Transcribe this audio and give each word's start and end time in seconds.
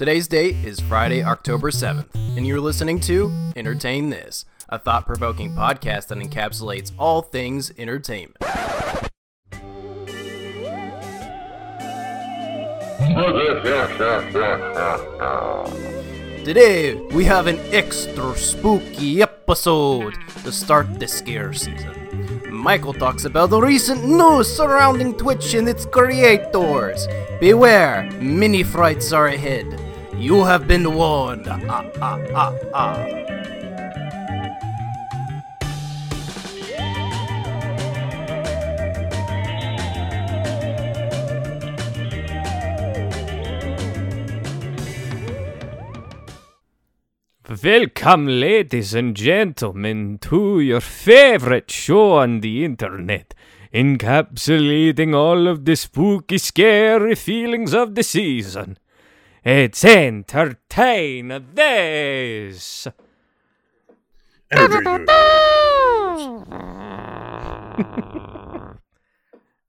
Today's 0.00 0.28
date 0.28 0.56
is 0.64 0.80
Friday, 0.80 1.22
October 1.22 1.70
7th, 1.70 2.06
and 2.34 2.46
you're 2.46 2.58
listening 2.58 3.00
to 3.00 3.30
Entertain 3.54 4.08
This, 4.08 4.46
a 4.70 4.78
thought 4.78 5.04
provoking 5.04 5.52
podcast 5.52 6.06
that 6.06 6.16
encapsulates 6.16 6.90
all 6.98 7.20
things 7.20 7.70
entertainment. 7.76 8.38
Today, 16.46 16.94
we 17.08 17.24
have 17.26 17.46
an 17.46 17.58
extra 17.70 18.34
spooky 18.38 19.20
episode 19.20 20.14
to 20.44 20.50
start 20.50 20.98
the 20.98 21.06
scare 21.06 21.52
season. 21.52 22.48
Michael 22.50 22.94
talks 22.94 23.26
about 23.26 23.50
the 23.50 23.60
recent 23.60 24.02
news 24.06 24.50
surrounding 24.50 25.14
Twitch 25.14 25.52
and 25.52 25.68
its 25.68 25.84
creators. 25.84 27.06
Beware, 27.38 28.10
mini 28.18 28.62
frights 28.62 29.12
are 29.12 29.26
ahead. 29.26 29.89
You 30.20 30.44
have 30.44 30.68
been 30.68 30.94
warned. 30.94 31.48
Ah, 31.48 31.58
ah, 31.98 32.18
ah, 32.34 32.54
ah. 32.74 33.20
Welcome, 47.62 48.26
ladies 48.26 48.92
and 48.92 49.16
gentlemen, 49.16 50.18
to 50.20 50.60
your 50.60 50.82
favorite 50.82 51.70
show 51.70 52.18
on 52.18 52.40
the 52.40 52.62
internet, 52.62 53.32
encapsulating 53.72 55.14
all 55.14 55.48
of 55.48 55.64
the 55.64 55.76
spooky, 55.76 56.36
scary 56.36 57.14
feelings 57.14 57.72
of 57.72 57.94
the 57.94 58.02
season. 58.02 58.76
It's 59.42 59.86
Entertain 59.86 61.28
This! 61.54 62.86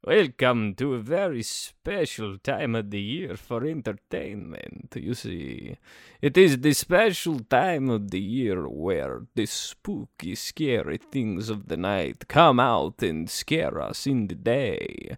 Welcome 0.03 0.73
to 0.75 0.95
a 0.95 0.99
very 0.99 1.44
special 1.44 2.38
time 2.39 2.75
of 2.75 2.89
the 2.89 2.99
year 2.99 3.38
for 3.38 3.66
entertainment. 3.66 4.94
You 4.94 5.14
see, 5.14 5.77
it 6.22 6.36
is 6.36 6.58
the 6.58 6.73
special 6.73 7.39
time 7.39 7.89
of 7.89 8.11
the 8.11 8.19
year 8.19 8.67
where 8.67 9.22
the 9.36 9.45
spooky, 9.45 10.36
scary 10.36 10.97
things 10.97 11.49
of 11.49 11.69
the 11.69 11.77
night 11.77 12.27
come 12.27 12.59
out 12.59 13.02
and 13.02 13.30
scare 13.30 13.80
us 13.80 14.05
in 14.05 14.27
the 14.27 14.36
day. 14.36 15.16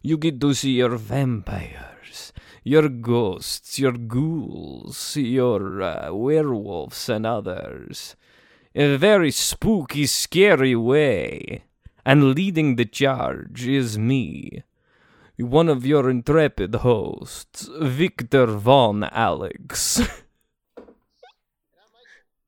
You 0.00 0.16
get 0.16 0.40
to 0.42 0.54
see 0.54 0.76
your 0.76 0.96
vampires, 0.96 2.32
your 2.66 2.88
ghosts, 2.88 3.78
your 3.78 3.92
ghouls, 3.92 5.16
your 5.16 5.80
uh, 5.80 6.12
werewolves, 6.12 7.08
and 7.08 7.24
others 7.24 8.16
in 8.74 8.90
a 8.90 8.98
very 8.98 9.30
spooky, 9.30 10.04
scary 10.04 10.74
way. 10.74 11.62
And 12.04 12.34
leading 12.34 12.74
the 12.74 12.84
charge 12.84 13.68
is 13.68 13.98
me, 13.98 14.64
one 15.38 15.68
of 15.68 15.86
your 15.86 16.10
intrepid 16.10 16.74
hosts, 16.76 17.70
Victor 17.80 18.46
Von 18.46 19.04
Alex. 19.04 20.00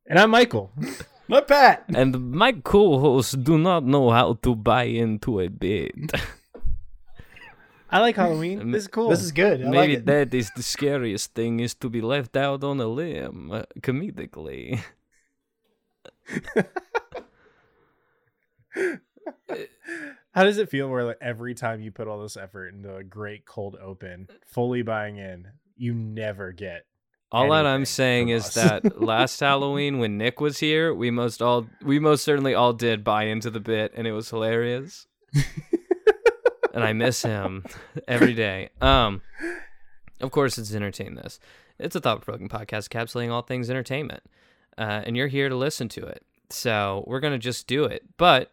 And 0.05 0.19
I'm 0.19 0.30
Michael. 0.30 0.72
My 1.28 1.42
Pat! 1.42 1.84
and 1.94 2.33
my 2.33 2.52
co 2.52 2.98
hosts 2.98 3.34
do 3.34 3.56
not 3.56 3.84
know 3.84 4.11
how 4.11 4.33
to 4.42 4.56
buy 4.56 4.84
into 4.84 5.39
a 5.39 5.48
bit. 5.48 6.11
I 7.91 8.00
like 8.00 8.17
Halloween. 8.17 8.72
This 8.72 8.83
is 8.83 8.89
cool. 8.89 9.08
This 9.08 9.22
is 9.22 9.33
good. 9.33 9.64
I 9.64 9.69
Maybe 9.69 9.97
like 9.97 10.05
that 10.06 10.34
is 10.34 10.50
the 10.55 10.62
scariest 10.62 11.34
thing 11.34 11.61
is 11.61 11.75
to 11.77 11.89
be 11.89 12.00
left 12.00 12.36
out 12.36 12.62
on 12.62 12.80
a 12.80 12.86
limb, 12.86 13.50
uh, 13.50 13.62
comedically. 13.80 14.80
How 20.33 20.45
does 20.45 20.58
it 20.58 20.68
feel 20.70 20.89
where 20.89 21.05
like 21.05 21.18
every 21.20 21.55
time 21.55 21.80
you 21.80 21.90
put 21.90 22.07
all 22.07 22.23
this 22.23 22.36
effort 22.36 22.68
into 22.68 22.95
a 22.95 23.02
great 23.02 23.45
cold 23.46 23.77
open, 23.80 24.29
fully 24.46 24.83
buying 24.83 25.17
in, 25.17 25.48
you 25.77 25.95
never 25.95 26.52
get 26.52 26.86
All 27.33 27.51
that 27.51 27.67
I'm 27.67 27.84
saying 27.84 28.29
is 28.29 28.55
that 28.55 29.01
last 29.01 29.40
Halloween 29.40 29.98
when 29.98 30.18
Nick 30.18 30.40
was 30.40 30.58
here, 30.58 30.95
we 30.95 31.11
most 31.11 31.42
all 31.42 31.67
we 31.83 31.98
most 31.98 32.24
certainly 32.24 32.55
all 32.55 32.73
did 32.73 33.02
buy 33.05 33.24
into 33.24 33.51
the 33.51 33.61
bit 33.61 33.92
and 33.95 34.07
it 34.07 34.13
was 34.13 34.30
hilarious. 34.30 35.07
And 36.78 36.89
I 36.89 36.92
miss 36.92 37.22
him 37.22 37.64
every 38.08 38.34
day. 38.34 38.70
Um 38.80 39.22
of 40.20 40.30
course 40.30 40.58
it's 40.58 40.74
entertain 40.74 41.14
this. 41.14 41.39
It's 41.78 41.94
a 41.96 42.00
thought 42.00 42.22
provoking 42.22 42.48
podcast 42.48 42.89
encapsulating 42.89 43.30
all 43.30 43.42
things 43.42 43.70
entertainment. 43.70 44.22
Uh, 44.77 45.02
and 45.05 45.16
you're 45.16 45.28
here 45.28 45.48
to 45.48 45.56
listen 45.56 45.89
to 45.89 46.05
it. 46.06 46.24
So 46.50 47.05
we're 47.06 47.20
gonna 47.20 47.39
just 47.39 47.66
do 47.66 47.84
it. 47.84 48.05
But 48.16 48.52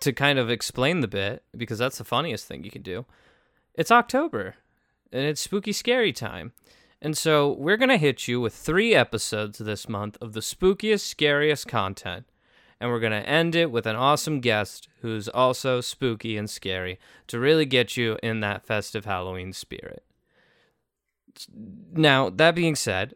to 0.00 0.12
kind 0.12 0.38
of 0.38 0.50
explain 0.50 1.00
the 1.00 1.08
bit, 1.08 1.42
because 1.56 1.78
that's 1.78 1.98
the 1.98 2.04
funniest 2.04 2.46
thing 2.46 2.64
you 2.64 2.70
can 2.70 2.82
do, 2.82 3.04
it's 3.74 3.90
October 3.90 4.56
and 5.12 5.24
it's 5.24 5.40
spooky 5.40 5.72
scary 5.72 6.12
time. 6.12 6.52
And 7.00 7.16
so 7.16 7.52
we're 7.52 7.76
going 7.76 7.88
to 7.88 7.96
hit 7.96 8.28
you 8.28 8.40
with 8.40 8.54
three 8.54 8.94
episodes 8.94 9.58
this 9.58 9.88
month 9.88 10.16
of 10.20 10.34
the 10.34 10.40
spookiest, 10.40 11.00
scariest 11.00 11.66
content. 11.66 12.26
And 12.82 12.90
we're 12.90 12.98
going 12.98 13.12
to 13.12 13.28
end 13.28 13.54
it 13.54 13.70
with 13.70 13.86
an 13.86 13.94
awesome 13.94 14.40
guest 14.40 14.88
who's 15.02 15.28
also 15.28 15.80
spooky 15.80 16.36
and 16.36 16.50
scary 16.50 16.98
to 17.28 17.38
really 17.38 17.64
get 17.64 17.96
you 17.96 18.18
in 18.24 18.40
that 18.40 18.66
festive 18.66 19.04
Halloween 19.04 19.52
spirit. 19.52 20.02
Now, 21.92 22.28
that 22.28 22.56
being 22.56 22.74
said, 22.74 23.14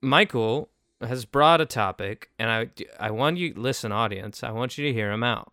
Michael 0.00 0.68
has 1.00 1.24
brought 1.24 1.60
a 1.60 1.66
topic, 1.66 2.30
and 2.38 2.48
I, 2.48 2.70
I 3.00 3.10
want 3.10 3.36
you, 3.36 3.52
listen, 3.56 3.90
audience, 3.90 4.44
I 4.44 4.52
want 4.52 4.78
you 4.78 4.86
to 4.86 4.92
hear 4.92 5.10
him 5.10 5.24
out. 5.24 5.52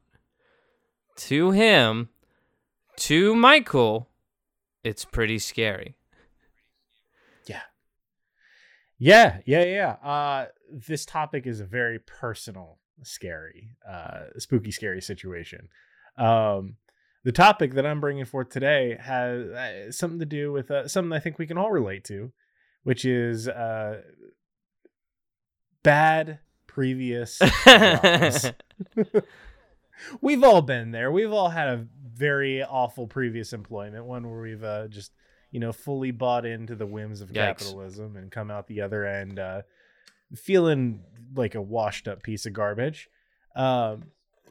To 1.16 1.50
him, 1.50 2.10
to 2.98 3.34
Michael, 3.34 4.08
it's 4.84 5.04
pretty 5.04 5.40
scary. 5.40 5.96
Yeah, 7.48 7.62
yeah, 9.00 9.40
yeah. 9.48 9.64
Yeah. 10.04 10.08
Uh 10.08 10.46
this 10.72 11.08
topic 11.08 11.48
is 11.48 11.60
very 11.62 11.98
personal, 11.98 12.78
scary, 13.04 13.70
uh 13.88 14.26
spooky 14.38 14.72
scary 14.72 15.02
situation. 15.02 15.70
Um 16.18 16.78
the 17.24 17.32
topic 17.32 17.76
that 17.76 17.86
I'm 17.86 18.02
bringing 18.02 18.26
forth 18.26 18.50
today 18.50 18.98
has 19.00 19.48
uh, 19.50 19.92
something 19.92 20.20
to 20.20 20.26
do 20.26 20.52
with 20.52 20.72
uh, 20.72 20.88
something 20.88 21.14
I 21.14 21.20
think 21.20 21.38
we 21.38 21.46
can 21.46 21.58
all 21.58 21.72
relate 21.72 22.04
to, 22.06 22.32
which 22.84 23.06
is 23.06 23.48
uh 23.48 24.02
bad 25.84 26.40
previous 26.68 27.40
we've 30.22 30.44
all 30.44 30.62
been 30.62 30.92
there. 30.92 31.12
We've 31.12 31.32
all 31.32 31.50
had 31.50 31.68
a 31.68 31.86
very 32.14 32.64
awful 32.64 33.08
previous 33.08 33.54
employment, 33.54 34.06
one 34.06 34.30
where 34.30 34.42
we've 34.42 34.64
uh, 34.64 34.88
just, 34.88 35.12
you 35.52 35.60
know, 35.60 35.72
fully 35.72 36.12
bought 36.12 36.46
into 36.46 36.76
the 36.76 36.86
whims 36.86 37.22
of 37.22 37.30
Yikes. 37.30 37.34
capitalism 37.34 38.18
and 38.18 38.32
come 38.32 38.52
out 38.52 38.68
the 38.68 38.82
other 38.82 39.06
end 39.06 39.40
uh, 39.40 39.62
feeling 40.36 41.02
like 41.36 41.56
a 41.56 41.62
washed 41.62 42.08
up 42.08 42.24
piece 42.24 42.46
of 42.46 42.54
garbage. 42.54 43.10
Um, 43.56 44.06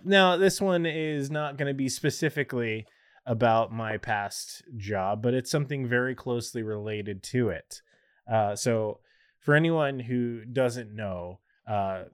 now, 0.05 0.37
this 0.37 0.61
one 0.61 0.87
is 0.87 1.31
not 1.31 1.57
going 1.57 1.69
to 1.69 1.75
be 1.75 1.89
specifically 1.89 2.87
about 3.27 3.73
my 3.73 3.99
past 3.99 4.63
job, 4.77 5.23
but 5.23 5.35
it's 5.35 5.51
something 5.51 5.87
very 5.87 6.15
closely 6.15 6.63
related 6.63 7.23
to 7.23 7.51
it. 7.51 7.83
Uh, 8.31 8.57
so, 8.57 9.01
for 9.39 9.55
anyone 9.55 10.01
who 10.01 10.45
doesn't 10.45 10.95
know, 10.95 11.39
uh, 11.67 12.05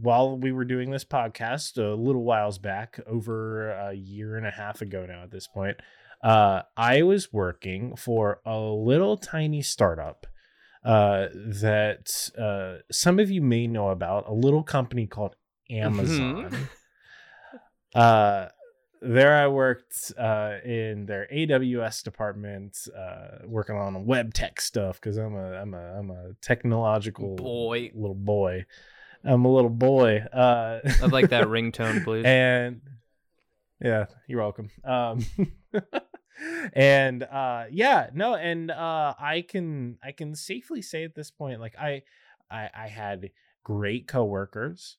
while 0.00 0.38
we 0.38 0.52
were 0.52 0.64
doing 0.64 0.90
this 0.90 1.04
podcast 1.04 1.78
a 1.78 1.94
little 1.94 2.22
whiles 2.24 2.58
back, 2.58 2.98
over 3.06 3.70
a 3.70 3.92
year 3.92 4.36
and 4.36 4.46
a 4.46 4.50
half 4.50 4.80
ago 4.80 5.06
now 5.06 5.22
at 5.22 5.30
this 5.30 5.46
point, 5.46 5.76
uh, 6.22 6.62
I 6.76 7.02
was 7.02 7.32
working 7.32 7.96
for 7.96 8.40
a 8.46 8.58
little 8.58 9.16
tiny 9.16 9.62
startup 9.62 10.26
uh, 10.86 11.26
that 11.34 12.30
uh, 12.38 12.80
some 12.92 13.18
of 13.18 13.28
you 13.28 13.42
may 13.42 13.66
know 13.66 13.88
about, 13.88 14.28
a 14.28 14.32
little 14.32 14.62
company 14.62 15.06
called 15.08 15.34
Amazon. 15.68 16.68
uh, 17.94 18.46
there 19.02 19.34
I 19.34 19.48
worked 19.48 20.12
uh, 20.16 20.58
in 20.64 21.06
their 21.06 21.26
AWS 21.32 22.04
department, 22.04 22.78
uh, 22.96 23.38
working 23.46 23.76
on 23.76 24.06
web 24.06 24.32
tech 24.32 24.60
stuff 24.60 25.00
because 25.00 25.16
I'm 25.16 25.34
a 25.34 25.54
I'm 25.54 25.74
a 25.74 25.98
I'm 25.98 26.10
a 26.10 26.32
technological 26.40 27.34
Boy. 27.34 27.90
little 27.92 28.14
boy. 28.14 28.64
I'm 29.24 29.44
a 29.44 29.52
little 29.52 29.70
boy. 29.70 30.18
Uh, 30.32 30.80
I'd 31.02 31.10
like 31.12 31.30
that 31.30 31.44
ringtone, 31.48 32.04
please. 32.04 32.24
and 32.24 32.80
yeah, 33.82 34.06
you're 34.28 34.40
welcome. 34.40 34.70
Um, 34.84 35.26
and 36.72 37.22
uh, 37.22 37.64
yeah, 37.70 38.10
no, 38.14 38.34
and 38.34 38.70
uh, 38.70 39.14
I 39.18 39.42
can 39.42 39.98
I 40.02 40.12
can 40.12 40.34
safely 40.34 40.82
say 40.82 41.04
at 41.04 41.14
this 41.14 41.30
point, 41.30 41.60
like 41.60 41.76
I 41.78 42.02
I, 42.50 42.70
I 42.74 42.86
had 42.88 43.30
great 43.64 44.06
coworkers, 44.06 44.98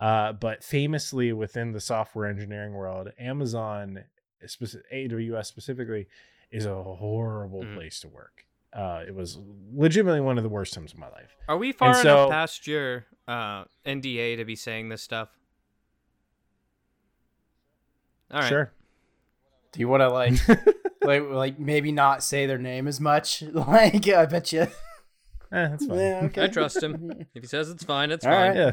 uh, 0.00 0.32
but 0.32 0.64
famously 0.64 1.32
within 1.32 1.72
the 1.72 1.80
software 1.80 2.26
engineering 2.26 2.72
world, 2.74 3.10
Amazon, 3.18 4.04
AWS 4.42 5.46
specifically, 5.46 6.06
is 6.50 6.66
a 6.66 6.82
horrible 6.82 7.62
Mm. 7.62 7.74
place 7.74 8.00
to 8.00 8.08
work. 8.08 8.44
Uh, 8.72 9.04
it 9.06 9.14
was 9.14 9.38
legitimately 9.72 10.20
one 10.20 10.36
of 10.36 10.42
the 10.42 10.50
worst 10.50 10.74
times 10.74 10.92
of 10.92 10.98
my 10.98 11.08
life. 11.08 11.34
Are 11.48 11.56
we 11.56 11.72
far 11.72 11.94
so- 11.94 12.00
enough 12.00 12.30
past 12.30 12.66
your 12.66 13.06
uh, 13.26 13.64
NDA 13.86 14.36
to 14.36 14.44
be 14.44 14.56
saying 14.56 14.88
this 14.88 15.02
stuff? 15.02 15.30
All 18.30 18.40
right. 18.40 18.48
Sure. 18.48 18.72
Do 19.76 19.80
you 19.80 19.88
want 19.88 20.00
to 20.00 20.08
like, 20.08 20.32
like, 21.04 21.22
like 21.28 21.58
maybe 21.58 21.92
not 21.92 22.22
say 22.22 22.46
their 22.46 22.56
name 22.56 22.88
as 22.88 22.98
much? 22.98 23.44
Like, 23.52 24.08
I 24.08 24.24
bet 24.24 24.52
you. 24.54 24.62
Eh, 24.62 24.68
that's 25.50 25.84
fine. 25.84 25.98
Yeah, 25.98 26.20
okay. 26.24 26.44
I 26.44 26.48
trust 26.48 26.82
him. 26.82 27.12
If 27.34 27.42
he 27.42 27.46
says 27.46 27.68
it's 27.68 27.84
fine, 27.84 28.10
it's 28.10 28.24
All 28.24 28.32
fine. 28.32 28.48
right. 28.48 28.56
Yeah. 28.56 28.72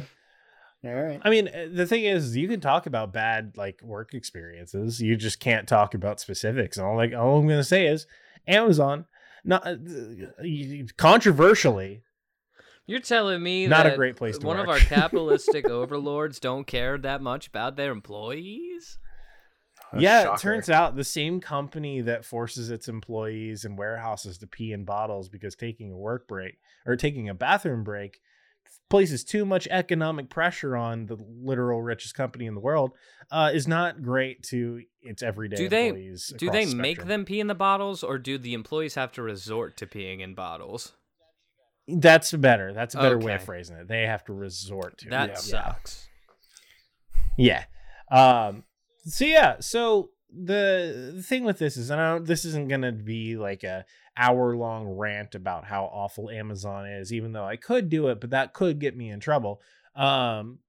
All 0.90 1.04
right. 1.04 1.20
I 1.22 1.30
mean, 1.30 1.50
uh, 1.50 1.68
the 1.74 1.86
thing 1.86 2.06
is, 2.06 2.38
you 2.38 2.48
can 2.48 2.62
talk 2.62 2.86
about 2.86 3.12
bad 3.12 3.54
like 3.58 3.82
work 3.84 4.14
experiences. 4.14 5.02
You 5.02 5.18
just 5.18 5.42
can't 5.42 5.68
talk 5.68 5.94
about 5.94 6.22
specifics. 6.22 6.78
And 6.78 6.86
all 6.88 6.96
like 6.96 7.14
all 7.14 7.38
I'm 7.38 7.48
gonna 7.48 7.64
say 7.66 7.88
is, 7.88 8.08
Amazon, 8.48 9.06
not 9.44 9.68
uh, 9.68 9.76
controversially, 10.98 12.04
You're 12.86 13.00
telling 13.00 13.44
me 13.44 13.68
Not 13.68 13.86
a 13.88 13.96
great 13.96 14.16
place 14.16 14.38
to 14.38 14.48
one 14.48 14.60
of 14.60 14.70
our 14.70 14.80
capitalistic 14.80 15.70
overlords 15.70 16.40
don't 16.40 16.66
care 16.66 16.98
that 16.98 17.22
much 17.22 17.48
about 17.48 17.76
their 17.76 17.92
employees? 17.92 18.98
Yeah. 20.02 20.24
Shocker. 20.24 20.36
It 20.36 20.40
turns 20.42 20.70
out 20.70 20.96
the 20.96 21.04
same 21.04 21.40
company 21.40 22.02
that 22.02 22.26
forces 22.26 22.70
its 22.70 22.88
employees 22.88 23.66
and 23.66 23.78
warehouses 23.78 24.38
to 24.40 24.48
pee 24.48 24.72
in 24.72 24.86
bottles 24.86 25.30
because 25.30 25.56
taking 25.56 25.92
a 25.92 25.98
work 25.98 26.28
break 26.28 26.58
or 26.86 26.96
taking 26.96 27.30
a 27.30 27.34
bathroom 27.34 27.84
break 27.84 28.20
places 28.90 29.24
too 29.24 29.44
much 29.46 29.68
economic 29.72 30.30
pressure 30.30 30.76
on 30.76 31.08
the 31.08 31.18
literal 31.42 31.82
richest 31.82 32.14
company 32.16 32.46
in 32.46 32.54
the 32.54 32.60
world 32.60 32.92
uh, 33.32 33.50
is 33.54 33.68
not 33.68 34.02
great 34.04 34.44
to 34.44 34.82
its 35.02 35.24
everyday 35.24 35.56
Do 35.56 35.70
they- 35.70 35.88
employees. 35.88 36.34
Do 36.38 36.50
they 36.52 36.66
the 36.66 36.76
make 36.76 37.04
them 37.06 37.26
pee 37.26 37.40
in 37.40 37.48
the 37.48 37.56
bottles, 37.56 38.04
or 38.04 38.18
do 38.20 38.38
the 38.38 38.54
employees 38.54 38.96
have 38.96 39.12
to 39.14 39.22
resort 39.24 39.78
to 39.78 39.88
peeing 39.88 40.20
in 40.22 40.36
bottles? 40.36 40.94
That's 41.88 42.32
better. 42.34 42.72
That's 42.72 42.94
a 42.96 43.00
better 43.00 43.18
way 43.18 43.34
of 43.36 43.44
phrasing 43.44 43.76
it. 43.78 43.88
They 43.88 44.04
have 44.04 44.24
to 44.26 44.34
resort 44.34 45.00
to 45.00 45.10
That 45.10 45.32
it. 45.32 45.38
sucks. 45.40 46.08
Yeah. 47.38 47.64
Um. 48.12 48.64
So 49.06 49.26
yeah. 49.26 49.56
So 49.60 50.10
the, 50.30 51.24
thing 51.26 51.44
with 51.44 51.60
this 51.60 51.78
is, 51.78 51.90
and 51.90 52.02
I 52.02 52.12
don't, 52.12 52.26
this 52.26 52.46
isn't 52.46 52.70
gonna 52.70 52.92
be 52.92 53.38
like 53.38 53.64
a 53.64 53.86
hour 54.18 54.56
long 54.56 54.88
rant 54.88 55.36
about 55.36 55.66
how 55.66 55.86
awful 55.86 56.30
Amazon 56.30 56.88
is, 56.88 57.14
even 57.14 57.32
though 57.34 57.46
I 57.46 57.56
could 57.56 57.90
do 57.90 58.08
it, 58.08 58.20
but 58.20 58.32
that 58.32 58.54
could 58.54 58.80
get 58.80 58.98
me 58.98 59.10
in 59.10 59.20
trouble. 59.20 59.62
Um. 59.96 60.60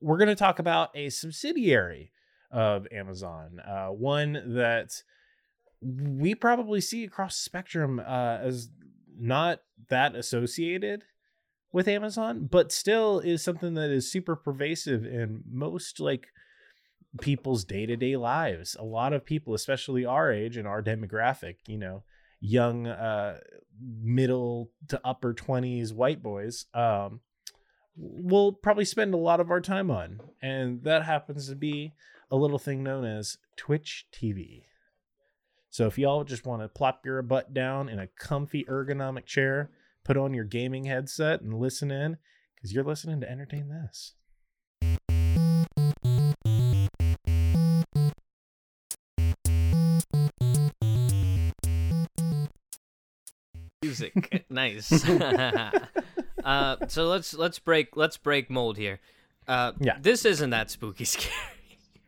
We're 0.00 0.18
gonna 0.18 0.36
talk 0.36 0.60
about 0.60 0.90
a 0.94 1.10
subsidiary 1.10 2.12
of 2.52 2.86
Amazon, 2.92 3.58
uh, 3.58 3.88
one 3.88 4.54
that 4.54 5.02
we 5.82 6.36
probably 6.36 6.80
see 6.80 7.02
across 7.02 7.36
spectrum 7.36 7.98
uh, 7.98 8.38
as 8.40 8.68
not 9.18 9.58
that 9.88 10.14
associated 10.14 11.02
with 11.72 11.88
Amazon, 11.88 12.48
but 12.48 12.70
still 12.70 13.18
is 13.18 13.42
something 13.42 13.74
that 13.74 13.90
is 13.90 14.10
super 14.10 14.36
pervasive 14.36 15.04
in 15.04 15.42
most 15.50 15.98
like 15.98 16.28
people's 17.20 17.64
day-to-day 17.64 18.16
lives. 18.16 18.76
A 18.78 18.84
lot 18.84 19.12
of 19.12 19.24
people, 19.24 19.54
especially 19.54 20.04
our 20.04 20.32
age 20.32 20.56
and 20.56 20.68
our 20.68 20.82
demographic, 20.82 21.56
you 21.66 21.78
know, 21.78 22.02
young 22.40 22.86
uh 22.86 23.38
middle 23.80 24.70
to 24.86 25.00
upper 25.04 25.34
20s 25.34 25.92
white 25.92 26.22
boys, 26.22 26.66
um 26.72 27.20
we'll 27.96 28.52
probably 28.52 28.84
spend 28.84 29.12
a 29.12 29.18
lot 29.18 29.40
of 29.40 29.50
our 29.50 29.60
time 29.60 29.90
on. 29.90 30.20
And 30.40 30.84
that 30.84 31.04
happens 31.04 31.48
to 31.48 31.56
be 31.56 31.94
a 32.30 32.36
little 32.36 32.58
thing 32.58 32.82
known 32.82 33.04
as 33.04 33.38
Twitch 33.56 34.06
TV. 34.12 34.64
So 35.70 35.86
if 35.86 35.98
y'all 35.98 36.24
just 36.24 36.46
want 36.46 36.62
to 36.62 36.68
plop 36.68 37.04
your 37.04 37.20
butt 37.22 37.52
down 37.52 37.88
in 37.88 37.98
a 37.98 38.06
comfy 38.06 38.64
ergonomic 38.64 39.26
chair, 39.26 39.70
put 40.04 40.16
on 40.16 40.32
your 40.32 40.44
gaming 40.44 40.84
headset 40.84 41.40
and 41.40 41.58
listen 41.58 41.90
in 41.90 42.18
because 42.54 42.72
you're 42.72 42.84
listening 42.84 43.20
to 43.20 43.30
entertain 43.30 43.68
this. 43.68 44.14
Music, 54.00 54.44
nice. 54.50 54.92
uh, 56.44 56.76
so 56.88 57.06
let's 57.06 57.34
let's 57.34 57.58
break 57.58 57.96
let's 57.96 58.16
break 58.16 58.50
mold 58.50 58.76
here. 58.76 59.00
Uh, 59.46 59.72
Yeah. 59.80 59.96
This 60.00 60.24
isn't 60.24 60.50
that 60.50 60.70
spooky 60.70 61.04
scary. 61.04 61.34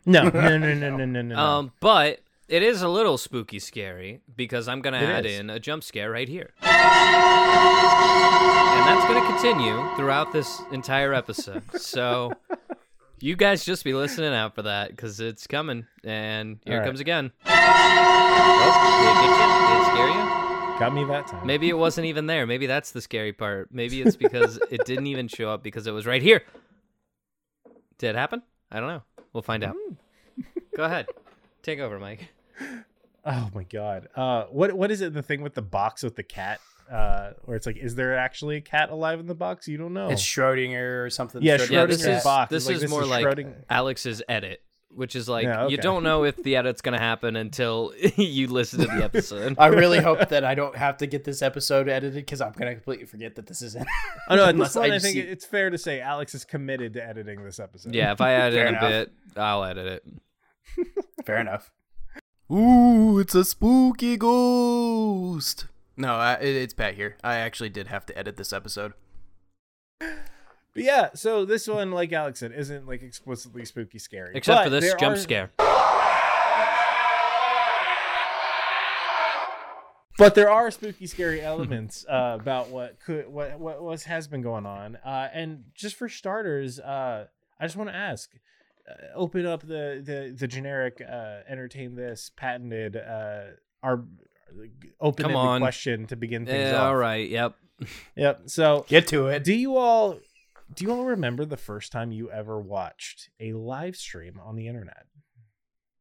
No, 0.07 0.25
no, 0.29 0.57
no, 0.59 0.75
no, 0.75 0.97
no, 0.97 1.05
no, 1.05 1.23
no. 1.23 1.37
Um, 1.39 1.73
but 1.81 2.21
it 2.49 2.63
is 2.63 2.83
a 2.83 2.89
little 2.89 3.19
spooky 3.19 3.59
scary 3.59 4.21
because 4.35 4.67
I'm 4.69 4.81
gonna 4.81 4.99
It 4.99 5.05
add 5.11 5.27
is. 5.27 5.39
in 5.41 5.51
a 5.51 5.59
jump 5.61 5.85
scare 5.85 6.11
right 6.11 6.29
here. 6.29 6.51
And 6.63 6.73
that's 8.87 9.05
gonna 9.07 9.27
continue 9.27 9.77
throughout 9.97 10.33
this 10.33 10.63
entire 10.73 11.13
episode. 11.15 11.63
So 11.79 12.33
you 13.21 13.37
guys 13.37 13.65
just 13.65 13.85
be 13.85 13.93
listening 13.95 14.33
out 14.33 14.55
for 14.55 14.63
that 14.63 14.91
because 14.91 15.21
it's 15.21 15.47
coming. 15.47 15.87
And 16.05 16.59
here 16.65 16.81
it 16.81 16.85
comes 16.85 17.01
again. 17.01 17.31
Oh, 17.47 17.51
did 19.01 19.11
it 19.11 19.19
get 19.21 19.31
you? 19.33 19.67
Did 19.69 19.81
it 19.81 19.87
scare 19.93 20.09
you? 20.09 20.40
Got 20.81 20.95
me 20.95 21.05
that 21.05 21.27
time. 21.27 21.47
Maybe 21.47 21.69
it 21.69 21.77
wasn't 21.77 22.07
even 22.07 22.27
there. 22.27 22.47
Maybe 22.47 22.67
that's 22.67 22.91
the 22.93 23.03
scary 23.03 23.35
part. 23.35 23.69
Maybe 23.71 24.01
it's 24.01 24.17
because 24.17 24.59
it 24.71 24.85
didn't 24.87 25.07
even 25.09 25.29
show 25.29 25.51
up 25.51 25.63
because 25.63 25.87
it 25.87 25.91
was 25.93 26.07
right 26.07 26.23
here. 26.23 26.43
Did 27.99 28.09
it 28.11 28.17
happen? 28.17 28.43
I 28.73 28.81
don't 28.81 28.89
know. 28.89 29.03
We'll 29.35 29.43
find 29.43 29.63
out. 29.63 29.77
Go 30.75 30.85
ahead. 30.85 31.07
Take 31.63 31.81
over, 31.81 31.99
Mike. 31.99 32.29
Oh 33.27 33.51
my 33.55 33.65
god. 33.65 34.09
Uh, 34.17 34.45
what 34.45 34.73
what 34.73 34.91
is 34.91 35.03
it? 35.03 35.13
The 35.13 35.23
thing 35.23 35.43
with 35.43 35.53
the 35.55 35.61
box 35.63 36.03
with 36.03 36.17
the 36.17 36.23
cat? 36.23 36.61
Uh, 36.91 37.33
where 37.45 37.57
it's 37.59 37.67
like, 37.67 37.77
is 37.77 37.95
there 37.95 38.17
actually 38.17 38.57
a 38.57 38.61
cat 38.63 38.89
alive 38.91 39.21
in 39.21 39.27
the 39.27 39.35
box? 39.35 39.69
You 39.69 39.77
don't 39.77 39.93
know. 39.93 40.09
It's 40.09 40.23
Schrodinger 40.23 41.05
or 41.05 41.11
something. 41.11 41.43
Yeah, 41.43 41.59
Schrodinger's 41.59 41.71
Yeah, 41.71 41.87
this 41.87 42.05
is 42.07 42.25
box. 42.25 42.51
this 42.51 42.63
It's 42.63 42.67
like, 42.69 42.75
is 42.77 42.81
this 42.83 42.91
more 42.91 43.03
is 43.03 43.09
like 43.09 43.27
Schrodinger- 43.27 43.65
Alex's 43.69 44.23
edit, 44.29 44.63
which 44.95 45.15
is 45.17 45.29
like 45.29 45.45
Yeah, 45.45 45.69
you 45.69 45.77
don't 45.77 46.03
know 46.03 46.25
if 46.25 46.37
the 46.37 46.57
edit's 46.57 46.81
gonna 46.83 46.99
happen 46.99 47.37
until 47.37 47.93
you 48.17 48.49
listen 48.49 48.81
to 48.81 48.87
the 48.87 49.05
episode. 49.05 49.55
I 49.59 49.69
really 49.69 50.01
hope 50.01 50.29
that 50.29 50.45
I 50.45 50.55
don't 50.55 50.77
have 50.77 50.97
to 50.99 51.07
get 51.07 51.25
this 51.25 51.43
episode 51.43 51.89
edited 51.89 52.15
because 52.15 52.41
I'm 52.41 52.53
gonna 52.53 52.75
completely 52.75 53.07
forget 53.07 53.37
that 53.37 53.47
this 53.47 53.63
is 53.63 53.75
in. 53.77 53.85
Oh 54.29 54.37
no, 54.37 54.45
at 54.47 54.47
this 54.57 54.75
Unless 54.75 54.75
point, 54.75 54.93
I, 54.93 54.97
just 54.97 55.05
think 55.05 55.15
see- 55.15 55.21
it's 55.31 55.47
fair 55.47 55.71
to 55.71 55.79
say 55.79 56.01
Alex 56.01 56.35
is 56.35 56.45
committed 56.45 56.95
to 56.95 57.05
editing 57.07 57.45
this 57.45 57.61
episode. 57.61 57.95
yeah, 57.95 58.13
if 58.13 58.21
I 58.21 58.33
add 58.33 58.53
Fair 58.53 58.67
in 58.67 58.75
a 58.75 58.79
enough. 58.79 58.91
bit, 58.91 59.13
I'll 59.37 59.65
edit 59.65 60.03
it. 60.77 60.87
Fair 61.25 61.39
enough. 61.39 61.71
Ooh, 62.53 63.19
it's 63.21 63.35
a 63.35 63.45
spooky 63.45 64.17
ghost. 64.17 65.67
No, 65.97 66.15
I, 66.17 66.35
it, 66.35 66.57
it's 66.57 66.75
Pat 66.75 66.95
here. 66.95 67.17
I 67.23 67.37
actually 67.37 67.69
did 67.69 67.87
have 67.89 68.07
to 68.07 68.19
edit 68.19 68.37
this 68.37 68.53
episode. 68.53 68.95
But 70.75 70.85
yeah, 70.85 71.09
so 71.15 71.45
this 71.45 71.67
one, 71.67 71.91
like 71.91 72.13
Alex 72.13 72.41
said, 72.41 72.53
isn't 72.53 72.87
like 72.87 73.03
explicitly 73.03 73.65
spooky 73.65 73.99
scary. 73.99 74.33
Except 74.37 74.57
But 74.59 74.65
for 74.65 74.71
this 74.71 74.95
jump 74.95 75.17
are- 75.17 75.21
scare. 75.21 75.51
But 80.19 80.35
there 80.35 80.51
are 80.51 80.71
spooky, 80.71 81.07
scary 81.07 81.41
elements 81.41 82.05
uh, 82.07 82.37
about 82.39 82.69
what 82.69 83.01
could 83.01 83.27
what 83.29 83.59
what 83.59 83.83
was 83.83 84.05
has 84.05 84.29
been 84.29 84.43
going 84.43 84.67
on. 84.67 84.97
Uh, 84.97 85.29
and 85.33 85.65
just 85.75 85.97
for 85.97 86.11
starters, 86.11 86.79
uh, 86.79 87.25
I 87.59 87.65
just 87.65 87.75
want 87.77 87.89
to 87.89 87.97
ask, 87.97 88.31
uh, 88.89 88.93
open 89.15 89.47
up 89.47 89.63
the 89.63 90.03
the 90.05 90.35
the 90.39 90.47
generic 90.47 91.01
uh, 91.01 91.39
entertain 91.49 91.95
this 91.95 92.31
patented 92.37 92.97
uh, 92.97 93.45
our 93.83 94.05
open 95.01 95.31
Come 95.33 95.61
question 95.61 96.07
to 96.09 96.17
begin 96.17 96.45
things 96.45 96.71
Yeah, 96.71 96.77
off. 96.83 96.89
all 96.89 96.97
right. 96.97 97.27
Yep. 97.29 97.55
Yep. 98.17 98.43
So 98.47 98.85
Get 98.89 99.07
to 99.09 99.29
it. 99.29 99.43
do 99.43 99.55
you 99.55 99.79
all 99.79 100.19
do 100.75 100.85
you 100.85 100.93
all 100.93 101.05
remember 101.05 101.45
the 101.45 101.57
first 101.57 101.93
time 101.93 102.13
you 102.13 102.31
ever 102.31 102.61
watched 102.61 103.31
a 103.41 103.53
live 103.53 103.97
stream 103.97 104.41
on 104.45 104.57
the 104.57 104.67
internet? 104.69 105.07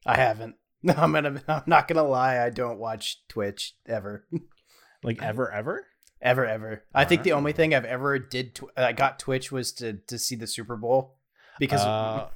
I 0.05 0.15
haven't. 0.15 0.55
No, 0.81 0.93
I'm 0.95 1.11
gonna. 1.11 1.43
I'm 1.49 1.63
not 1.67 1.89
gonna 1.89 2.05
lie. 2.05 2.39
I 2.41 2.49
don't 2.49 2.79
watch 2.79 3.17
Twitch 3.27 3.75
ever, 3.85 4.25
Like 5.03 5.21
ever, 5.21 5.51
ever? 5.51 5.85
ever, 6.21 6.45
ever. 6.45 6.83
I 6.95 7.03
think 7.03 7.23
the 7.23 7.33
only 7.33 7.51
thing 7.51 7.75
I've 7.75 7.83
ever 7.83 8.17
did. 8.17 8.55
Tw- 8.55 8.71
I 8.77 8.93
got 8.93 9.19
Twitch 9.19 9.51
was 9.51 9.73
to 9.73 9.95
to 10.07 10.17
see 10.17 10.37
the 10.37 10.47
Super 10.47 10.77
Bowl 10.77 11.17
because 11.59 11.81
Uh, 11.81 12.29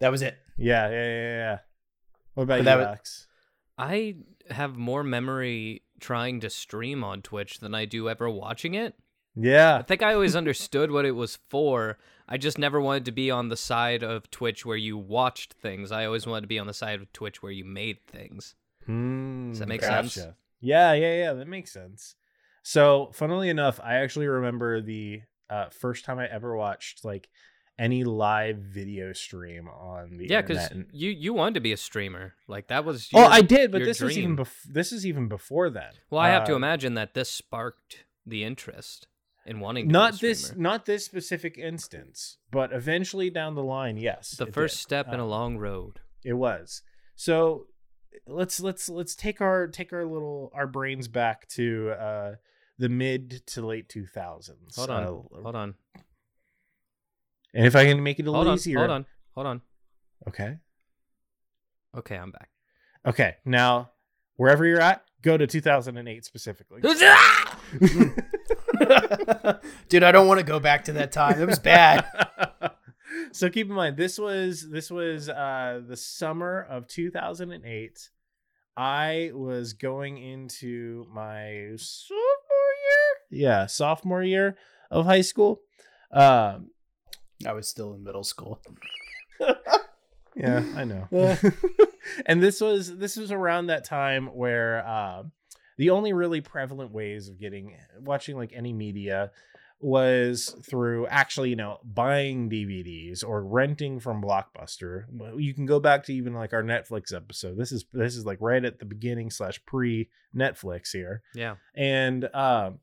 that 0.00 0.10
was 0.10 0.20
it. 0.20 0.36
yeah, 0.58 0.90
yeah, 0.90 1.06
yeah, 1.06 1.36
yeah. 1.38 1.58
What 2.34 2.42
about 2.42 2.52
But 2.52 2.58
you, 2.58 2.64
that 2.64 2.76
was- 2.76 2.86
Alex? 2.86 3.26
I 3.78 4.16
have 4.50 4.76
more 4.76 5.02
memory 5.02 5.82
trying 6.00 6.40
to 6.40 6.50
stream 6.50 7.02
on 7.02 7.22
Twitch 7.22 7.60
than 7.60 7.74
I 7.74 7.86
do 7.86 8.10
ever 8.10 8.28
watching 8.28 8.74
it. 8.74 8.94
I 9.36 9.82
think 9.82 10.02
I 10.02 10.14
always 10.14 10.36
understood 10.36 10.90
what 10.90 11.04
it 11.04 11.12
was 11.12 11.36
for. 11.48 11.98
I 12.28 12.36
just 12.36 12.58
never 12.58 12.80
wanted 12.80 13.04
to 13.06 13.12
be 13.12 13.30
on 13.30 13.48
the 13.48 13.56
side 13.56 14.02
of 14.02 14.30
Twitch 14.30 14.64
where 14.64 14.76
you 14.76 14.96
watched 14.96 15.54
things. 15.54 15.90
I 15.90 16.04
always 16.04 16.26
wanted 16.26 16.42
to 16.42 16.46
be 16.48 16.58
on 16.58 16.66
the 16.66 16.74
side 16.74 17.00
of 17.00 17.12
Twitch 17.12 17.42
where 17.42 17.52
you 17.52 17.64
made 17.64 18.06
things. 18.06 18.54
Hmm, 18.86 19.50
Does 19.50 19.58
that 19.60 19.68
make 19.68 19.80
gotcha. 19.80 20.08
sense? 20.10 20.34
Yeah, 20.60 20.92
yeah, 20.92 21.14
yeah. 21.16 21.32
That 21.32 21.48
makes 21.48 21.72
sense. 21.72 22.14
So, 22.62 23.10
funnily 23.14 23.48
enough, 23.48 23.80
I 23.82 23.96
actually 23.96 24.26
remember 24.26 24.80
the 24.80 25.22
uh, 25.48 25.70
first 25.70 26.04
time 26.04 26.18
I 26.18 26.26
ever 26.26 26.54
watched 26.56 27.04
like 27.04 27.28
any 27.78 28.04
live 28.04 28.58
video 28.58 29.12
stream 29.14 29.66
on 29.68 30.18
the 30.18 30.26
Yeah, 30.26 30.42
because 30.42 30.68
you 30.92 31.10
you 31.10 31.32
wanted 31.32 31.54
to 31.54 31.60
be 31.60 31.72
a 31.72 31.76
streamer. 31.78 32.34
Like 32.46 32.68
that 32.68 32.84
was. 32.84 33.08
oh, 33.14 33.24
I 33.24 33.40
did, 33.40 33.72
but 33.72 33.78
your 33.78 33.86
this 33.86 34.02
is 34.02 34.16
even 34.18 34.36
dream. 34.36 34.46
bef- 34.46 34.62
this 34.72 34.92
is 34.92 35.06
even 35.06 35.28
before 35.28 35.70
that. 35.70 35.94
Well, 36.10 36.20
I 36.20 36.28
have 36.28 36.44
to 36.44 36.52
Uh, 36.52 36.56
imagine 36.56 36.94
that 36.94 37.14
this 37.14 37.30
sparked 37.30 38.04
the 38.26 38.44
interest 38.44 39.06
in 39.50 39.60
wanting 39.60 39.88
to 39.88 39.92
Not 39.92 40.20
this, 40.20 40.46
streamer. 40.46 40.62
not 40.62 40.86
this 40.86 41.04
specific 41.04 41.58
instance, 41.58 42.38
but 42.50 42.72
eventually 42.72 43.28
down 43.30 43.54
the 43.56 43.62
line, 43.64 43.96
yes. 43.98 44.30
The 44.32 44.46
first 44.46 44.76
did. 44.76 44.82
step 44.82 45.08
in 45.12 45.18
a 45.20 45.24
Uh, 45.24 45.28
long 45.28 45.58
road. 45.58 46.00
It 46.24 46.34
was. 46.34 46.82
So 47.16 47.66
let's 48.26 48.60
let's 48.60 48.88
let's 48.88 49.14
take 49.14 49.40
our 49.40 49.66
take 49.68 49.92
our 49.92 50.04
little 50.06 50.50
our 50.54 50.66
brains 50.66 51.08
back 51.08 51.48
to 51.48 51.90
uh 51.90 52.34
the 52.78 52.88
mid 52.88 53.46
to 53.48 53.66
late 53.66 53.88
2000s. 53.88 54.76
Hold 54.76 54.90
on, 54.90 55.02
Uh, 55.02 55.06
hold 55.42 55.54
on, 55.56 55.74
And 57.52 57.66
if 57.66 57.74
I 57.76 57.84
can 57.84 58.02
make 58.02 58.18
it 58.18 58.26
a 58.26 58.30
hold 58.30 58.38
little 58.38 58.52
on, 58.52 58.58
easier. 58.58 58.78
hold 58.78 58.90
on, 58.90 59.06
hold 59.34 59.46
on. 59.46 59.62
Okay. 60.28 60.58
Okay, 61.96 62.16
I'm 62.16 62.30
back. 62.30 62.50
Okay. 63.04 63.36
Now, 63.44 63.90
wherever 64.36 64.64
you're 64.64 64.80
at, 64.80 65.04
go 65.22 65.36
to 65.36 65.46
2008 65.46 66.24
specifically. 66.24 66.80
Dude, 69.88 70.02
I 70.02 70.12
don't 70.12 70.26
want 70.26 70.40
to 70.40 70.46
go 70.46 70.60
back 70.60 70.84
to 70.84 70.92
that 70.94 71.12
time. 71.12 71.40
It 71.40 71.46
was 71.46 71.58
bad. 71.58 72.06
so 73.32 73.48
keep 73.48 73.68
in 73.68 73.74
mind 73.74 73.96
this 73.96 74.18
was 74.18 74.68
this 74.70 74.90
was 74.90 75.28
uh 75.28 75.80
the 75.86 75.96
summer 75.96 76.66
of 76.70 76.86
2008 76.86 78.10
i 78.76 79.30
was 79.34 79.72
going 79.72 80.18
into 80.18 81.06
my 81.12 81.70
sophomore 81.76 82.72
year 83.30 83.42
yeah 83.42 83.66
sophomore 83.66 84.22
year 84.22 84.56
of 84.90 85.04
high 85.04 85.20
school 85.20 85.60
um 86.12 86.70
I 87.46 87.54
was 87.54 87.66
still 87.68 87.94
in 87.94 88.04
middle 88.04 88.24
school. 88.24 88.60
yeah 90.36 90.62
i 90.76 90.84
know 90.84 91.08
and 92.26 92.42
this 92.42 92.60
was 92.60 92.96
this 92.96 93.16
was 93.16 93.32
around 93.32 93.66
that 93.66 93.84
time 93.84 94.26
where 94.26 94.86
uh, 94.86 95.22
the 95.80 95.88
only 95.90 96.12
really 96.12 96.40
prevalent 96.42 96.90
ways 96.92 97.28
of 97.30 97.38
getting 97.40 97.74
watching 98.00 98.36
like 98.36 98.52
any 98.54 98.72
media 98.72 99.30
was 99.82 100.54
through 100.68 101.06
actually 101.06 101.48
you 101.48 101.56
know 101.56 101.78
buying 101.82 102.50
dvds 102.50 103.24
or 103.26 103.42
renting 103.42 103.98
from 103.98 104.20
blockbuster 104.22 105.04
you 105.38 105.54
can 105.54 105.64
go 105.64 105.80
back 105.80 106.04
to 106.04 106.12
even 106.12 106.34
like 106.34 106.52
our 106.52 106.62
netflix 106.62 107.14
episode 107.14 107.56
this 107.56 107.72
is 107.72 107.86
this 107.94 108.14
is 108.14 108.26
like 108.26 108.36
right 108.42 108.64
at 108.66 108.78
the 108.78 108.84
beginning 108.84 109.30
slash 109.30 109.58
pre 109.64 110.10
netflix 110.36 110.92
here 110.92 111.22
Yeah. 111.34 111.54
and 111.74 112.28
um, 112.34 112.80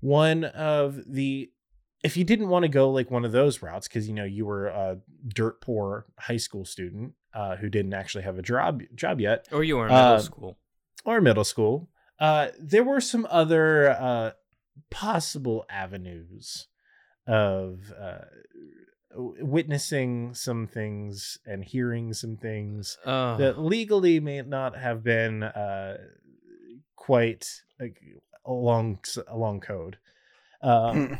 one 0.00 0.44
of 0.44 1.00
the 1.06 1.50
if 2.02 2.16
you 2.16 2.24
didn't 2.24 2.48
want 2.48 2.64
to 2.64 2.68
go 2.68 2.90
like 2.90 3.10
one 3.10 3.24
of 3.24 3.32
those 3.32 3.62
routes 3.62 3.88
because 3.88 4.08
you 4.08 4.14
know 4.14 4.24
you 4.24 4.44
were 4.46 4.66
a 4.66 4.98
dirt 5.28 5.60
poor 5.60 6.06
high 6.18 6.36
school 6.36 6.64
student 6.64 7.12
uh, 7.34 7.56
who 7.56 7.68
didn't 7.68 7.94
actually 7.94 8.24
have 8.24 8.38
a 8.38 8.42
job 8.42 8.82
job 8.94 9.20
yet 9.20 9.46
Or 9.52 9.64
you 9.64 9.76
were 9.76 9.86
in 9.86 9.92
middle 9.94 10.12
Uh, 10.14 10.18
school. 10.18 10.58
Or 11.04 11.20
middle 11.20 11.44
school 11.44 11.88
uh, 12.20 12.48
there 12.58 12.84
were 12.84 13.00
some 13.00 13.26
other 13.30 13.90
uh, 13.90 14.30
possible 14.90 15.64
avenues 15.68 16.68
of 17.26 17.92
uh, 18.00 18.18
witnessing 19.16 20.34
some 20.34 20.66
things 20.66 21.38
and 21.46 21.64
hearing 21.64 22.12
some 22.12 22.36
things 22.36 22.98
Oh, 23.04 23.36
that 23.36 23.58
legally 23.58 24.20
may 24.20 24.42
not 24.42 24.76
have 24.76 25.02
been 25.02 25.42
uh, 25.42 25.98
quite 26.96 27.62
like, 27.80 28.00
along 28.44 29.00
along 29.28 29.60
code. 29.60 29.98
Um, 30.62 31.18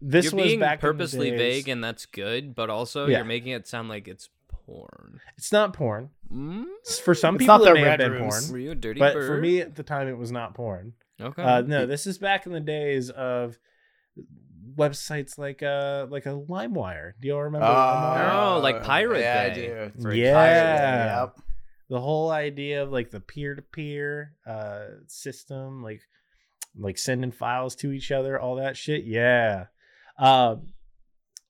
this 0.00 0.24
you're 0.24 0.32
was 0.34 0.48
being 0.48 0.60
back 0.60 0.82
in 0.82 0.86
the 0.88 0.92
purposely 0.92 1.30
vague, 1.30 1.68
and 1.68 1.82
that's 1.82 2.06
good. 2.06 2.54
But 2.54 2.70
also, 2.70 3.06
Yeah. 3.06 3.18
you're 3.18 3.26
making 3.26 3.52
it 3.52 3.66
sound 3.66 3.88
like 3.88 4.08
it's 4.08 4.28
porn. 4.70 5.20
It's 5.36 5.52
not 5.52 5.72
porn. 5.72 6.10
Mm? 6.32 6.64
For 7.02 7.14
some 7.14 7.34
It's 7.36 7.42
people, 7.42 7.58
not 7.58 7.68
it 7.76 7.80
may 7.80 7.88
have 7.88 7.98
been 7.98 8.12
Rooms. 8.12 8.46
Were 8.48 8.52
porn, 8.52 8.62
you 8.62 8.70
a 8.70 8.74
dirty 8.74 9.00
but 9.00 9.14
bird? 9.14 9.26
for 9.26 9.36
me 9.38 9.60
at 9.60 9.74
the 9.74 9.82
time, 9.82 10.08
it 10.08 10.16
was 10.16 10.30
not 10.30 10.54
porn. 10.54 10.92
okay. 11.20 11.42
Uh, 11.42 11.60
no, 11.62 11.86
this 11.86 12.06
is 12.06 12.18
back 12.18 12.46
in 12.46 12.52
the 12.52 12.60
days 12.60 13.10
of 13.10 13.58
websites 14.76 15.36
like 15.36 15.62
uh 15.62 16.06
like 16.10 16.26
a 16.26 16.30
LimeWire. 16.30 17.12
Do 17.20 17.28
y'all 17.28 17.42
remember 17.42 17.66
LimeWire? 17.66 18.32
Oh, 18.54 18.60
like 18.62 18.82
Pirate 18.82 19.20
yeah, 19.20 19.48
Bay. 19.48 19.50
I 19.50 19.54
do. 19.54 19.92
For 19.96 20.02
Pirate 20.02 20.16
Yeah. 20.18 20.34
Bay, 21.14 21.20
yep. 21.20 21.36
the 21.88 22.00
whole 22.00 22.30
idea 22.30 22.82
of 22.82 22.92
like 22.92 23.10
the 23.10 23.20
peer-to-peer 23.20 24.34
uh 24.46 24.84
system 25.08 25.82
like 25.82 26.00
like 26.78 26.98
sending 26.98 27.32
files 27.32 27.74
to 27.76 27.90
each 27.90 28.12
other 28.12 28.38
all 28.38 28.56
that 28.56 28.76
shit 28.76 29.04
yeah 29.04 29.66
um 30.18 30.68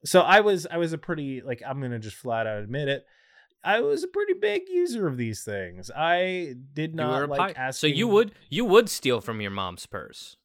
so 0.05 0.21
i 0.21 0.41
was 0.41 0.67
i 0.71 0.77
was 0.79 0.93
a 0.93 0.99
pretty 0.99 1.41
like 1.43 1.63
i'm 1.67 1.81
gonna 1.81 1.99
just 1.99 2.17
flat 2.17 2.47
out 2.47 2.59
admit 2.63 2.89
it 2.89 3.05
i 3.65 3.81
was 3.81 4.03
a 4.03 4.09
pretty 4.09 4.35
big 4.35 4.63
user 4.69 5.07
of 5.07 5.17
these 5.17 5.43
things 5.45 5.91
i 5.97 6.55
did 6.73 6.95
not 6.95 7.29
like 7.29 7.39
pi- 7.55 7.61
asking 7.61 7.91
so 7.93 7.97
you 7.97 8.09
would 8.09 8.33
you 8.49 8.65
would 8.65 8.89
steal 8.89 9.21
from 9.21 9.41
your 9.41 9.51
mom's 9.51 9.87
purse, 9.87 10.37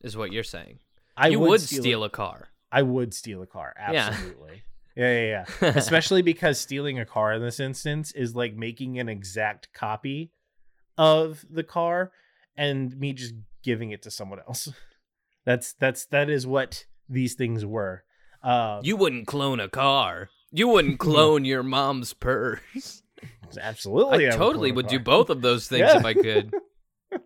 is 0.00 0.16
what 0.16 0.32
you're 0.32 0.42
saying. 0.42 0.78
i 1.16 1.28
you 1.28 1.38
would, 1.38 1.50
would 1.50 1.60
steal, 1.60 1.82
steal 1.82 2.04
a 2.04 2.10
car. 2.10 2.48
i 2.70 2.80
would 2.82 3.12
steal 3.12 3.42
a 3.42 3.46
car 3.46 3.74
Yeah. 3.78 4.08
absolutely 4.12 4.62
yeah 4.96 5.12
yeah 5.24 5.44
yeah, 5.60 5.68
especially 5.76 6.22
because 6.22 6.58
stealing 6.60 6.98
a 6.98 7.04
car 7.06 7.34
in 7.34 7.42
this 7.42 7.60
instance 7.60 8.12
is 8.12 8.34
like 8.34 8.54
making 8.54 8.98
an 8.98 9.08
exact 9.08 9.72
copy 9.72 10.32
of 10.98 11.44
the 11.50 11.62
car 11.62 12.12
and 12.56 12.96
me 12.98 13.12
just 13.12 13.34
giving 13.62 13.90
it 13.90 14.02
to 14.02 14.10
someone 14.10 14.38
else 14.40 14.68
that's 15.44 15.72
that's 15.74 16.06
that 16.06 16.28
is 16.30 16.46
what 16.46 16.84
these 17.08 17.34
things 17.34 17.64
were 17.64 18.04
um 18.42 18.80
You 18.82 18.96
wouldn't 18.96 19.26
clone 19.26 19.60
a 19.60 19.68
car. 19.68 20.30
You 20.50 20.68
wouldn't 20.68 20.98
clone 21.08 21.44
your 21.44 21.62
mom's 21.62 22.12
purse. 22.14 23.02
absolutely 23.60 24.26
I 24.26 24.30
would 24.30 24.36
totally 24.38 24.70
clone 24.70 24.76
would 24.76 24.86
do 24.88 24.98
both 25.00 25.30
of 25.30 25.42
those 25.42 25.68
things 25.68 25.80
Yeah. 25.92 25.98
if 25.98 26.04
I 26.04 26.14
could. 26.14 26.54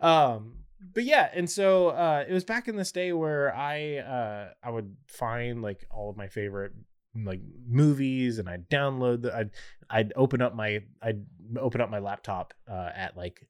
um 0.00 0.54
but 0.94 1.04
yeah 1.04 1.28
and 1.34 1.48
so 1.48 1.88
uh 1.88 2.24
it 2.28 2.32
was 2.32 2.44
back 2.44 2.68
in 2.68 2.76
this 2.76 2.92
day 2.92 3.12
where 3.12 3.54
i 3.54 3.96
uh 3.98 4.48
i 4.62 4.70
would 4.70 4.94
find 5.06 5.62
like 5.62 5.86
all 5.90 6.10
of 6.10 6.16
my 6.16 6.28
favorite 6.28 6.72
like 7.14 7.40
movies 7.68 8.38
and 8.38 8.48
i'd 8.48 8.68
download 8.68 9.22
the 9.22 9.34
i'd 9.34 9.50
i'd 9.90 10.12
open 10.16 10.42
up 10.42 10.54
my 10.54 10.80
i'd 11.02 11.24
open 11.58 11.80
up 11.80 11.90
my 11.90 11.98
laptop 11.98 12.52
uh 12.70 12.90
at 12.94 13.16
like 13.16 13.46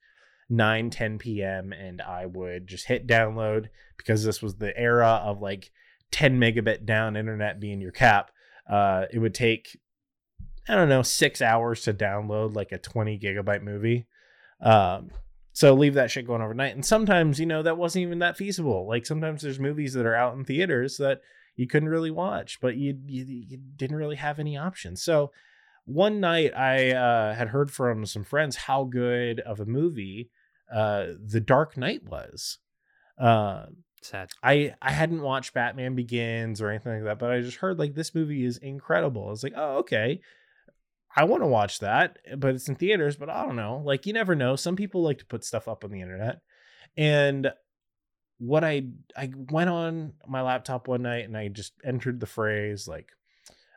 9 0.50 0.90
10 0.90 1.18
p.m 1.18 1.72
and 1.72 2.02
i 2.02 2.26
would 2.26 2.66
just 2.66 2.86
hit 2.86 3.06
download 3.06 3.68
because 3.96 4.24
this 4.24 4.42
was 4.42 4.56
the 4.56 4.76
era 4.78 5.20
of 5.24 5.40
like 5.40 5.70
10 6.12 6.38
megabit 6.38 6.84
down 6.84 7.16
internet 7.16 7.58
being 7.58 7.80
your 7.80 7.92
cap 7.92 8.30
uh 8.70 9.06
it 9.12 9.18
would 9.18 9.34
take 9.34 9.78
i 10.68 10.74
don't 10.74 10.88
know 10.88 11.02
six 11.02 11.42
hours 11.42 11.82
to 11.82 11.92
download 11.92 12.54
like 12.54 12.70
a 12.70 12.78
20 12.78 13.18
gigabyte 13.18 13.62
movie 13.62 14.06
um 14.60 15.10
so 15.52 15.74
leave 15.74 15.94
that 15.94 16.10
shit 16.10 16.26
going 16.26 16.42
overnight. 16.42 16.74
And 16.74 16.84
sometimes, 16.84 17.38
you 17.38 17.46
know, 17.46 17.62
that 17.62 17.76
wasn't 17.76 18.02
even 18.04 18.20
that 18.20 18.36
feasible. 18.36 18.86
Like 18.88 19.04
sometimes 19.04 19.42
there's 19.42 19.60
movies 19.60 19.92
that 19.94 20.06
are 20.06 20.14
out 20.14 20.34
in 20.34 20.44
theaters 20.44 20.96
that 20.96 21.20
you 21.56 21.66
couldn't 21.66 21.90
really 21.90 22.10
watch, 22.10 22.58
but 22.60 22.76
you 22.76 22.98
you, 23.04 23.24
you 23.24 23.58
didn't 23.76 23.96
really 23.96 24.16
have 24.16 24.38
any 24.38 24.56
options. 24.56 25.02
So 25.02 25.30
one 25.84 26.20
night 26.20 26.56
I 26.56 26.92
uh, 26.92 27.34
had 27.34 27.48
heard 27.48 27.70
from 27.70 28.06
some 28.06 28.24
friends 28.24 28.56
how 28.56 28.84
good 28.84 29.40
of 29.40 29.60
a 29.60 29.66
movie 29.66 30.30
uh, 30.72 31.08
The 31.22 31.40
Dark 31.40 31.76
Knight 31.76 32.04
was. 32.04 32.58
Uh, 33.18 33.66
Sad. 34.02 34.30
I 34.42 34.74
I 34.82 34.90
hadn't 34.90 35.22
watched 35.22 35.54
Batman 35.54 35.94
Begins 35.94 36.60
or 36.60 36.70
anything 36.70 36.94
like 36.94 37.04
that, 37.04 37.18
but 37.18 37.30
I 37.30 37.40
just 37.40 37.58
heard 37.58 37.78
like 37.78 37.94
this 37.94 38.14
movie 38.14 38.44
is 38.44 38.58
incredible. 38.58 39.26
I 39.26 39.30
was 39.30 39.44
like, 39.44 39.54
oh 39.56 39.78
okay, 39.78 40.20
I 41.16 41.24
want 41.24 41.42
to 41.42 41.46
watch 41.46 41.78
that, 41.80 42.18
but 42.36 42.54
it's 42.54 42.68
in 42.68 42.74
theaters. 42.74 43.16
But 43.16 43.30
I 43.30 43.44
don't 43.44 43.56
know, 43.56 43.80
like 43.84 44.06
you 44.06 44.12
never 44.12 44.34
know. 44.34 44.56
Some 44.56 44.76
people 44.76 45.02
like 45.02 45.18
to 45.18 45.26
put 45.26 45.44
stuff 45.44 45.68
up 45.68 45.84
on 45.84 45.90
the 45.90 46.00
internet, 46.00 46.40
and 46.96 47.52
what 48.38 48.64
I 48.64 48.86
I 49.16 49.30
went 49.50 49.70
on 49.70 50.14
my 50.26 50.42
laptop 50.42 50.88
one 50.88 51.02
night 51.02 51.26
and 51.26 51.36
I 51.36 51.46
just 51.46 51.74
entered 51.84 52.18
the 52.18 52.26
phrase 52.26 52.88
like 52.88 53.10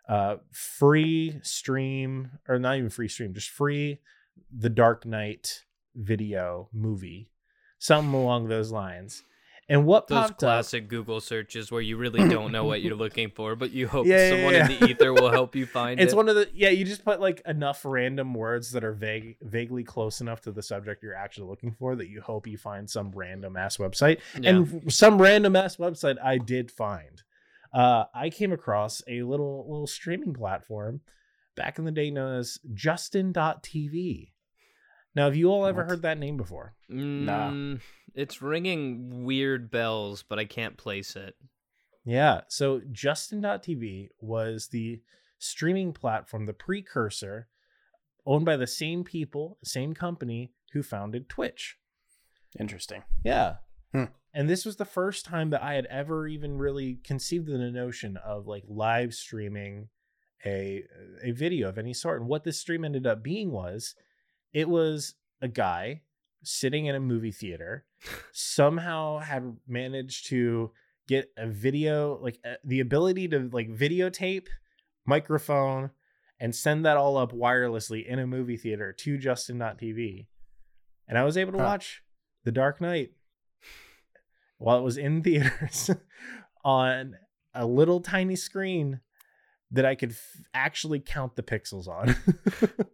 uh 0.09 0.37
free 0.51 1.39
stream 1.43 2.31
or 2.47 2.57
not 2.57 2.77
even 2.77 2.89
free 2.89 3.07
stream, 3.07 3.33
just 3.33 3.49
free 3.49 3.99
the 4.51 4.69
Dark 4.69 5.05
Knight 5.05 5.63
video 5.95 6.67
movie, 6.73 7.29
something 7.77 8.13
along 8.13 8.47
those 8.47 8.71
lines. 8.71 9.23
And 9.67 9.85
what 9.85 10.07
Those 10.07 10.15
popped 10.27 10.31
up? 10.33 10.39
classic 10.39 10.87
Google 10.87 11.19
searches 11.19 11.71
where 11.71 11.81
you 11.81 11.97
really 11.97 12.29
don't 12.29 12.51
know 12.51 12.65
what 12.65 12.81
you're 12.83 12.95
looking 13.05 13.31
for, 13.31 13.55
but 13.55 13.71
you 13.71 13.87
hope 13.87 14.05
Yeah, 14.05 14.17
yeah, 14.17 14.29
someone 14.29 14.53
yeah. 14.53 14.69
in 14.69 14.79
the 14.79 14.87
ether 14.91 15.11
will 15.11 15.31
help 15.31 15.55
you 15.55 15.65
find 15.79 15.99
It's 15.99 16.03
it. 16.03 16.05
It's 16.09 16.15
one 16.15 16.29
of 16.29 16.35
the 16.35 16.47
yeah. 16.53 16.69
You 16.69 16.85
just 16.85 17.03
put 17.03 17.19
like 17.19 17.41
enough 17.47 17.83
random 17.83 18.33
words 18.35 18.71
that 18.73 18.83
are 18.83 18.93
vague, 18.93 19.37
vaguely 19.41 19.83
close 19.83 20.21
enough 20.21 20.41
to 20.41 20.51
the 20.51 20.61
subject 20.61 21.01
you're 21.01 21.15
actually 21.15 21.47
looking 21.49 21.71
for 21.71 21.95
that 21.95 22.07
you 22.09 22.21
hope 22.21 22.45
you 22.45 22.57
find 22.57 22.87
some 22.87 23.11
random 23.11 23.57
ass 23.57 23.77
website. 23.77 24.19
Yeah. 24.39 24.51
And 24.51 24.93
some 24.93 25.19
random 25.19 25.55
ass 25.55 25.77
website 25.77 26.17
I 26.23 26.37
did 26.37 26.69
find. 26.71 27.23
Uh, 27.73 28.05
I 28.13 28.29
came 28.29 28.51
across 28.53 29.01
a 29.07 29.23
little 29.23 29.65
little 29.67 29.87
streaming 29.87 30.33
platform 30.33 31.01
back 31.55 31.79
in 31.79 31.85
the 31.85 31.91
day 31.91 32.11
known 32.11 32.37
as 32.37 32.59
Justin.tv. 32.73 34.29
Now, 35.15 35.25
have 35.25 35.35
you 35.35 35.47
all 35.49 35.65
ever 35.65 35.81
What? 35.81 35.89
heard 35.89 36.01
that 36.01 36.17
name 36.19 36.35
before? 36.37 36.73
Mm, 36.91 37.79
it's 38.15 38.41
ringing 38.41 39.25
weird 39.25 39.69
bells, 39.69 40.23
but 40.23 40.39
I 40.39 40.45
can't 40.45 40.77
place 40.77 41.15
it. 41.15 41.35
Yeah. 42.05 42.41
So 42.47 42.81
Justin.tv 42.91 44.09
was 44.19 44.67
the 44.67 45.01
streaming 45.39 45.93
platform, 45.93 46.45
the 46.45 46.53
precursor, 46.53 47.47
owned 48.25 48.45
by 48.45 48.57
the 48.57 48.67
same 48.67 49.03
people, 49.03 49.57
same 49.63 49.93
company 49.93 50.53
who 50.73 50.83
founded 50.83 51.29
Twitch. 51.29 51.77
Interesting. 52.59 53.03
Yeah. 53.23 53.55
Hmm. 53.91 54.05
And 54.33 54.49
this 54.49 54.65
was 54.65 54.75
the 54.75 54.85
first 54.85 55.25
time 55.25 55.49
that 55.51 55.63
I 55.63 55.73
had 55.73 55.85
ever 55.85 56.27
even 56.27 56.57
really 56.57 56.99
conceived 57.03 57.49
of 57.49 57.59
the 57.59 57.71
notion 57.71 58.17
of 58.17 58.47
like 58.47 58.63
live 58.67 59.13
streaming 59.13 59.89
a 60.45 60.83
a 61.23 61.31
video 61.31 61.69
of 61.69 61.77
any 61.77 61.93
sort. 61.93 62.21
And 62.21 62.29
what 62.29 62.43
this 62.43 62.59
stream 62.59 62.85
ended 62.85 63.07
up 63.07 63.23
being 63.23 63.51
was 63.51 63.95
it 64.53 64.69
was 64.69 65.15
a 65.41 65.47
guy 65.47 66.01
sitting 66.43 66.85
in 66.85 66.95
a 66.95 66.99
movie 66.99 67.31
theater 67.31 67.85
somehow 68.31 69.19
had 69.19 69.57
managed 69.67 70.27
to 70.27 70.71
get 71.07 71.31
a 71.37 71.47
video 71.47 72.17
like 72.21 72.39
uh, 72.45 72.55
the 72.63 72.79
ability 72.79 73.27
to 73.27 73.49
like 73.51 73.69
videotape 73.69 74.47
microphone 75.05 75.91
and 76.39 76.53
send 76.55 76.85
that 76.85 76.97
all 76.97 77.15
up 77.17 77.31
wirelessly 77.31 78.05
in 78.05 78.17
a 78.19 78.25
movie 78.27 78.57
theater 78.57 78.91
to 78.91 79.17
justin.tv 79.17 80.25
and 81.07 81.17
i 81.17 81.23
was 81.23 81.37
able 81.37 81.51
to 81.51 81.57
Huh. 81.59 81.63
watch 81.65 82.03
the 82.43 82.51
dark 82.51 82.81
knight 82.81 83.11
while 84.57 84.79
it 84.79 84.83
was 84.83 84.97
in 84.97 85.21
theaters 85.23 85.91
on 86.63 87.15
a 87.53 87.65
little 87.65 87.99
tiny 88.01 88.35
screen 88.35 88.99
that 89.71 89.85
i 89.85 89.93
could 89.95 90.11
f- 90.11 90.37
actually 90.53 90.99
count 90.99 91.35
the 91.35 91.43
pixels 91.43 91.87
on 91.87 92.15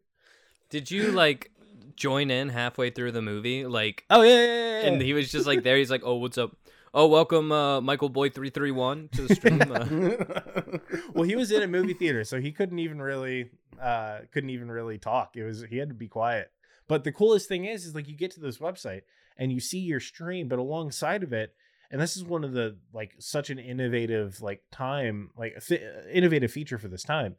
Did 0.70 0.90
you 0.90 1.12
like 1.12 1.52
join 1.96 2.32
in 2.32 2.50
halfway 2.50 2.90
through 2.90 3.12
the 3.12 3.22
movie? 3.22 3.66
Like, 3.66 4.06
oh 4.10 4.22
yeah, 4.22 4.30
yeah, 4.30 4.46
yeah, 4.46 4.82
yeah. 4.82 4.88
and 4.88 5.02
he 5.02 5.14
was 5.14 5.32
just 5.32 5.48
like 5.48 5.64
there. 5.64 5.78
He's 5.78 5.92
like, 5.92 6.02
"Oh, 6.04 6.16
what's 6.16 6.38
up? 6.38 6.56
Oh, 6.94 7.08
welcome, 7.08 7.52
uh, 7.52 7.80
Michael 7.82 8.10
Boy 8.10 8.30
three 8.30 8.50
three 8.50 8.72
one 8.72 9.10
to 9.14 9.22
the 9.22 9.36
stream." 9.36 9.62
Uh, 9.72 10.78
well 11.14 11.24
he 11.24 11.36
was 11.36 11.52
in 11.52 11.62
a 11.62 11.68
movie 11.68 11.94
theater 11.94 12.24
so 12.24 12.40
he 12.40 12.52
couldn't 12.52 12.80
even 12.80 13.02
really 13.02 13.50
uh 13.82 14.20
couldn't 14.32 14.50
even 14.50 14.70
really 14.70 14.98
talk 14.98 15.36
it 15.36 15.44
was 15.44 15.64
he 15.70 15.78
had 15.78 15.90
to 15.90 15.96
be 15.96 16.08
quiet 16.08 16.52
but 16.88 17.04
the 17.04 17.12
coolest 17.12 17.48
thing 17.48 17.66
is 17.66 17.86
is 17.86 17.96
like 17.96 18.08
you 18.08 18.16
get 18.16 18.32
to 18.32 18.40
this 18.40 18.58
website 18.58 19.02
and 19.38 19.52
you 19.52 19.60
see 19.60 19.80
your 19.80 20.00
stream 20.00 20.48
but 20.48 20.60
alongside 20.60 21.24
of 21.24 21.34
it 21.34 21.54
and 21.90 22.02
this 22.02 22.16
is 22.16 22.24
one 22.24 22.44
of 22.44 22.54
the 22.54 22.78
like 22.94 23.14
such 23.20 23.50
an 23.50 23.60
innovative 23.60 24.42
like 24.42 24.62
time 24.72 25.30
like 25.38 25.54
th- 25.66 25.82
innovative 26.12 26.52
feature 26.52 26.78
for 26.78 26.88
this 26.88 27.04
time 27.04 27.36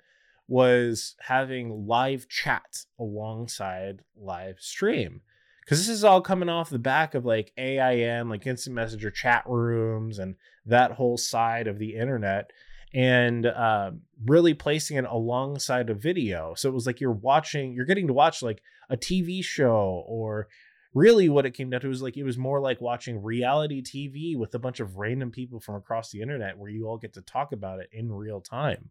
was 0.52 1.16
having 1.18 1.86
live 1.86 2.28
chat 2.28 2.84
alongside 2.98 4.02
live 4.14 4.60
stream 4.60 5.22
because 5.64 5.78
this 5.78 5.88
is 5.88 6.04
all 6.04 6.20
coming 6.20 6.50
off 6.50 6.68
the 6.68 6.78
back 6.78 7.14
of 7.14 7.24
like 7.24 7.54
AIM, 7.56 8.28
like 8.28 8.46
instant 8.46 8.76
messenger 8.76 9.10
chat 9.10 9.44
rooms, 9.46 10.18
and 10.18 10.34
that 10.66 10.92
whole 10.92 11.16
side 11.16 11.68
of 11.68 11.78
the 11.78 11.96
internet, 11.96 12.50
and 12.92 13.46
um, 13.46 14.02
really 14.26 14.52
placing 14.52 14.98
it 14.98 15.06
alongside 15.08 15.88
a 15.88 15.94
video. 15.94 16.52
So 16.54 16.68
it 16.68 16.74
was 16.74 16.86
like 16.86 17.00
you're 17.00 17.12
watching, 17.12 17.72
you're 17.72 17.86
getting 17.86 18.08
to 18.08 18.12
watch 18.12 18.42
like 18.42 18.60
a 18.90 18.96
TV 18.98 19.42
show, 19.42 20.04
or 20.06 20.48
really 20.92 21.30
what 21.30 21.46
it 21.46 21.52
came 21.54 21.70
down 21.70 21.80
to 21.80 21.88
was 21.88 22.02
like 22.02 22.18
it 22.18 22.24
was 22.24 22.36
more 22.36 22.60
like 22.60 22.82
watching 22.82 23.22
reality 23.22 23.80
TV 23.80 24.36
with 24.36 24.54
a 24.54 24.58
bunch 24.58 24.80
of 24.80 24.98
random 24.98 25.30
people 25.30 25.60
from 25.60 25.76
across 25.76 26.10
the 26.10 26.20
internet, 26.20 26.58
where 26.58 26.70
you 26.70 26.86
all 26.86 26.98
get 26.98 27.14
to 27.14 27.22
talk 27.22 27.52
about 27.52 27.80
it 27.80 27.88
in 27.90 28.12
real 28.12 28.42
time, 28.42 28.90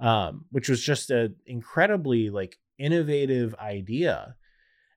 um, 0.00 0.44
which 0.50 0.68
was 0.68 0.82
just 0.82 1.10
an 1.10 1.36
incredibly 1.46 2.30
like 2.30 2.58
innovative 2.78 3.54
idea, 3.56 4.36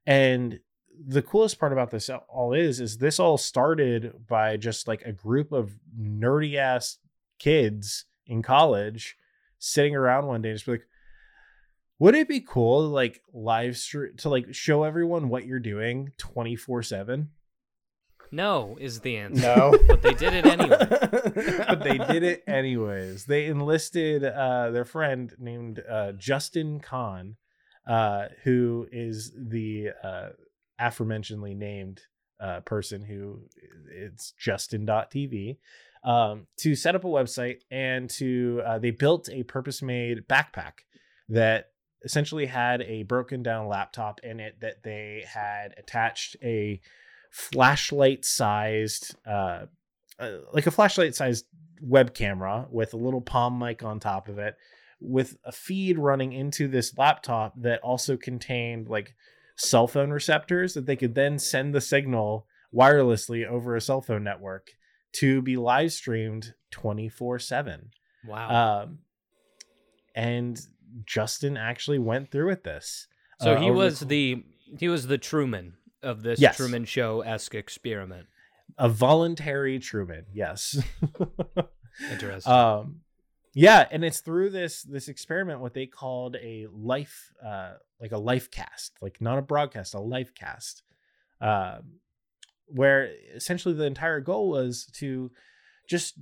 and 0.06 0.60
the 1.08 1.22
coolest 1.22 1.60
part 1.60 1.74
about 1.74 1.92
this 1.92 2.10
all 2.30 2.54
is 2.54 2.80
is 2.80 2.98
this 2.98 3.20
all 3.20 3.38
started 3.38 4.14
by 4.28 4.58
just 4.58 4.88
like 4.88 5.02
a 5.04 5.12
group 5.12 5.52
of 5.52 5.78
nerdy 6.00 6.56
ass 6.56 6.98
kids 7.40 8.06
in 8.28 8.42
college 8.42 9.16
sitting 9.60 9.96
around 9.96 10.26
one 10.26 10.42
day 10.42 10.50
and 10.50 10.58
just 10.58 10.66
be 10.66 10.74
like 10.74 10.88
would 12.00 12.16
it 12.16 12.28
be 12.28 12.40
cool 12.40 12.82
to 12.82 12.88
like 12.88 13.22
live 13.34 13.78
stream 13.78 14.16
to 14.18 14.30
like 14.30 14.54
show 14.54 14.84
everyone 14.84 15.30
what 15.30 15.46
you're 15.46 15.60
doing 15.60 16.12
24 16.18 16.84
7 16.84 17.30
no, 18.32 18.78
is 18.80 19.00
the 19.00 19.18
answer. 19.18 19.42
no. 19.42 19.78
but 19.88 20.02
they 20.02 20.14
did 20.14 20.34
it 20.34 20.46
anyway. 20.46 20.78
but 21.68 21.84
they 21.84 21.98
did 21.98 22.24
it 22.24 22.44
anyways 22.48 23.26
they 23.26 23.46
enlisted 23.46 24.24
uh 24.24 24.72
their 24.72 24.86
friend 24.86 25.34
named 25.40 25.82
uh 25.90 26.12
justin 26.14 26.80
kan 26.80 27.36
uh 27.88 28.26
who 28.44 28.88
is 28.92 29.32
the 29.36 29.90
uh 30.04 30.30
aforementionedly 30.80 31.56
named 31.56 32.02
uh, 32.40 32.60
person 32.62 33.02
who 33.02 33.40
it's 33.90 34.34
justin.tv 34.38 35.58
um, 36.04 36.46
to 36.58 36.76
set 36.76 36.96
up 36.96 37.04
a 37.04 37.08
website 37.08 37.62
and 37.72 38.10
to 38.10 38.62
uh, 38.66 38.78
they 38.78 38.92
built 38.92 39.30
a 39.32 39.44
purpose 39.44 39.82
made 39.82 40.28
backpack 40.28 40.84
that 41.30 41.72
essentially 42.04 42.46
had 42.46 42.82
a 42.84 43.04
broken 43.04 43.42
down 43.42 43.68
laptop 43.68 44.20
in 44.24 44.40
it 44.40 44.60
that 44.62 44.84
they 44.84 45.24
had 45.28 45.74
attached 45.78 46.36
a 46.44 46.80
flashlight 47.36 48.24
sized 48.24 49.14
uh, 49.28 49.66
uh, 50.20 50.32
like 50.54 50.66
a 50.68 50.72
flashlight 50.72 51.14
sized 51.14 51.46
web 51.82 52.14
camera 52.14 52.66
with 52.72 52.94
a 52.94 52.98
little 52.98 53.20
palm 53.20 53.60
mic 53.60 53.84
on 53.84 54.00
top 54.00 54.30
of 54.30 54.40
it 54.40 54.56
with 55.02 55.36
a 55.44 55.52
feed 55.52 56.00
running 56.00 56.32
into 56.32 56.66
this 56.70 56.98
laptop 56.98 57.54
that 57.62 57.82
also 57.82 58.16
contained 58.16 58.88
like 58.88 59.14
cell 59.58 59.86
phone 59.86 60.12
receptors 60.12 60.74
that 60.76 60.86
they 60.86 60.96
could 60.96 61.14
then 61.14 61.38
send 61.38 61.76
the 61.76 61.82
signal 61.82 62.48
wirelessly 62.74 63.46
over 63.46 63.76
a 63.76 63.82
cell 63.82 64.00
phone 64.02 64.24
network 64.24 64.70
to 65.12 65.42
be 65.42 65.58
live 65.58 65.92
streamed 65.92 66.54
24 66.72 67.38
7 67.40 67.92
Wow. 68.26 68.84
um 68.84 69.00
and 70.16 70.58
justin 71.06 71.58
actually 71.58 72.00
went 72.00 72.32
through 72.32 72.48
with 72.48 72.64
this 72.64 73.08
so 73.42 73.56
uh, 73.56 73.60
he 73.60 73.70
was 73.70 74.00
the- 74.00 74.06
the 74.06 74.44
he 74.80 74.88
was 74.88 75.08
the 75.08 75.18
Truman 75.18 75.74
of 76.06 76.22
this 76.24 76.40
Yes. 76.40 76.56
Truman 76.58 76.86
Show 76.86 77.22
esque 77.22 77.56
experiment. 77.56 78.28
a 78.78 78.88
voluntary 78.90 79.80
truman 79.80 80.26
yes 80.34 80.78
Interesting. 82.12 82.52
um 82.52 83.02
yeah 83.54 83.88
and 83.92 84.04
it's 84.04 84.20
through 84.20 84.50
this 84.50 84.82
this 84.84 85.08
experiment 85.08 85.60
what 85.62 85.74
they 85.74 85.86
called 85.86 86.36
a 86.42 86.68
life 86.74 87.32
uh 87.46 87.74
like 88.02 88.12
a 88.12 88.18
life 88.18 88.52
cast 88.52 88.94
like 89.02 89.22
not 89.22 89.38
a 89.38 89.42
broadcast 89.42 89.94
a 89.94 90.00
life 90.00 90.34
cast 90.36 90.84
um 91.42 92.00
where 92.68 93.12
essentially 93.36 93.74
the 93.76 93.86
entire 93.86 94.20
goal 94.20 94.50
was 94.50 94.88
to 94.98 95.32
just 95.88 96.16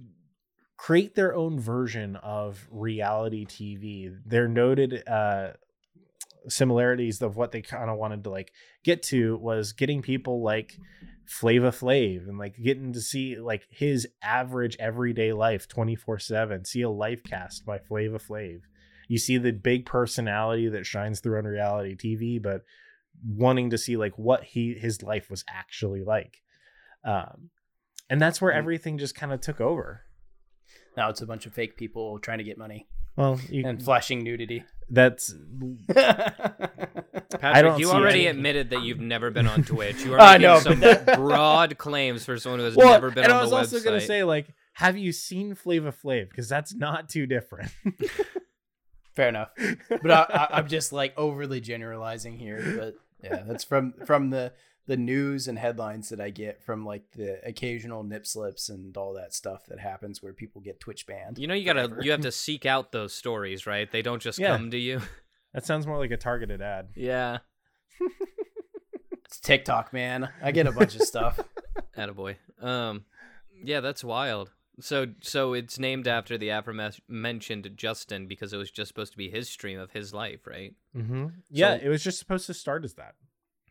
create 0.78 1.16
their 1.16 1.34
own 1.34 1.60
version 1.60 2.16
of 2.18 2.68
reality 2.70 3.46
tv 3.46 4.16
They're 4.26 4.48
noted 4.50 5.02
uh 5.08 5.52
similarities 6.48 7.22
of 7.22 7.36
what 7.36 7.52
they 7.52 7.62
kind 7.62 7.90
of 7.90 7.98
wanted 7.98 8.24
to 8.24 8.30
like 8.30 8.52
get 8.84 9.04
to 9.04 9.38
was 9.38 9.74
getting 9.74 10.02
people 10.02 10.44
like 10.44 10.78
Flava 11.26 11.72
Flav 11.72 12.28
and 12.28 12.38
like 12.38 12.56
getting 12.62 12.94
to 12.94 13.02
see 13.02 13.38
like 13.38 13.66
his 13.70 14.08
average 14.22 14.76
everyday 14.80 15.34
life 15.34 15.68
24 15.68 16.20
7. 16.20 16.66
See 16.66 16.82
a 16.82 16.90
life 16.90 17.22
cast 17.24 17.66
by 17.66 17.80
Flava 17.80 18.20
Flav. 18.20 18.62
You 19.08 19.18
see 19.18 19.38
the 19.38 19.52
big 19.52 19.86
personality 19.86 20.70
that 20.70 20.86
shines 20.86 21.20
through 21.20 21.38
on 21.38 21.46
reality 21.46 21.96
TV, 21.96 22.42
but 22.42 22.62
wanting 23.26 23.70
to 23.70 23.78
see 23.78 23.98
like 23.98 24.18
what 24.18 24.44
he 24.44 24.74
his 24.74 25.02
life 25.02 25.30
was 25.30 25.44
actually 25.50 26.04
like. 26.04 26.42
Um, 27.06 27.50
and 28.10 28.22
that's 28.22 28.42
where 28.42 28.52
everything 28.52 28.98
just 28.98 29.16
kind 29.16 29.34
of 29.34 29.42
took 29.42 29.60
over. 29.60 30.04
now 30.96 31.10
it's 31.10 31.22
a 31.22 31.26
bunch 31.26 31.46
of 31.46 31.54
fake 31.54 31.78
people 31.78 32.20
trying 32.20 32.38
to 32.38 32.44
get 32.44 32.58
money 32.58 32.88
Well, 33.16 33.40
you, 33.50 33.66
and 33.66 33.84
flashing 33.84 34.24
nudity. 34.24 34.64
That's 34.90 35.34
Patrick, 35.94 37.64
don't 37.64 37.80
you 37.80 37.92
already 37.92 38.28
any- 38.28 38.38
admitted 38.38 38.70
that 38.72 38.82
you've 38.84 39.00
never 39.00 39.32
been 39.32 39.48
on 39.48 39.64
Twitch. 39.64 40.04
You 40.04 40.14
are 40.16 40.20
I 40.20 40.34
making 40.38 40.42
know, 40.42 40.60
some 40.60 40.80
but 40.80 41.06
that- 41.06 41.18
broad 41.18 41.78
claims 41.78 42.26
for 42.26 42.38
someone 42.38 42.60
who 42.60 42.66
has 42.66 42.76
well, 42.76 42.92
never 42.94 43.12
been 43.12 43.24
and 43.26 43.34
I 43.34 43.42
was 43.42 43.52
also 43.54 43.80
gonna 43.80 44.02
say 44.02 44.24
like, 44.24 44.48
have 44.74 44.98
you 44.98 45.12
seen 45.12 45.56
Flava 45.56 45.92
Flav? 45.92 46.30
Because 46.30 46.50
that's 46.50 46.74
not 46.74 47.10
too 47.10 47.26
different. 47.26 47.72
Fair 49.16 49.30
enough. 49.30 49.50
But 49.90 50.10
I, 50.12 50.26
I, 50.30 50.48
I'm 50.58 50.68
just 50.68 50.92
like 50.92 51.14
overly 51.18 51.62
generalizing 51.62 52.38
here. 52.38 52.76
But 52.78 52.96
yeah, 53.24 53.44
that's 53.48 53.64
from 53.64 53.94
from 54.06 54.32
the 54.32 54.54
the 54.86 54.98
news 54.98 55.48
and 55.48 55.58
headlines 55.58 56.10
that 56.10 56.20
I 56.20 56.30
get 56.30 56.62
from 56.62 56.86
like 56.86 57.04
the 57.16 57.40
occasional 57.48 58.04
nip 58.04 58.26
slips 58.28 58.68
and 58.70 58.96
all 58.98 59.14
that 59.14 59.34
stuff 59.34 59.66
that 59.68 59.80
happens 59.80 60.22
where 60.22 60.34
people 60.34 60.60
get 60.62 60.80
Twitch 60.80 61.08
banned. 61.08 61.38
you 61.40 61.48
know, 61.48 61.54
you 61.54 61.66
gotta 61.66 61.88
forever. 61.88 62.02
you 62.04 62.12
have 62.12 62.22
to 62.22 62.32
seek 62.46 62.66
out 62.66 62.92
those 62.92 63.14
stories, 63.14 63.66
right? 63.66 63.90
They 63.92 64.02
don't 64.02 64.22
just 64.22 64.40
Yeah. 64.40 64.56
come 64.58 64.72
to 64.72 64.78
you. 64.78 65.02
that 65.54 65.66
sounds 65.66 65.88
more 65.88 65.98
like 65.98 66.12
a 66.12 66.18
targeted 66.18 66.62
ad. 66.62 66.90
yeah, 66.96 67.38
It's 69.26 69.40
TikTok, 69.40 69.94
man. 69.94 70.30
I 70.44 70.52
get 70.52 70.68
a 70.68 70.72
bunch 70.72 70.96
of 70.96 71.02
stuff. 71.04 71.40
attaboy. 71.98 72.36
Um, 72.62 73.06
yeah, 73.64 73.80
that's 73.80 74.04
wild. 74.04 74.52
So, 74.80 75.08
so 75.22 75.54
it's 75.54 75.80
named 75.80 76.08
after 76.08 76.38
the 76.38 76.50
aforementioned 76.50 77.70
Justin 77.76 78.28
because 78.28 78.54
it 78.54 78.58
was 78.58 78.72
just 78.72 78.90
supposed 78.90 79.12
to 79.14 79.18
be 79.18 79.30
his 79.30 79.50
stream 79.50 79.80
of 79.80 79.92
his 79.92 80.14
life, 80.14 80.46
right? 80.46 80.74
Mm-hmm. 80.96 81.28
Yeah, 81.50 81.78
So- 81.80 81.86
it 81.86 81.90
was 81.90 82.04
just 82.04 82.20
supposed 82.20 82.48
to 82.48 82.54
start 82.54 82.84
as 82.84 82.96
that. 82.96 83.16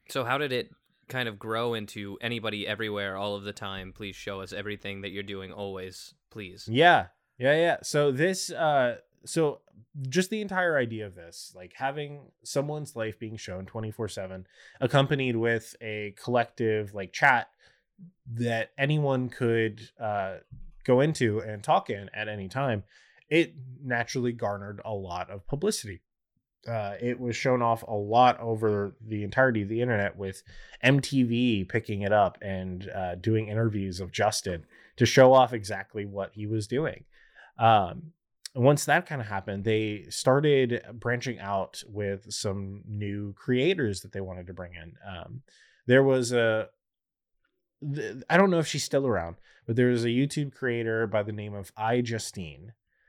So, 0.08 0.24
how 0.24 0.36
did 0.38 0.52
it 0.52 0.70
kind 1.12 1.28
of 1.28 1.38
grow 1.38 1.74
into 1.74 2.18
anybody 2.20 2.66
everywhere 2.66 3.16
all 3.16 3.36
of 3.36 3.44
the 3.44 3.52
time. 3.52 3.92
Please 3.92 4.16
show 4.16 4.40
us 4.40 4.52
everything 4.52 5.02
that 5.02 5.10
you're 5.10 5.22
doing 5.22 5.52
always, 5.52 6.14
please. 6.30 6.66
Yeah. 6.70 7.06
Yeah, 7.38 7.54
yeah. 7.54 7.76
So 7.82 8.10
this 8.10 8.50
uh 8.50 8.96
so 9.24 9.60
just 10.08 10.30
the 10.30 10.40
entire 10.40 10.76
idea 10.76 11.06
of 11.06 11.14
this, 11.14 11.52
like 11.54 11.74
having 11.76 12.32
someone's 12.44 12.96
life 12.96 13.18
being 13.18 13.36
shown 13.36 13.66
24/7 13.66 14.44
accompanied 14.80 15.36
with 15.36 15.76
a 15.80 16.14
collective 16.22 16.94
like 16.94 17.12
chat 17.12 17.48
that 18.32 18.70
anyone 18.78 19.28
could 19.28 19.90
uh 20.00 20.36
go 20.84 21.00
into 21.00 21.40
and 21.40 21.62
talk 21.62 21.90
in 21.90 22.08
at 22.14 22.28
any 22.28 22.48
time, 22.48 22.84
it 23.28 23.54
naturally 23.82 24.32
garnered 24.32 24.80
a 24.84 24.92
lot 24.92 25.30
of 25.30 25.46
publicity. 25.46 26.00
Uh, 26.68 26.94
it 27.00 27.18
was 27.18 27.34
shown 27.34 27.60
off 27.60 27.82
a 27.82 27.94
lot 27.94 28.38
over 28.40 28.94
the 29.04 29.24
entirety 29.24 29.62
of 29.62 29.68
the 29.68 29.80
internet 29.80 30.16
with 30.16 30.42
MTV 30.84 31.68
picking 31.68 32.02
it 32.02 32.12
up 32.12 32.38
and 32.40 32.88
uh, 32.94 33.16
doing 33.16 33.48
interviews 33.48 33.98
of 33.98 34.12
Justin 34.12 34.64
to 34.96 35.06
show 35.06 35.32
off 35.32 35.52
exactly 35.52 36.04
what 36.04 36.30
he 36.34 36.46
was 36.46 36.66
doing. 36.66 37.04
Um, 37.58 38.12
once 38.54 38.84
that 38.84 39.06
kind 39.06 39.20
of 39.20 39.26
happened, 39.26 39.64
they 39.64 40.04
started 40.10 40.82
branching 40.92 41.38
out 41.40 41.82
with 41.88 42.32
some 42.32 42.82
new 42.86 43.32
creators 43.34 44.02
that 44.02 44.12
they 44.12 44.20
wanted 44.20 44.46
to 44.46 44.54
bring 44.54 44.72
in. 44.74 44.94
Um, 45.08 45.42
there 45.86 46.02
was 46.02 46.32
a, 46.32 46.68
th- 47.94 48.22
I 48.28 48.36
don't 48.36 48.50
know 48.50 48.58
if 48.58 48.66
she's 48.66 48.84
still 48.84 49.06
around, 49.06 49.36
but 49.66 49.76
there 49.76 49.88
was 49.88 50.04
a 50.04 50.08
YouTube 50.08 50.54
creator 50.54 51.06
by 51.06 51.22
the 51.22 51.32
name 51.32 51.54
of 51.54 51.74
iJustine. 51.76 52.68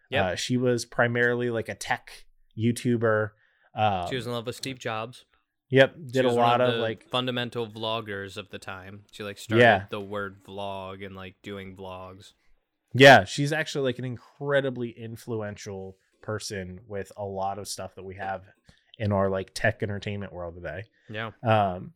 Yep. 0.09 0.25
Uh, 0.25 0.35
she 0.35 0.57
was 0.57 0.85
primarily 0.85 1.49
like 1.49 1.69
a 1.69 1.75
tech 1.75 2.25
YouTuber. 2.57 3.31
Uh, 3.75 4.07
She 4.07 4.15
was 4.15 4.25
in 4.27 4.31
love 4.33 4.45
with 4.45 4.55
Steve 4.55 4.79
Jobs. 4.79 5.25
yep, 5.69 5.95
did 6.11 6.25
a 6.25 6.31
lot 6.31 6.61
of 6.61 6.73
the 6.73 6.79
like 6.79 7.03
fundamental 7.03 7.67
vloggers 7.67 8.37
of 8.37 8.49
the 8.49 8.59
time. 8.59 9.05
She 9.11 9.23
like 9.23 9.37
started 9.37 9.63
Yeah. 9.63 9.85
the 9.89 9.99
word 10.01 10.43
vlog 10.43 11.05
and 11.05 11.15
like 11.15 11.35
doing 11.41 11.75
vlogs. 11.75 12.33
Yeah, 12.93 13.23
she's 13.23 13.51
actually 13.51 13.85
like 13.85 13.97
an 13.99 14.05
incredibly 14.05 14.91
influential 14.91 15.97
person 16.21 16.79
with 16.87 17.11
a 17.17 17.25
lot 17.25 17.57
of 17.57 17.67
stuff 17.67 17.95
that 17.95 18.03
we 18.03 18.15
have 18.15 18.43
in 18.99 19.11
our 19.11 19.29
like 19.29 19.51
tech 19.55 19.81
entertainment 19.81 20.31
world 20.31 20.55
today. 20.55 20.83
Yeah. 21.09 21.31
Um 21.41 21.93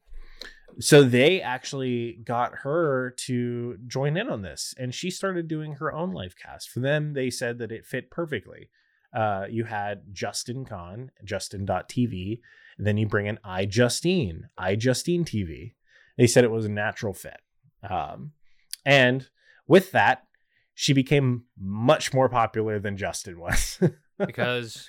so 0.79 1.01
they 1.03 1.41
actually 1.41 2.13
got 2.23 2.53
her 2.63 3.11
to 3.25 3.77
join 3.87 4.17
in 4.17 4.27
on 4.29 4.41
this 4.41 4.73
and 4.77 4.93
she 4.93 5.09
started 5.11 5.47
doing 5.47 5.73
her 5.73 5.93
own 5.93 6.11
live 6.11 6.35
cast. 6.35 6.69
For 6.69 6.79
them, 6.81 7.13
they 7.13 7.29
said 7.29 7.57
that 7.59 7.71
it 7.71 7.85
fit 7.85 8.09
perfectly. 8.11 8.69
Uh 9.13 9.45
you 9.49 9.65
had 9.65 10.13
Justin 10.13 10.65
Kan, 10.65 11.11
Justin.tv, 11.23 12.39
and 12.77 12.87
then 12.87 12.97
you 12.97 13.07
bring 13.07 13.27
in 13.27 13.39
iJustine, 13.45 14.43
iJustine 14.59 15.23
TV. 15.25 15.73
They 16.17 16.27
said 16.27 16.43
it 16.43 16.51
was 16.51 16.65
a 16.65 16.69
natural 16.69 17.13
fit. 17.13 17.41
Um 17.87 18.31
and 18.85 19.27
with 19.67 19.91
that, 19.91 20.23
she 20.73 20.93
became 20.93 21.43
much 21.59 22.13
more 22.13 22.29
popular 22.29 22.79
than 22.79 22.97
Justin 22.97 23.39
was. 23.39 23.79
Because 24.25 24.87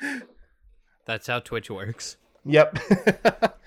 that's 1.04 1.26
how 1.26 1.40
Twitch 1.40 1.70
works. 1.70 2.16
Yep. 2.46 2.78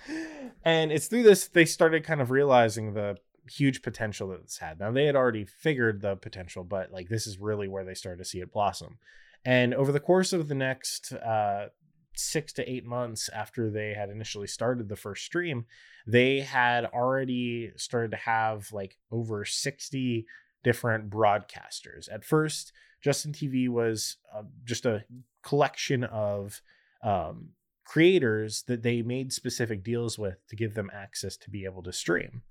and 0.65 0.91
it's 0.91 1.05
through 1.05 1.21
this 1.21 1.47
they 1.47 1.65
started 1.65 2.03
kind 2.03 2.19
of 2.19 2.31
realizing 2.31 2.93
the 2.93 3.17
huge 3.49 3.81
potential 3.81 4.29
that 4.29 4.41
it's 4.41 4.57
had. 4.59 4.79
Now 4.79 4.91
they 4.91 5.05
had 5.05 5.15
already 5.15 5.45
figured 5.45 6.01
the 6.01 6.15
potential, 6.15 6.63
but 6.63 6.91
like 6.91 7.09
this 7.09 7.27
is 7.27 7.39
really 7.39 7.67
where 7.67 7.83
they 7.83 7.93
started 7.93 8.23
to 8.23 8.29
see 8.29 8.39
it 8.39 8.51
blossom. 8.51 8.97
And 9.45 9.73
over 9.73 9.91
the 9.91 9.99
course 9.99 10.33
of 10.33 10.47
the 10.47 10.55
next 10.55 11.13
uh, 11.13 11.67
six 12.15 12.53
to 12.53 12.69
eight 12.69 12.85
months 12.85 13.29
after 13.29 13.69
they 13.69 13.93
had 13.93 14.09
initially 14.09 14.47
started 14.47 14.89
the 14.89 14.95
first 14.95 15.25
stream, 15.25 15.65
they 16.05 16.41
had 16.41 16.85
already 16.85 17.71
started 17.75 18.11
to 18.11 18.17
have 18.17 18.71
like 18.71 18.97
over 19.11 19.45
60 19.45 20.25
different 20.63 21.09
broadcasters. 21.09 22.11
At 22.11 22.23
first, 22.23 22.71
Justin 23.01 23.33
TV 23.33 23.67
was 23.67 24.17
uh, 24.35 24.43
just 24.63 24.85
a 24.85 25.03
collection 25.41 26.03
of 26.03 26.61
um, 27.03 27.49
creators 27.83 28.63
that 28.67 28.83
they 28.83 29.01
made 29.01 29.33
specific 29.33 29.83
deals 29.83 30.19
with 30.19 30.45
to 30.47 30.55
give 30.55 30.75
them 30.75 30.91
access 30.93 31.35
to 31.37 31.49
be 31.49 31.65
able 31.65 31.81
to 31.83 31.91
stream. 31.91 32.43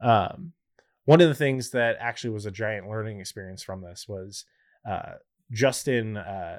Um, 0.00 0.52
one 1.04 1.20
of 1.20 1.28
the 1.28 1.34
things 1.34 1.70
that 1.70 1.96
actually 2.00 2.30
was 2.30 2.46
a 2.46 2.50
giant 2.50 2.88
learning 2.88 3.20
experience 3.20 3.62
from 3.62 3.82
this 3.82 4.06
was 4.08 4.46
uh, 4.88 5.14
Justin, 5.50 6.16
uh, 6.16 6.58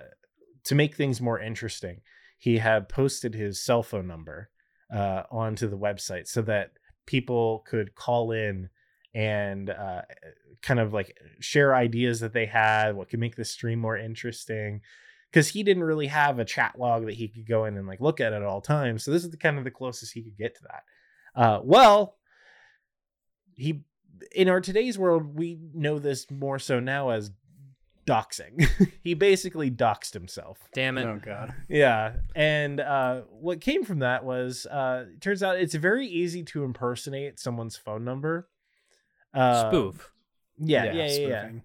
to 0.63 0.75
make 0.75 0.95
things 0.95 1.21
more 1.21 1.39
interesting, 1.39 2.01
he 2.37 2.57
had 2.57 2.89
posted 2.89 3.33
his 3.33 3.63
cell 3.63 3.83
phone 3.83 4.07
number 4.07 4.49
uh, 4.93 5.23
onto 5.31 5.67
the 5.67 5.77
website 5.77 6.27
so 6.27 6.41
that 6.41 6.71
people 7.05 7.63
could 7.67 7.95
call 7.95 8.31
in 8.31 8.69
and 9.13 9.69
uh, 9.69 10.01
kind 10.61 10.79
of 10.79 10.93
like 10.93 11.17
share 11.39 11.75
ideas 11.75 12.19
that 12.19 12.33
they 12.33 12.45
had, 12.45 12.95
what 12.95 13.09
could 13.09 13.19
make 13.19 13.35
the 13.35 13.45
stream 13.45 13.79
more 13.79 13.97
interesting. 13.97 14.81
Because 15.29 15.47
he 15.47 15.63
didn't 15.63 15.83
really 15.83 16.07
have 16.07 16.39
a 16.39 16.45
chat 16.45 16.77
log 16.77 17.05
that 17.05 17.13
he 17.13 17.29
could 17.29 17.47
go 17.47 17.65
in 17.65 17.77
and 17.77 17.87
like 17.87 18.01
look 18.01 18.19
at 18.19 18.33
at 18.33 18.43
all 18.43 18.59
times. 18.59 19.03
So 19.03 19.11
this 19.11 19.23
is 19.23 19.29
the 19.29 19.37
kind 19.37 19.57
of 19.57 19.63
the 19.63 19.71
closest 19.71 20.13
he 20.13 20.23
could 20.23 20.37
get 20.37 20.55
to 20.55 20.63
that. 20.63 21.41
Uh, 21.41 21.61
well, 21.63 22.17
he 23.55 23.83
in 24.35 24.49
our 24.49 24.61
today's 24.61 24.99
world, 24.99 25.37
we 25.37 25.59
know 25.73 25.99
this 25.99 26.29
more 26.29 26.59
so 26.59 26.79
now 26.79 27.09
as 27.09 27.31
doxing. 28.05 28.67
he 29.03 29.13
basically 29.13 29.69
doxed 29.71 30.13
himself. 30.13 30.57
Damn 30.73 30.97
it. 30.97 31.05
Oh 31.05 31.19
god. 31.23 31.53
Yeah, 31.69 32.13
and 32.35 32.79
uh, 32.79 33.21
what 33.29 33.61
came 33.61 33.83
from 33.83 33.99
that 33.99 34.23
was 34.23 34.65
uh, 34.65 35.05
it 35.13 35.21
turns 35.21 35.43
out 35.43 35.57
it's 35.57 35.75
very 35.75 36.07
easy 36.07 36.43
to 36.43 36.63
impersonate 36.63 37.39
someone's 37.39 37.77
phone 37.77 38.03
number. 38.03 38.47
Uh, 39.33 39.69
Spoof. 39.69 40.11
Yeah, 40.57 40.85
yeah, 40.85 40.93
yeah, 40.93 41.03
yeah. 41.03 41.41
spoofing. 41.41 41.63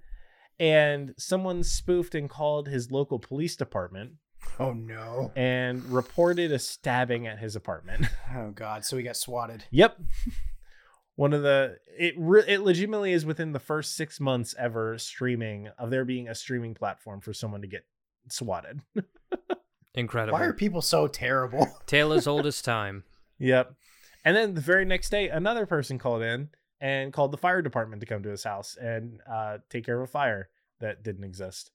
And 0.58 1.14
someone 1.18 1.62
spoofed 1.62 2.14
and 2.14 2.30
called 2.30 2.68
his 2.68 2.90
local 2.90 3.18
police 3.18 3.56
department 3.56 4.12
Oh 4.58 4.72
no. 4.72 5.32
and 5.36 5.84
reported 5.84 6.50
a 6.52 6.58
stabbing 6.58 7.26
at 7.26 7.38
his 7.38 7.56
apartment. 7.56 8.06
Oh 8.34 8.50
god. 8.50 8.84
So 8.84 8.96
he 8.96 9.02
got 9.02 9.16
swatted. 9.16 9.64
yep. 9.70 9.98
One 11.16 11.32
of 11.32 11.42
the 11.42 11.78
it 11.98 12.14
re- 12.16 12.44
it 12.46 12.60
legitimately 12.60 13.12
is 13.12 13.24
within 13.24 13.52
the 13.52 13.58
first 13.58 13.96
six 13.96 14.20
months 14.20 14.54
ever 14.58 14.98
streaming 14.98 15.68
of 15.78 15.90
there 15.90 16.04
being 16.04 16.28
a 16.28 16.34
streaming 16.34 16.74
platform 16.74 17.20
for 17.20 17.32
someone 17.32 17.62
to 17.62 17.66
get 17.66 17.86
swatted. 18.28 18.80
Incredible. 19.94 20.38
Why 20.38 20.44
are 20.44 20.52
people 20.52 20.82
so 20.82 21.06
terrible? 21.08 21.66
Tale 21.86 22.12
as 22.12 22.26
old 22.26 22.44
as 22.46 22.60
time. 22.60 23.04
Yep. 23.38 23.74
And 24.24 24.36
then 24.36 24.54
the 24.54 24.60
very 24.60 24.84
next 24.84 25.08
day, 25.08 25.28
another 25.30 25.64
person 25.64 25.98
called 25.98 26.22
in 26.22 26.50
and 26.80 27.12
called 27.12 27.32
the 27.32 27.38
fire 27.38 27.62
department 27.62 28.00
to 28.00 28.06
come 28.06 28.22
to 28.22 28.28
his 28.28 28.44
house 28.44 28.76
and 28.78 29.20
uh, 29.30 29.58
take 29.70 29.86
care 29.86 29.96
of 29.96 30.08
a 30.08 30.12
fire 30.12 30.50
that 30.80 31.02
didn't 31.02 31.24
exist. 31.24 31.70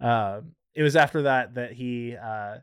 Um, 0.00 0.52
it 0.74 0.82
was 0.82 0.96
after 0.96 1.22
that 1.22 1.54
that 1.54 1.72
he, 1.72 2.16
uh, 2.16 2.58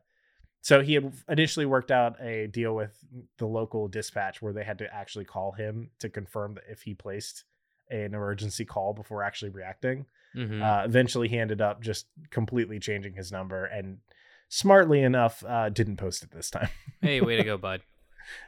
so 0.66 0.82
he 0.82 0.96
had 0.96 1.14
initially 1.30 1.68
worked 1.68 1.92
out 1.92 2.20
a 2.20 2.48
deal 2.48 2.74
with 2.76 2.98
the 3.38 3.46
local 3.46 3.88
dispatch 3.88 4.42
where 4.42 4.52
they 4.52 4.64
had 4.64 4.80
to 4.80 4.92
actually 4.92 5.26
call 5.26 5.52
him 5.52 5.92
to 6.00 6.10
confirm 6.10 6.56
that 6.56 6.64
if 6.68 6.82
he 6.82 6.96
placed 6.96 7.44
an 7.92 8.16
emergency 8.16 8.66
call 8.66 8.92
before 8.94 9.22
actually 9.24 9.52
reacting. 9.52 10.08
hmm 10.34 10.62
Uh, 10.64 10.82
eventually, 10.84 11.28
he 11.28 11.38
ended 11.38 11.62
up 11.62 11.82
just 11.82 12.08
completely 12.32 12.80
changing 12.80 13.14
his 13.14 13.32
number 13.32 13.66
and 13.66 14.00
smartly 14.50 15.02
enough 15.04 15.44
uh, 15.48 15.70
didn't 15.70 15.98
post 15.98 16.24
it 16.24 16.32
this 16.32 16.50
time. 16.50 16.70
hey, 17.02 17.22
way 17.22 17.36
to 17.38 17.44
go, 17.44 17.58
bud. 17.58 17.82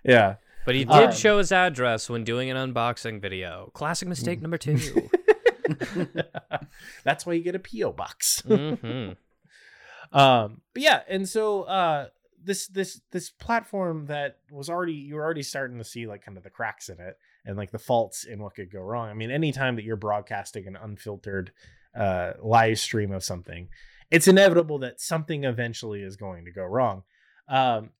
yeah. 0.04 0.38
But 0.66 0.74
he 0.74 0.86
did 0.86 1.10
Um, 1.10 1.12
show 1.14 1.38
his 1.38 1.52
address 1.52 2.10
when 2.10 2.24
doing 2.24 2.50
an 2.50 2.58
unboxing 2.58 3.22
video. 3.22 3.70
Classic 3.76 4.08
mistake 4.08 4.42
number 4.42 4.58
two. 4.58 4.80
That's 7.04 7.26
why 7.26 7.34
you 7.34 7.44
get 7.44 7.56
a 7.56 7.60
PO 7.60 7.94
box. 7.94 8.42
hmm 8.42 9.10
um, 10.12 10.62
but 10.74 10.84
yeah, 10.84 11.02
and 11.08 11.28
so 11.28 11.64
uh, 11.64 12.08
this 12.44 12.68
this 12.68 13.02
this 13.12 13.30
platform 13.30 14.06
that 14.08 14.38
was 14.52 14.70
already 14.70 14.94
you 14.94 15.16
were 15.16 15.24
already 15.24 15.44
starting 15.44 15.78
to 15.78 15.84
see 15.84 16.08
like 16.08 16.24
kind 16.24 16.38
of 16.38 16.44
the 16.44 16.50
cracks 16.50 16.90
in 16.90 17.00
it 17.00 17.18
and 17.46 17.58
like 17.58 17.72
the 17.72 17.80
faults 17.80 18.24
in 18.24 18.42
what 18.42 18.56
could 18.56 18.72
go 18.72 18.80
wrong. 18.80 19.10
I 19.10 19.14
mean, 19.14 19.32
anytime 19.32 19.76
that 19.76 19.84
you're 19.84 19.96
broadcasting 19.96 20.68
an 20.68 20.76
unfiltered 20.76 21.52
uh, 21.96 22.34
live 22.42 22.80
stream 22.80 23.12
of 23.12 23.24
something, 23.24 23.70
it's 24.12 24.28
inevitable 24.28 24.80
that 24.80 25.02
something 25.02 25.44
eventually 25.44 26.02
is 26.02 26.16
going 26.16 26.46
to 26.46 26.52
go 26.52 26.64
wrong. 26.64 27.04
Um, 27.48 27.92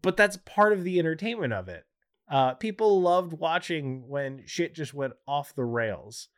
but 0.00 0.16
that's 0.16 0.38
part 0.38 0.72
of 0.72 0.84
the 0.84 0.98
entertainment 0.98 1.52
of 1.52 1.68
it. 1.68 1.84
Uh, 2.30 2.54
people 2.54 3.00
loved 3.00 3.32
watching 3.34 4.08
when 4.08 4.42
shit 4.46 4.74
just 4.74 4.94
went 4.94 5.12
off 5.26 5.54
the 5.54 5.64
rails. 5.64 6.28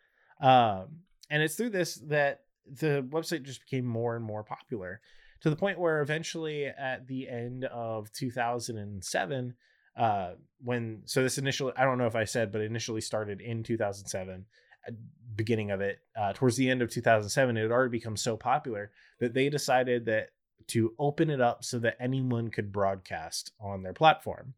Um, 0.41 1.01
and 1.31 1.43
it's 1.43 1.55
through 1.55 1.71
this 1.71 1.97
that 2.09 2.41
the 2.67 3.07
website 3.11 3.43
just 3.43 3.61
became 3.61 3.85
more 3.85 4.17
and 4.17 4.25
more 4.25 4.43
popular 4.43 5.01
to 5.41 5.51
the 5.51 5.57
point 5.57 5.79
where 5.79 6.01
eventually 6.01 6.67
at 6.67 7.07
the 7.07 7.29
end 7.29 7.65
of 7.65 8.11
2007 8.13 9.55
uh 9.97 10.31
when 10.63 11.03
so 11.05 11.23
this 11.23 11.39
initially 11.39 11.73
i 11.77 11.85
don't 11.85 11.99
know 11.99 12.07
if 12.07 12.17
i 12.17 12.25
said 12.25 12.51
but 12.51 12.61
initially 12.61 13.01
started 13.01 13.41
in 13.41 13.63
2007 13.63 14.47
beginning 15.37 15.71
of 15.71 15.81
it 15.81 15.99
uh 16.17 16.33
towards 16.33 16.57
the 16.57 16.69
end 16.71 16.83
of 16.83 16.91
2007 16.91 17.57
it 17.57 17.63
had 17.63 17.71
already 17.71 17.91
become 17.91 18.17
so 18.17 18.37
popular 18.37 18.91
that 19.21 19.35
they 19.35 19.49
decided 19.49 20.07
that 20.07 20.31
to 20.67 20.95
open 20.99 21.29
it 21.31 21.41
up 21.41 21.63
so 21.63 21.79
that 21.79 21.97
anyone 22.01 22.49
could 22.51 22.73
broadcast 22.73 23.53
on 23.61 23.83
their 23.83 23.93
platform 23.93 24.55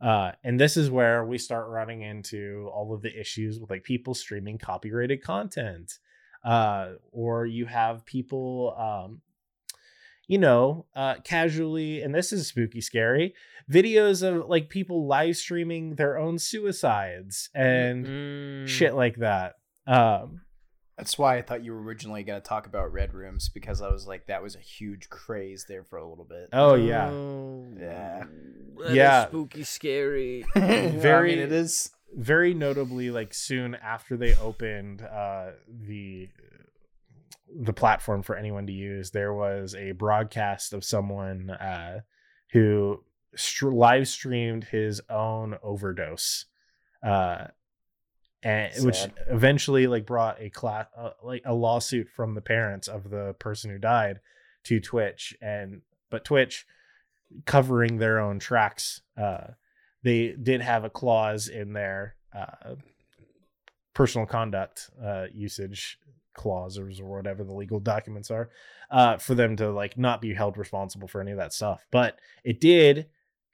Uh, 0.00 0.32
and 0.42 0.58
this 0.58 0.76
is 0.76 0.90
where 0.90 1.24
we 1.24 1.38
start 1.38 1.68
running 1.68 2.02
into 2.02 2.68
all 2.74 2.92
of 2.92 3.02
the 3.02 3.20
issues 3.20 3.60
with 3.60 3.70
like 3.70 3.84
people 3.84 4.14
streaming 4.14 4.58
copyrighted 4.58 5.22
content. 5.22 5.98
Uh, 6.44 6.94
or 7.12 7.46
you 7.46 7.66
have 7.66 8.04
people, 8.04 8.74
um, 8.76 9.20
you 10.26 10.38
know, 10.38 10.86
uh, 10.96 11.14
casually, 11.24 12.02
and 12.02 12.14
this 12.14 12.32
is 12.32 12.46
spooky 12.48 12.80
scary 12.80 13.34
videos 13.70 14.22
of 14.26 14.48
like 14.48 14.68
people 14.68 15.06
live 15.06 15.36
streaming 15.36 15.94
their 15.94 16.18
own 16.18 16.38
suicides 16.38 17.48
and 17.54 18.06
Mm. 18.06 18.68
shit 18.68 18.94
like 18.94 19.16
that. 19.16 19.54
Um, 19.86 20.42
That's 20.98 21.16
why 21.18 21.38
I 21.38 21.42
thought 21.42 21.64
you 21.64 21.72
were 21.72 21.82
originally 21.82 22.22
going 22.22 22.40
to 22.40 22.46
talk 22.46 22.66
about 22.66 22.92
Red 22.92 23.14
Rooms 23.14 23.48
because 23.48 23.80
I 23.80 23.88
was 23.88 24.06
like, 24.06 24.26
that 24.26 24.42
was 24.42 24.54
a 24.56 24.60
huge 24.60 25.08
craze 25.08 25.64
there 25.68 25.84
for 25.84 25.96
a 25.98 26.06
little 26.08 26.24
bit. 26.26 26.48
oh, 26.52 26.74
yeah. 26.74 27.08
Oh, 27.08 27.66
Yeah. 27.78 28.24
that 28.78 28.88
is 28.90 28.94
Yeah. 28.94 29.26
spooky, 29.26 29.62
scary. 29.64 30.44
I 30.54 30.88
Very- 30.88 31.30
mean, 31.36 31.38
it 31.44 31.52
is. 31.52 31.90
Very 32.14 32.54
notably 32.54 33.10
like 33.10 33.32
soon 33.32 33.74
after 33.74 34.16
they 34.16 34.34
opened 34.36 35.02
uh 35.02 35.50
the 35.68 36.28
the 37.54 37.72
platform 37.72 38.22
for 38.22 38.36
anyone 38.36 38.66
to 38.66 38.72
use 38.72 39.10
there 39.10 39.32
was 39.32 39.74
a 39.74 39.92
broadcast 39.92 40.72
of 40.72 40.84
someone 40.84 41.50
uh 41.50 42.00
who 42.52 43.02
str- 43.34 43.70
live 43.70 44.06
streamed 44.08 44.64
his 44.64 45.00
own 45.08 45.56
overdose 45.62 46.46
uh 47.06 47.46
and 48.42 48.84
which 48.84 49.06
eventually 49.28 49.86
like 49.86 50.04
brought 50.04 50.40
a 50.40 50.50
class 50.50 50.86
uh, 50.96 51.10
like 51.22 51.42
a 51.44 51.54
lawsuit 51.54 52.08
from 52.08 52.34
the 52.34 52.40
parents 52.40 52.88
of 52.88 53.10
the 53.10 53.34
person 53.38 53.70
who 53.70 53.78
died 53.78 54.20
to 54.64 54.80
Twitch 54.80 55.34
and 55.40 55.82
but 56.10 56.24
Twitch 56.24 56.66
covering 57.46 57.98
their 57.98 58.18
own 58.18 58.38
tracks 58.38 59.00
uh 59.16 59.48
they 60.02 60.34
did 60.40 60.60
have 60.60 60.84
a 60.84 60.90
clause 60.90 61.48
in 61.48 61.72
their 61.72 62.16
uh, 62.34 62.74
personal 63.94 64.26
conduct 64.26 64.90
uh, 65.02 65.26
usage 65.32 65.98
clauses 66.34 67.00
or 67.00 67.16
whatever 67.16 67.44
the 67.44 67.52
legal 67.52 67.78
documents 67.78 68.30
are 68.30 68.50
uh, 68.90 69.18
for 69.18 69.34
them 69.34 69.56
to 69.56 69.70
like 69.70 69.98
not 69.98 70.20
be 70.20 70.32
held 70.34 70.56
responsible 70.56 71.08
for 71.08 71.20
any 71.20 71.30
of 71.30 71.38
that 71.38 71.52
stuff. 71.52 71.86
But 71.90 72.18
it 72.44 72.60
did 72.60 73.06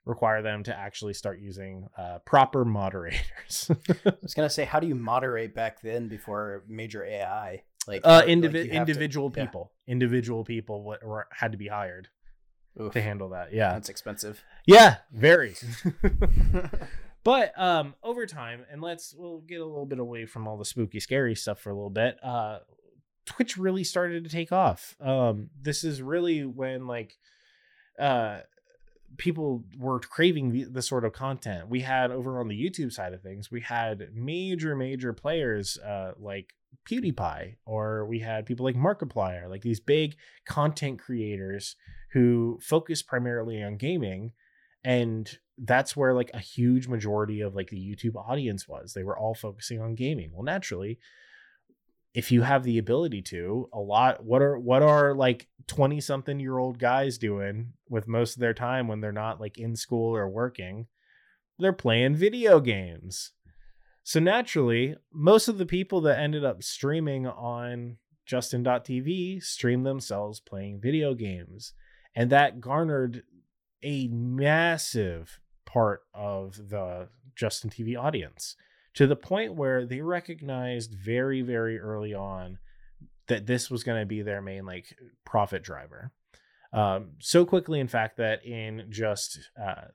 require 0.05 0.41
them 0.41 0.63
to 0.63 0.75
actually 0.75 1.13
start 1.13 1.39
using 1.39 1.87
uh, 1.97 2.19
proper 2.25 2.65
moderators. 2.65 3.69
I 4.05 4.13
was 4.21 4.33
going 4.33 4.47
to 4.47 4.53
say, 4.53 4.65
how 4.65 4.79
do 4.79 4.87
you 4.87 4.95
moderate 4.95 5.53
back 5.53 5.81
then 5.81 6.07
before 6.07 6.63
major 6.67 7.03
AI? 7.03 7.63
Like, 7.87 8.01
uh, 8.03 8.23
indivi- 8.23 8.65
you 8.65 8.71
have 8.71 8.85
to- 8.85 8.91
individual 8.91 9.31
yeah. 9.35 9.45
people, 9.45 9.71
individual 9.87 10.43
people 10.43 10.83
what 10.83 11.03
were, 11.03 11.27
had 11.31 11.51
to 11.51 11.57
be 11.57 11.67
hired 11.67 12.09
Oof, 12.79 12.93
to 12.93 13.01
handle 13.01 13.29
that. 13.29 13.53
Yeah, 13.53 13.73
That's 13.73 13.89
expensive. 13.89 14.43
yeah, 14.65 14.97
very. 15.11 15.55
but 17.23 17.51
um 17.59 17.95
over 18.03 18.25
time 18.25 18.65
and 18.71 18.81
let's 18.81 19.13
we'll 19.17 19.39
get 19.41 19.59
a 19.59 19.65
little 19.65 19.85
bit 19.85 19.99
away 19.99 20.25
from 20.25 20.47
all 20.47 20.57
the 20.57 20.65
spooky 20.65 20.99
scary 20.99 21.35
stuff 21.35 21.59
for 21.59 21.69
a 21.69 21.73
little 21.73 21.89
bit 21.89 22.17
uh 22.23 22.59
twitch 23.25 23.57
really 23.57 23.83
started 23.83 24.23
to 24.23 24.29
take 24.29 24.51
off 24.51 24.95
um 25.01 25.49
this 25.61 25.83
is 25.83 26.01
really 26.01 26.45
when 26.45 26.87
like 26.87 27.17
uh 27.99 28.39
people 29.17 29.63
were 29.77 29.99
craving 29.99 30.51
the, 30.51 30.63
the 30.63 30.81
sort 30.81 31.03
of 31.03 31.11
content 31.11 31.67
we 31.67 31.81
had 31.81 32.09
over 32.11 32.39
on 32.39 32.47
the 32.47 32.55
youtube 32.69 32.91
side 32.91 33.13
of 33.13 33.21
things 33.21 33.51
we 33.51 33.61
had 33.61 34.07
major 34.13 34.75
major 34.75 35.11
players 35.13 35.77
uh 35.79 36.13
like 36.17 36.53
pewdiepie 36.89 37.55
or 37.65 38.05
we 38.05 38.19
had 38.19 38.45
people 38.45 38.63
like 38.63 38.75
markiplier 38.75 39.49
like 39.49 39.61
these 39.61 39.79
big 39.79 40.15
content 40.47 40.99
creators 40.99 41.75
who 42.13 42.59
focus 42.61 43.01
primarily 43.01 43.61
on 43.61 43.77
gaming 43.77 44.33
and 44.83 45.37
that's 45.57 45.95
where 45.95 46.13
like 46.13 46.31
a 46.33 46.39
huge 46.39 46.87
majority 46.87 47.41
of 47.41 47.55
like 47.55 47.69
the 47.69 47.77
YouTube 47.77 48.15
audience 48.15 48.67
was. 48.67 48.93
They 48.93 49.03
were 49.03 49.17
all 49.17 49.35
focusing 49.35 49.81
on 49.81 49.95
gaming. 49.95 50.31
Well, 50.33 50.43
naturally, 50.43 50.99
if 52.13 52.31
you 52.31 52.41
have 52.41 52.63
the 52.63 52.77
ability 52.77 53.21
to, 53.23 53.69
a 53.73 53.79
lot 53.79 54.23
what 54.23 54.41
are 54.41 54.57
what 54.57 54.81
are 54.81 55.13
like 55.13 55.47
20 55.67 55.99
something 56.01 56.39
year 56.39 56.57
old 56.57 56.79
guys 56.79 57.17
doing 57.17 57.73
with 57.89 58.07
most 58.07 58.35
of 58.35 58.39
their 58.39 58.53
time 58.53 58.87
when 58.87 59.01
they're 59.01 59.11
not 59.11 59.41
like 59.41 59.57
in 59.57 59.75
school 59.75 60.15
or 60.15 60.29
working? 60.29 60.87
They're 61.59 61.73
playing 61.73 62.15
video 62.15 62.61
games. 62.61 63.33
So 64.03 64.19
naturally, 64.19 64.95
most 65.13 65.49
of 65.49 65.57
the 65.57 65.65
people 65.65 66.01
that 66.01 66.17
ended 66.17 66.45
up 66.45 66.63
streaming 66.63 67.27
on 67.27 67.97
Justin.tv 68.25 69.43
stream 69.43 69.83
themselves 69.83 70.39
playing 70.39 70.79
video 70.81 71.13
games. 71.13 71.73
And 72.15 72.29
that 72.31 72.59
garnered 72.59 73.23
a 73.83 74.07
massive 74.07 75.39
part 75.65 76.01
of 76.13 76.69
the 76.69 77.09
Justin 77.35 77.69
TV 77.69 77.97
audience 77.97 78.55
to 78.95 79.07
the 79.07 79.15
point 79.15 79.55
where 79.55 79.85
they 79.85 80.01
recognized 80.01 80.93
very, 80.93 81.41
very 81.41 81.79
early 81.79 82.13
on 82.13 82.57
that 83.27 83.45
this 83.45 83.69
was 83.69 83.83
going 83.83 84.01
to 84.01 84.05
be 84.05 84.21
their 84.21 84.41
main 84.41 84.65
like 84.65 84.95
profit 85.25 85.63
driver. 85.63 86.11
Um, 86.73 87.11
so 87.19 87.45
quickly, 87.45 87.79
in 87.79 87.87
fact, 87.87 88.17
that 88.17 88.45
in 88.45 88.87
just 88.89 89.39
uh, 89.61 89.85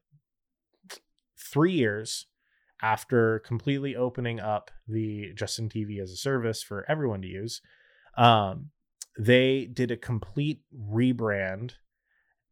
three 1.38 1.72
years 1.72 2.26
after 2.82 3.40
completely 3.40 3.94
opening 3.94 4.40
up 4.40 4.70
the 4.88 5.32
Justin 5.34 5.68
TV 5.68 6.00
as 6.00 6.10
a 6.10 6.16
service 6.16 6.62
for 6.62 6.84
everyone 6.88 7.22
to 7.22 7.28
use, 7.28 7.60
um, 8.16 8.70
they 9.18 9.66
did 9.66 9.90
a 9.90 9.96
complete 9.96 10.60
rebrand 10.74 11.74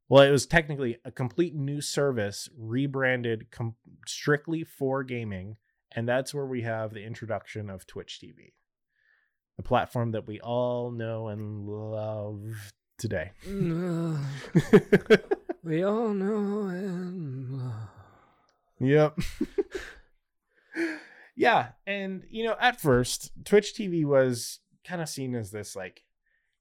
well, 0.09 0.23
it 0.23 0.31
was 0.31 0.47
technically 0.47 0.99
a 1.05 1.11
complete 1.11 1.55
new 1.55 1.81
service 1.81 2.49
rebranded 2.57 3.51
com- 3.51 3.77
strictly 4.07 4.65
for 4.65 5.03
gaming. 5.05 5.57
And 5.95 6.09
that's 6.09 6.33
where 6.35 6.47
we 6.47 6.63
have 6.63 6.93
the 6.93 7.05
introduction 7.05 7.69
of 7.69 7.87
Twitch 7.87 8.21
TV, 8.23 8.53
the 9.57 9.63
platform 9.63 10.13
that 10.13 10.27
we 10.27 10.41
all 10.41 10.91
know 10.91 11.29
and 11.29 11.69
love 11.69 12.73
today. 12.99 13.33
we 15.63 15.83
all 15.83 16.09
know 16.09 16.69
and 16.69 17.51
love. 17.51 17.89
Yep. 18.81 19.19
yeah. 21.37 21.69
And, 21.87 22.25
you 22.31 22.45
know, 22.45 22.57
at 22.61 22.81
first, 22.81 23.31
Twitch 23.45 23.75
TV 23.75 24.05
was 24.05 24.61
kind 24.85 25.01
of 25.01 25.09
seen 25.09 25.35
as 25.35 25.51
this 25.51 25.77
like 25.77 26.03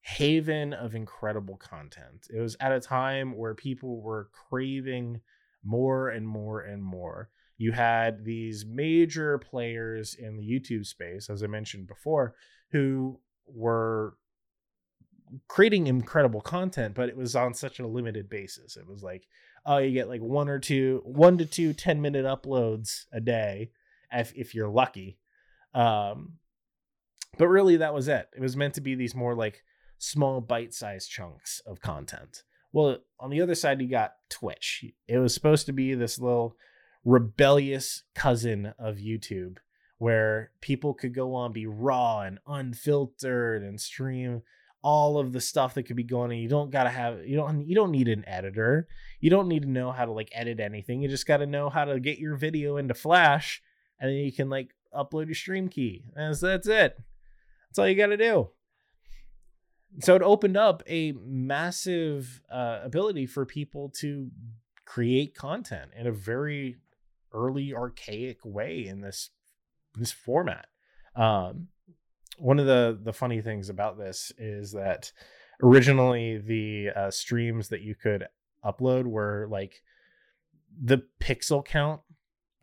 haven 0.01 0.73
of 0.73 0.95
incredible 0.95 1.57
content. 1.57 2.27
It 2.33 2.39
was 2.39 2.57
at 2.59 2.71
a 2.71 2.79
time 2.79 3.37
where 3.37 3.53
people 3.53 4.01
were 4.01 4.29
craving 4.49 5.21
more 5.63 6.09
and 6.09 6.27
more 6.27 6.61
and 6.61 6.83
more. 6.83 7.29
You 7.57 7.71
had 7.71 8.25
these 8.25 8.65
major 8.65 9.37
players 9.37 10.15
in 10.15 10.37
the 10.37 10.43
YouTube 10.43 10.87
space, 10.87 11.29
as 11.29 11.43
I 11.43 11.47
mentioned 11.47 11.87
before, 11.87 12.33
who 12.71 13.19
were 13.45 14.15
creating 15.47 15.87
incredible 15.87 16.41
content, 16.41 16.95
but 16.95 17.07
it 17.07 17.15
was 17.15 17.35
on 17.35 17.53
such 17.53 17.79
a 17.79 17.87
limited 17.87 18.29
basis. 18.29 18.77
It 18.77 18.87
was 18.87 19.03
like, 19.03 19.27
oh, 19.65 19.77
you 19.77 19.91
get 19.91 20.09
like 20.09 20.21
one 20.21 20.49
or 20.49 20.57
two, 20.57 21.01
one 21.05 21.37
to 21.37 21.45
two 21.45 21.73
10 21.73 22.01
minute 22.01 22.25
uploads 22.25 23.05
a 23.13 23.21
day 23.21 23.69
if, 24.11 24.33
if 24.35 24.55
you're 24.55 24.67
lucky. 24.67 25.19
Um, 25.75 26.33
but 27.37 27.47
really, 27.47 27.77
that 27.77 27.93
was 27.93 28.07
it. 28.07 28.27
It 28.35 28.41
was 28.41 28.57
meant 28.57 28.73
to 28.73 28.81
be 28.81 28.95
these 28.95 29.15
more 29.15 29.35
like 29.35 29.63
small 30.01 30.41
bite 30.41 30.73
sized 30.73 31.09
chunks 31.09 31.61
of 31.65 31.79
content. 31.79 32.43
Well, 32.73 32.97
on 33.19 33.29
the 33.29 33.41
other 33.41 33.55
side, 33.55 33.81
you 33.81 33.87
got 33.87 34.15
Twitch. 34.29 34.85
It 35.07 35.19
was 35.19 35.33
supposed 35.33 35.65
to 35.67 35.73
be 35.73 35.93
this 35.93 36.19
little 36.19 36.55
rebellious 37.05 38.03
cousin 38.15 38.73
of 38.79 38.97
YouTube 38.97 39.57
where 39.99 40.51
people 40.61 40.93
could 40.93 41.13
go 41.13 41.35
on, 41.35 41.51
be 41.51 41.67
raw 41.67 42.21
and 42.21 42.39
unfiltered 42.47 43.61
and 43.61 43.79
stream 43.79 44.41
all 44.83 45.19
of 45.19 45.31
the 45.31 45.41
stuff 45.41 45.75
that 45.75 45.83
could 45.83 45.95
be 45.95 46.03
going 46.03 46.31
on. 46.31 46.37
You 46.37 46.49
don't 46.49 46.71
gotta 46.71 46.89
have 46.89 47.23
you 47.23 47.35
don't 47.35 47.67
you 47.67 47.75
don't 47.75 47.91
need 47.91 48.07
an 48.07 48.27
editor. 48.27 48.87
You 49.19 49.29
don't 49.29 49.47
need 49.47 49.61
to 49.61 49.69
know 49.69 49.91
how 49.91 50.05
to 50.05 50.11
like 50.11 50.29
edit 50.31 50.59
anything. 50.59 51.03
You 51.03 51.09
just 51.09 51.27
gotta 51.27 51.45
know 51.45 51.69
how 51.69 51.85
to 51.85 51.99
get 51.99 52.17
your 52.17 52.35
video 52.35 52.77
into 52.77 52.95
Flash 52.95 53.61
and 53.99 54.09
then 54.09 54.17
you 54.17 54.31
can 54.31 54.49
like 54.49 54.73
upload 54.95 55.27
your 55.27 55.35
stream 55.35 55.69
key. 55.69 56.05
And 56.15 56.35
so 56.35 56.47
that's 56.47 56.67
it. 56.67 56.97
That's 57.69 57.77
all 57.77 57.87
you 57.87 57.95
gotta 57.95 58.17
do 58.17 58.49
so 59.99 60.15
it 60.15 60.21
opened 60.21 60.57
up 60.57 60.83
a 60.87 61.13
massive 61.13 62.41
uh, 62.51 62.79
ability 62.83 63.25
for 63.25 63.45
people 63.45 63.89
to 63.99 64.29
create 64.85 65.35
content 65.35 65.91
in 65.97 66.07
a 66.07 66.11
very 66.11 66.77
early 67.33 67.73
archaic 67.73 68.39
way 68.43 68.85
in 68.85 69.01
this 69.01 69.29
this 69.95 70.11
format. 70.11 70.67
Um, 71.15 71.67
one 72.37 72.59
of 72.59 72.65
the 72.65 72.97
the 73.01 73.13
funny 73.13 73.41
things 73.41 73.69
about 73.69 73.97
this 73.97 74.31
is 74.37 74.71
that 74.71 75.11
originally 75.61 76.37
the 76.37 76.89
uh, 76.95 77.11
streams 77.11 77.69
that 77.69 77.81
you 77.81 77.95
could 77.95 78.27
upload 78.65 79.05
were 79.05 79.47
like 79.49 79.81
the 80.81 81.03
pixel 81.19 81.63
count 81.63 82.01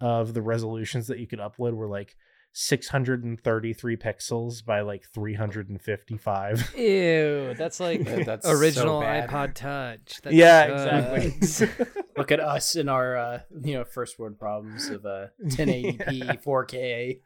of 0.01 0.33
the 0.35 0.43
resolutions 0.43 1.07
that 1.09 1.19
you 1.19 1.27
could 1.27 1.41
upload 1.41 1.75
were 1.75 1.88
like 1.88 2.17
633 2.61 3.97
pixels 3.97 4.64
by 4.64 4.81
like 4.81 5.05
355 5.14 6.75
Ew, 6.77 7.55
that's 7.57 7.79
like 7.79 8.05
Yeah, 8.05 8.23
that's 8.25 8.49
original 8.49 9.01
bad. 9.01 9.31
iPod 9.31 9.55
Touch. 9.55 10.21
That 10.23 10.33
yeah 10.33 10.66
sucks. 10.66 11.61
exactly 11.62 11.87
Look 12.16 12.33
at 12.33 12.40
us 12.40 12.75
in 12.75 12.88
our 12.88 13.16
uh, 13.16 13.40
you 13.62 13.75
know 13.75 13.85
first 13.85 14.18
world 14.18 14.40
problems 14.40 14.88
of 14.88 15.07
uh 15.07 15.27
1080p 15.44 16.42
4K. 16.42 17.21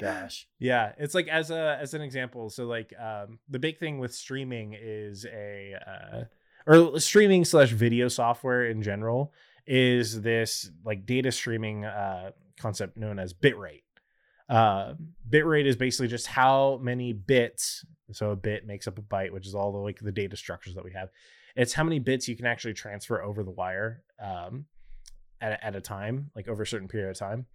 Gosh. 0.00 0.46
Yeah, 0.58 0.92
it's 0.96 1.14
like 1.14 1.28
as 1.28 1.50
a 1.50 1.76
as 1.78 1.92
an 1.92 2.00
example. 2.00 2.48
So 2.48 2.64
like 2.66 2.94
um, 2.98 3.38
the 3.50 3.58
big 3.58 3.78
thing 3.78 3.98
with 3.98 4.14
streaming 4.14 4.74
is 4.80 5.26
a 5.26 5.74
uh, 5.86 6.24
or 6.66 6.98
streaming 6.98 7.44
slash 7.44 7.72
video 7.72 8.08
software 8.08 8.64
in 8.64 8.80
general 8.80 9.34
is 9.66 10.22
this 10.22 10.70
like 10.82 11.04
data 11.04 11.30
streaming 11.30 11.84
uh, 11.84 12.30
concept 12.58 12.96
known 12.96 13.18
as 13.18 13.34
bitrate. 13.34 13.82
Uh, 14.48 14.94
bitrate 15.28 15.66
is 15.66 15.76
basically 15.76 16.08
just 16.08 16.26
how 16.26 16.78
many 16.82 17.12
bits. 17.12 17.84
So 18.12 18.30
a 18.30 18.36
bit 18.36 18.66
makes 18.66 18.86
up 18.86 18.98
a 18.98 19.02
byte, 19.02 19.32
which 19.32 19.46
is 19.46 19.54
all 19.54 19.72
the 19.72 19.78
like 19.78 19.98
the 20.00 20.12
data 20.12 20.36
structures 20.36 20.74
that 20.74 20.84
we 20.84 20.92
have. 20.92 21.10
It's 21.54 21.74
how 21.74 21.84
many 21.84 21.98
bits 21.98 22.28
you 22.28 22.36
can 22.36 22.46
actually 22.46 22.74
transfer 22.74 23.22
over 23.22 23.42
the 23.42 23.50
wire 23.50 24.02
um, 24.22 24.66
at 25.40 25.62
at 25.62 25.76
a 25.76 25.80
time, 25.80 26.30
like 26.34 26.48
over 26.48 26.62
a 26.62 26.66
certain 26.66 26.88
period 26.88 27.10
of 27.10 27.18
time, 27.18 27.46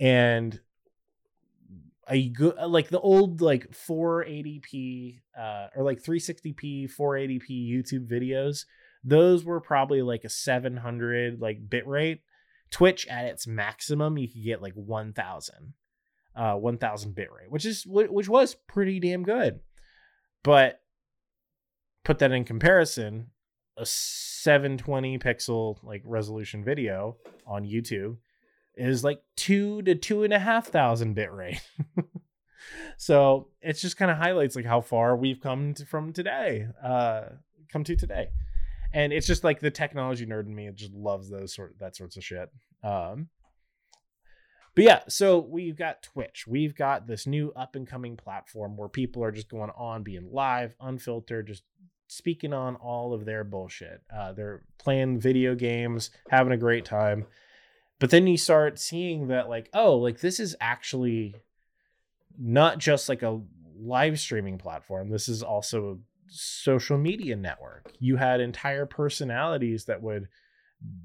and 0.00 0.60
a 2.08 2.28
good 2.28 2.56
like 2.66 2.88
the 2.88 3.00
old 3.00 3.40
like 3.40 3.70
480p 3.70 5.20
uh 5.38 5.68
or 5.74 5.82
like 5.82 6.02
360p 6.02 6.90
480p 6.94 7.48
youtube 7.48 8.06
videos 8.06 8.64
those 9.02 9.44
were 9.44 9.60
probably 9.60 10.02
like 10.02 10.24
a 10.24 10.28
700 10.28 11.40
like 11.40 11.68
bit 11.68 11.86
rate 11.86 12.22
twitch 12.70 13.06
at 13.06 13.24
its 13.24 13.46
maximum 13.46 14.18
you 14.18 14.28
could 14.28 14.44
get 14.44 14.62
like 14.62 14.74
1000 14.74 15.72
uh 16.36 16.54
1000 16.54 17.14
bit 17.14 17.28
rate 17.32 17.50
which 17.50 17.64
is 17.64 17.84
which 17.86 18.28
was 18.28 18.54
pretty 18.66 19.00
damn 19.00 19.22
good 19.22 19.60
but 20.42 20.80
put 22.04 22.18
that 22.18 22.32
in 22.32 22.44
comparison 22.44 23.28
a 23.76 23.86
720 23.86 25.18
pixel 25.18 25.76
like 25.82 26.02
resolution 26.04 26.64
video 26.64 27.16
on 27.46 27.64
youtube 27.64 28.16
is 28.76 29.04
like 29.04 29.22
two 29.36 29.82
to 29.82 29.94
two 29.94 30.24
and 30.24 30.32
a 30.32 30.38
half 30.38 30.68
thousand 30.68 31.14
bit 31.14 31.32
rate. 31.32 31.60
so 32.96 33.48
it's 33.60 33.80
just 33.80 33.96
kind 33.96 34.10
of 34.10 34.16
highlights 34.16 34.56
like 34.56 34.64
how 34.64 34.80
far 34.80 35.16
we've 35.16 35.40
come 35.40 35.74
to, 35.74 35.86
from 35.86 36.12
today, 36.12 36.66
uh, 36.82 37.22
come 37.72 37.84
to 37.84 37.96
today. 37.96 38.28
And 38.92 39.12
it's 39.12 39.26
just 39.26 39.42
like 39.42 39.60
the 39.60 39.70
technology 39.70 40.24
nerd 40.24 40.46
in 40.46 40.54
me 40.54 40.70
just 40.74 40.92
loves 40.92 41.28
those 41.28 41.54
sort 41.54 41.78
that 41.80 41.96
sorts 41.96 42.16
of 42.16 42.24
shit. 42.24 42.48
Um, 42.82 43.28
but 44.74 44.84
yeah, 44.84 45.00
so 45.08 45.38
we've 45.38 45.76
got 45.76 46.02
Twitch. 46.02 46.46
We've 46.46 46.74
got 46.74 47.06
this 47.06 47.26
new 47.26 47.52
up 47.54 47.76
and 47.76 47.86
coming 47.86 48.16
platform 48.16 48.76
where 48.76 48.88
people 48.88 49.22
are 49.24 49.32
just 49.32 49.48
going 49.48 49.70
on, 49.76 50.02
being 50.02 50.30
live, 50.32 50.74
unfiltered, 50.80 51.46
just 51.46 51.62
speaking 52.08 52.52
on 52.52 52.76
all 52.76 53.12
of 53.12 53.24
their 53.24 53.44
bullshit. 53.44 54.02
Uh, 54.14 54.32
they're 54.32 54.62
playing 54.78 55.20
video 55.20 55.54
games, 55.54 56.10
having 56.28 56.52
a 56.52 56.58
great 56.58 56.84
time 56.84 57.26
but 57.98 58.10
then 58.10 58.26
you 58.26 58.36
start 58.36 58.78
seeing 58.78 59.28
that 59.28 59.48
like 59.48 59.70
oh 59.72 59.96
like 59.96 60.20
this 60.20 60.40
is 60.40 60.56
actually 60.60 61.34
not 62.38 62.78
just 62.78 63.08
like 63.08 63.22
a 63.22 63.40
live 63.78 64.18
streaming 64.18 64.58
platform 64.58 65.10
this 65.10 65.28
is 65.28 65.42
also 65.42 65.92
a 65.92 65.96
social 66.28 66.98
media 66.98 67.36
network 67.36 67.92
you 67.98 68.16
had 68.16 68.40
entire 68.40 68.86
personalities 68.86 69.84
that 69.86 70.02
would 70.02 70.28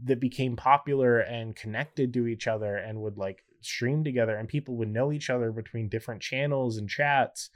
that 0.03 0.19
became 0.19 0.55
popular 0.55 1.19
and 1.19 1.55
connected 1.55 2.13
to 2.13 2.27
each 2.27 2.47
other 2.47 2.75
and 2.75 3.01
would 3.01 3.17
like 3.17 3.43
stream 3.61 4.03
together 4.03 4.35
and 4.35 4.47
people 4.47 4.75
would 4.77 4.89
know 4.89 5.11
each 5.11 5.29
other 5.29 5.51
between 5.51 5.89
different 5.89 6.21
channels 6.21 6.77
and 6.77 6.89
chats 6.89 7.49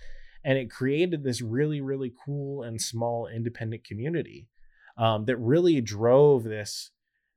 and 0.44 0.58
it 0.58 0.70
created 0.70 1.24
this 1.24 1.42
really 1.42 1.82
really 1.82 2.14
cool 2.26 2.64
and 2.64 2.82
small 2.82 3.28
independent 3.28 3.84
community 3.84 4.48
um, 4.98 5.26
that 5.26 5.38
really 5.38 5.82
drove 5.82 6.44
this 6.44 6.92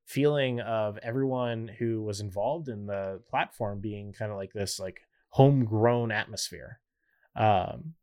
feeling 0.04 0.60
of 0.60 0.98
everyone 1.02 1.68
who 1.78 2.02
was 2.02 2.20
involved 2.20 2.68
in 2.68 2.86
the 2.86 3.20
platform 3.28 3.80
being 3.80 4.12
kind 4.12 4.30
of 4.30 4.36
like 4.36 4.52
this 4.52 4.78
like 4.78 5.00
homegrown 5.30 6.12
atmosphere. 6.12 6.80
Um 7.34 7.94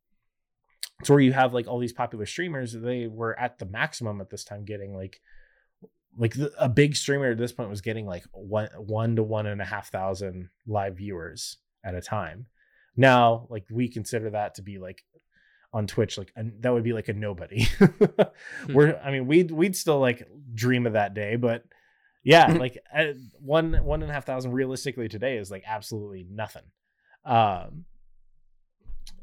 it's 0.99 1.10
where 1.10 1.19
you 1.19 1.34
have 1.34 1.54
like 1.54 1.67
all 1.67 1.80
these 1.80 1.91
popular 1.91 2.26
streamers 2.26 2.71
they 2.71 3.08
were 3.08 3.38
at 3.38 3.58
the 3.60 3.65
maximum 3.65 4.21
at 4.21 4.30
this 4.30 4.43
time 4.43 4.63
getting 4.63 4.95
like 4.95 5.19
like 6.17 6.34
the, 6.34 6.52
a 6.60 6.69
big 6.69 6.95
streamer 6.95 7.32
at 7.32 7.38
this 7.38 7.52
point 7.52 7.69
was 7.69 7.82
getting 7.82 8.06
like 8.06 8.23
one 8.32 8.69
one 8.78 9.15
to 9.15 9.23
one 9.23 9.47
and 9.47 9.62
a 9.62 9.65
half 9.65 9.89
thousand 9.89 10.49
live 10.67 10.97
viewers 10.97 11.58
at 11.84 11.95
a 11.95 12.02
time. 12.02 12.47
Now 12.95 13.47
like 13.49 13.65
we 13.71 13.89
consider 13.89 14.30
that 14.32 14.56
to 14.56 14.62
be 14.62 14.78
like 14.78 15.04
on 15.73 15.88
twitch 15.88 16.19
like 16.19 16.32
and 16.36 16.54
that 16.62 16.71
would 16.71 16.84
be 16.84 16.93
like 16.93 17.08
a 17.08 17.13
nobody. 17.13 17.67
We're 18.69 18.99
i 19.04 19.12
mean 19.12 19.28
we'd 19.28 19.52
we'd 19.52 19.76
still 19.76 19.99
like 19.99 20.28
dream 20.54 20.86
of 20.86 20.93
that 20.93 21.13
day 21.13 21.36
but 21.36 21.63
yeah 22.23 22.45
like 22.45 22.78
uh, 22.95 23.13
one 23.39 23.73
one 23.84 24.02
and 24.04 24.12
a 24.12 24.13
half 24.13 24.26
thousand 24.26 24.52
realistically 24.52 25.08
today 25.08 25.38
is 25.38 25.49
like 25.49 25.63
absolutely 25.65 26.26
nothing. 26.30 26.63
Um 27.26 27.86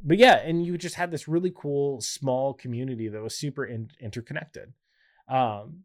but 0.03 0.18
yeah 0.18 0.37
and 0.37 0.66
you 0.66 0.76
just 0.76 0.96
had 0.96 1.11
this 1.12 1.29
really 1.29 1.53
cool 1.55 2.00
small 2.00 2.53
community 2.53 3.09
that 3.09 3.22
was 3.22 3.37
super 3.37 3.64
in- 3.64 3.92
interconnected. 4.00 4.72
Um 5.29 5.85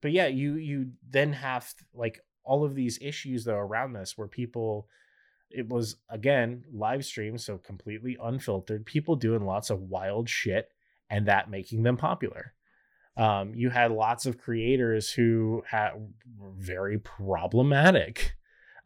but 0.00 0.12
yeah 0.12 0.26
you 0.26 0.54
you 0.54 0.90
then 1.08 1.32
have 1.32 1.72
like 1.94 2.20
all 2.44 2.64
of 2.64 2.74
these 2.74 2.98
issues 3.00 3.44
though 3.44 3.54
around 3.56 3.92
this 3.92 4.16
where 4.16 4.28
people 4.28 4.88
it 5.50 5.68
was 5.68 5.96
again 6.08 6.64
live 6.72 7.04
stream 7.04 7.36
so 7.36 7.58
completely 7.58 8.16
unfiltered 8.22 8.86
people 8.86 9.16
doing 9.16 9.44
lots 9.44 9.70
of 9.70 9.82
wild 9.82 10.28
shit 10.28 10.70
and 11.08 11.26
that 11.26 11.50
making 11.50 11.82
them 11.82 11.96
popular. 11.96 12.54
Um, 13.16 13.54
you 13.54 13.70
had 13.70 13.90
lots 13.90 14.24
of 14.24 14.38
creators 14.38 15.10
who 15.10 15.64
had 15.68 15.90
very 16.56 16.98
problematic 16.98 18.34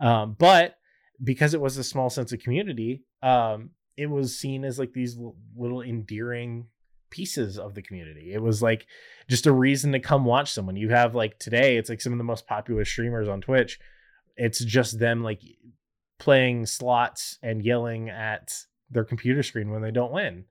um, 0.00 0.34
but 0.38 0.76
because 1.22 1.54
it 1.54 1.60
was 1.60 1.76
a 1.76 1.84
small 1.84 2.08
sense 2.08 2.32
of 2.32 2.40
community 2.40 3.04
um, 3.22 3.70
it 3.96 4.06
was 4.06 4.36
seen 4.36 4.64
as 4.64 4.78
like 4.78 4.92
these 4.92 5.16
little 5.54 5.82
endearing 5.82 6.66
pieces 7.14 7.58
of 7.58 7.74
the 7.74 7.82
community 7.82 8.32
it 8.32 8.42
was 8.42 8.60
like 8.60 8.86
just 9.28 9.46
a 9.46 9.52
reason 9.52 9.92
to 9.92 10.00
come 10.00 10.24
watch 10.24 10.52
someone 10.52 10.76
you 10.76 10.90
have 10.90 11.14
like 11.14 11.38
today 11.38 11.76
it's 11.76 11.88
like 11.88 12.00
some 12.00 12.12
of 12.12 12.18
the 12.18 12.24
most 12.24 12.46
popular 12.46 12.84
streamers 12.84 13.28
on 13.28 13.40
twitch 13.40 13.78
it's 14.36 14.64
just 14.64 14.98
them 14.98 15.22
like 15.22 15.40
playing 16.18 16.66
slots 16.66 17.38
and 17.42 17.64
yelling 17.64 18.10
at 18.10 18.52
their 18.90 19.04
computer 19.04 19.42
screen 19.42 19.70
when 19.70 19.82
they 19.82 19.90
don't 19.90 20.12
win 20.12 20.44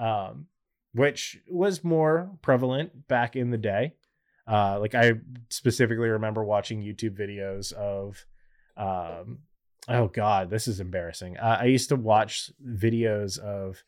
um, 0.00 0.46
which 0.92 1.38
was 1.48 1.84
more 1.84 2.30
prevalent 2.42 3.06
back 3.06 3.36
in 3.36 3.50
the 3.50 3.58
day. 3.58 3.94
Uh, 4.48 4.80
like 4.80 4.94
I 4.94 5.12
specifically 5.50 6.08
remember 6.08 6.42
watching 6.42 6.82
YouTube 6.82 7.16
videos 7.16 7.72
of, 7.72 8.24
um, 8.76 9.40
oh 9.88 10.08
god, 10.08 10.50
this 10.50 10.66
is 10.66 10.80
embarrassing. 10.80 11.36
Uh, 11.36 11.58
I 11.60 11.66
used 11.66 11.90
to 11.90 11.96
watch 11.96 12.50
videos 12.66 13.38
of 13.38 13.84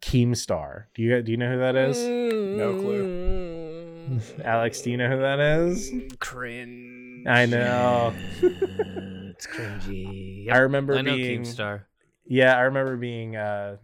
Keemstar. 0.00 0.84
Do 0.94 1.02
you 1.02 1.22
do 1.22 1.30
you 1.32 1.36
know 1.38 1.50
who 1.52 1.58
that 1.58 1.76
is? 1.76 1.98
No 1.98 2.74
clue. 2.80 4.20
Alex, 4.44 4.82
do 4.82 4.90
you 4.90 4.96
know 4.98 5.08
who 5.08 5.18
that 5.20 5.40
is? 5.40 5.90
Cringe. 6.20 7.26
I 7.26 7.46
know. 7.46 8.12
it's 8.42 9.46
cringy. 9.46 10.50
I 10.52 10.58
remember 10.58 10.94
I 10.96 11.02
know 11.02 11.16
being 11.16 11.42
Keemstar. 11.42 11.82
yeah, 12.26 12.54
I 12.56 12.62
remember 12.62 12.96
being 12.98 13.34
uh, 13.36 13.76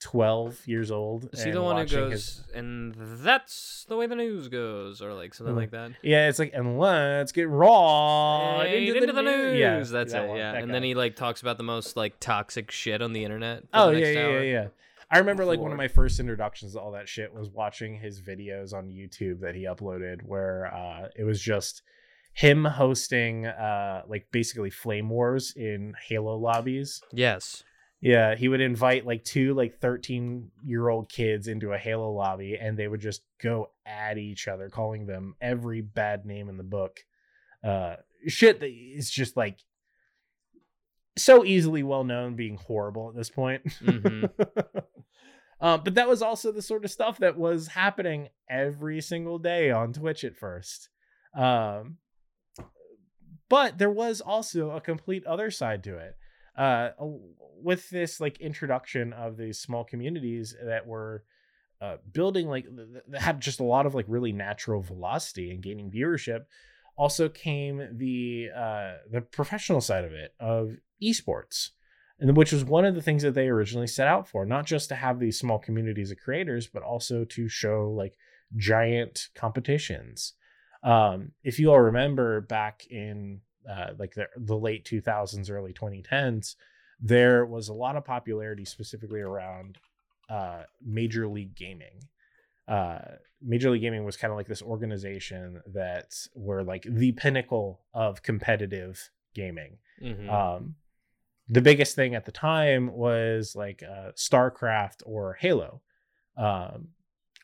twelve 0.00 0.66
years 0.66 0.90
old. 0.90 1.28
Is 1.34 1.40
he 1.42 1.50
and 1.50 1.56
the 1.58 1.62
one 1.62 1.76
who 1.76 1.82
watching 1.82 1.98
goes, 1.98 2.10
his- 2.12 2.42
and 2.54 2.94
that's 2.96 3.84
the 3.90 3.96
way 3.96 4.06
the 4.06 4.14
news 4.16 4.48
goes, 4.48 5.02
or 5.02 5.12
like 5.12 5.34
something 5.34 5.54
Mhm. 5.54 5.58
like 5.58 5.70
that? 5.72 5.90
Yeah, 6.02 6.28
it's 6.28 6.38
like 6.38 6.52
and 6.54 6.78
let's 6.78 7.32
get 7.32 7.48
raw 7.50 8.60
Hey, 8.62 8.88
into, 8.88 9.12
the, 9.12 9.20
news. 9.22 9.58
Yeah, 9.58 9.78
that's 9.80 10.12
that 10.14 10.24
it. 10.24 10.28
one, 10.28 10.38
yeah, 10.38 10.54
and 10.54 10.68
guy. 10.68 10.72
then 10.72 10.82
he 10.82 10.94
like 10.94 11.14
talks 11.14 11.42
about 11.42 11.58
the 11.58 11.62
most 11.64 11.94
like 11.94 12.18
toxic 12.20 12.70
shit 12.70 13.02
on 13.02 13.12
the 13.12 13.22
internet. 13.24 13.62
for 13.64 13.68
Oh 13.74 13.90
the 13.90 13.98
yeah, 14.00 14.04
next 14.06 14.16
yeah, 14.16 14.22
hour. 14.24 14.42
yeah, 14.42 14.52
yeah. 14.62 14.68
I 15.10 15.18
remember 15.18 15.44
like 15.44 15.60
one 15.60 15.70
of 15.70 15.78
my 15.78 15.88
first 15.88 16.18
introductions 16.18 16.72
to 16.72 16.80
all 16.80 16.92
that 16.92 17.08
shit 17.08 17.32
was 17.32 17.48
watching 17.48 17.98
his 17.98 18.20
videos 18.20 18.74
on 18.74 18.88
YouTube 18.88 19.40
that 19.40 19.54
he 19.54 19.64
uploaded, 19.64 20.22
where 20.22 20.72
uh, 20.74 21.08
it 21.16 21.22
was 21.22 21.40
just 21.40 21.82
him 22.32 22.64
hosting 22.64 23.46
uh, 23.46 24.02
like 24.08 24.26
basically 24.32 24.70
flame 24.70 25.08
wars 25.08 25.52
in 25.56 25.94
Halo 26.08 26.36
lobbies. 26.36 27.00
Yes. 27.12 27.62
Yeah, 28.00 28.34
he 28.34 28.48
would 28.48 28.60
invite 28.60 29.06
like 29.06 29.24
two 29.24 29.54
like 29.54 29.78
13 29.80 30.50
year 30.64 30.88
old 30.88 31.08
kids 31.08 31.48
into 31.48 31.72
a 31.72 31.78
Halo 31.78 32.10
lobby 32.10 32.56
and 32.60 32.76
they 32.76 32.88
would 32.88 33.00
just 33.00 33.22
go 33.40 33.70
at 33.86 34.18
each 34.18 34.48
other, 34.48 34.68
calling 34.68 35.06
them 35.06 35.34
every 35.40 35.80
bad 35.80 36.26
name 36.26 36.48
in 36.48 36.56
the 36.56 36.62
book. 36.62 37.04
Uh, 37.64 37.96
shit 38.26 38.60
that 38.60 38.70
is 38.70 39.10
just 39.10 39.36
like 39.36 39.60
so 41.16 41.44
easily 41.44 41.82
well 41.82 42.04
known 42.04 42.36
being 42.36 42.56
horrible 42.56 43.08
at 43.08 43.14
this 43.14 43.30
point. 43.30 43.64
Mhm. 43.80 44.30
um, 45.60 45.80
but 45.84 45.94
that 45.94 46.08
was 46.08 46.22
also 46.22 46.52
the 46.52 46.62
sort 46.62 46.84
of 46.84 46.90
stuff 46.90 47.18
that 47.18 47.36
was 47.36 47.68
happening 47.68 48.28
every 48.48 49.00
single 49.00 49.38
day 49.38 49.70
on 49.70 49.92
Twitch 49.92 50.24
at 50.24 50.36
first. 50.36 50.88
Um, 51.34 51.98
but 53.48 53.78
there 53.78 53.90
was 53.90 54.20
also 54.20 54.70
a 54.70 54.80
complete 54.80 55.24
other 55.26 55.50
side 55.50 55.84
to 55.84 55.96
it 55.98 56.16
uh 56.56 56.90
with 57.62 57.90
this 57.90 58.18
like 58.20 58.40
introduction 58.40 59.12
of 59.12 59.36
these 59.36 59.58
small 59.58 59.84
communities 59.84 60.56
that 60.64 60.86
were 60.86 61.22
uh, 61.80 61.96
building 62.12 62.48
like 62.48 62.64
th- 62.64 62.88
th- 62.92 63.04
that 63.08 63.20
had 63.20 63.40
just 63.40 63.60
a 63.60 63.64
lot 63.64 63.84
of 63.84 63.94
like 63.94 64.06
really 64.08 64.32
natural 64.32 64.80
velocity 64.80 65.50
and 65.50 65.62
gaining 65.62 65.90
viewership 65.90 66.44
also 66.96 67.28
came 67.28 67.88
the 67.92 68.48
uh 68.56 68.94
the 69.10 69.20
professional 69.20 69.80
side 69.80 70.04
of 70.04 70.12
it 70.12 70.34
of 70.40 70.76
esports 71.02 71.70
and 72.18 72.34
which 72.36 72.52
was 72.52 72.64
one 72.64 72.84
of 72.84 72.94
the 72.94 73.02
things 73.02 73.22
that 73.22 73.34
they 73.34 73.48
originally 73.48 73.86
set 73.86 74.08
out 74.08 74.26
for 74.26 74.46
not 74.46 74.64
just 74.64 74.88
to 74.88 74.94
have 74.94 75.18
these 75.18 75.38
small 75.38 75.58
communities 75.58 76.10
of 76.10 76.18
creators 76.18 76.66
but 76.66 76.82
also 76.82 77.24
to 77.24 77.48
show 77.48 77.90
like 77.90 78.16
giant 78.56 79.28
competitions. 79.34 80.34
Um 80.82 81.32
if 81.44 81.58
you 81.58 81.70
all 81.70 81.80
remember 81.80 82.40
back 82.40 82.86
in 82.90 83.40
uh 83.70 83.88
like 83.98 84.14
the, 84.14 84.28
the 84.36 84.56
late 84.56 84.84
2000s 84.84 85.50
early 85.50 85.72
2010s 85.72 86.54
there 86.98 87.44
was 87.44 87.68
a 87.68 87.74
lot 87.74 87.96
of 87.96 88.04
popularity 88.04 88.64
specifically 88.64 89.20
around 89.20 89.78
uh 90.30 90.62
major 90.82 91.28
league 91.28 91.54
gaming 91.54 92.00
uh 92.68 92.98
major 93.42 93.70
league 93.70 93.82
gaming 93.82 94.04
was 94.04 94.16
kind 94.16 94.30
of 94.32 94.36
like 94.36 94.48
this 94.48 94.62
organization 94.62 95.60
that 95.66 96.14
were 96.34 96.62
like 96.64 96.84
the 96.88 97.12
pinnacle 97.12 97.80
of 97.94 98.22
competitive 98.22 99.10
gaming. 99.34 99.78
Mhm. 100.02 100.28
um 100.30 100.76
the 101.48 101.60
biggest 101.60 101.94
thing 101.94 102.14
at 102.16 102.24
the 102.24 102.32
time 102.32 102.92
was 102.92 103.54
like 103.54 103.82
uh 103.82 104.10
starcraft 104.16 105.02
or 105.04 105.34
halo. 105.34 105.80
Um 106.36 106.88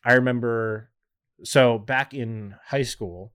i 0.04 0.14
remember 0.14 0.90
so 1.44 1.78
back 1.78 2.12
in 2.14 2.54
high 2.66 2.82
school 2.82 3.32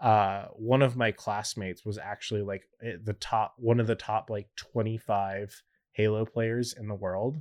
uh 0.00 0.46
one 0.54 0.82
of 0.82 0.96
my 0.96 1.10
classmates 1.12 1.84
was 1.84 1.98
actually 1.98 2.42
like 2.42 2.62
the 2.80 3.14
top 3.14 3.54
one 3.58 3.80
of 3.80 3.86
the 3.86 3.94
top 3.94 4.30
like 4.30 4.48
25 4.56 5.62
halo 5.92 6.24
players 6.24 6.72
in 6.72 6.88
the 6.88 6.94
world 6.94 7.36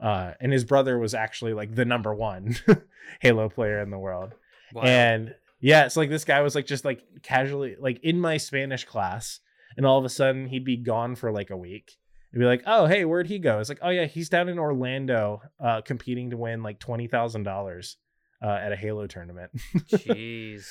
uh 0.00 0.32
and 0.40 0.52
his 0.52 0.64
brother 0.64 0.98
was 0.98 1.14
actually 1.14 1.52
like 1.54 1.74
the 1.74 1.84
number 1.84 2.14
one 2.14 2.56
halo 3.20 3.48
player 3.48 3.80
in 3.80 3.90
the 3.90 3.98
world 3.98 4.34
Wow. 4.74 4.82
and 4.82 5.34
yeah, 5.60 5.86
it's 5.86 5.96
like 5.96 6.08
this 6.10 6.24
guy 6.24 6.40
was 6.42 6.54
like 6.54 6.66
just 6.66 6.84
like 6.84 7.02
casually 7.22 7.74
like 7.80 7.98
in 8.04 8.20
my 8.20 8.36
Spanish 8.36 8.84
class, 8.84 9.40
and 9.76 9.84
all 9.84 9.98
of 9.98 10.04
a 10.04 10.08
sudden 10.08 10.46
he'd 10.46 10.64
be 10.64 10.76
gone 10.76 11.16
for 11.16 11.32
like 11.32 11.50
a 11.50 11.56
week. 11.56 11.96
And 12.32 12.38
be 12.38 12.46
like, 12.46 12.62
oh 12.66 12.86
hey, 12.86 13.04
where'd 13.04 13.26
he 13.26 13.38
go? 13.40 13.58
It's 13.58 13.68
like, 13.68 13.80
oh 13.82 13.88
yeah, 13.88 14.04
he's 14.04 14.28
down 14.28 14.48
in 14.48 14.58
Orlando, 14.58 15.40
uh, 15.58 15.80
competing 15.80 16.30
to 16.30 16.36
win 16.36 16.62
like 16.62 16.78
twenty 16.78 17.08
thousand 17.08 17.42
dollars 17.42 17.96
uh, 18.40 18.50
at 18.50 18.70
a 18.70 18.76
Halo 18.76 19.06
tournament. 19.08 19.50
Jeez. 19.90 20.66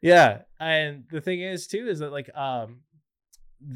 yeah, 0.00 0.42
and 0.60 1.04
the 1.10 1.20
thing 1.20 1.40
is 1.40 1.66
too 1.66 1.88
is 1.88 1.98
that 1.98 2.12
like 2.12 2.30
um, 2.36 2.82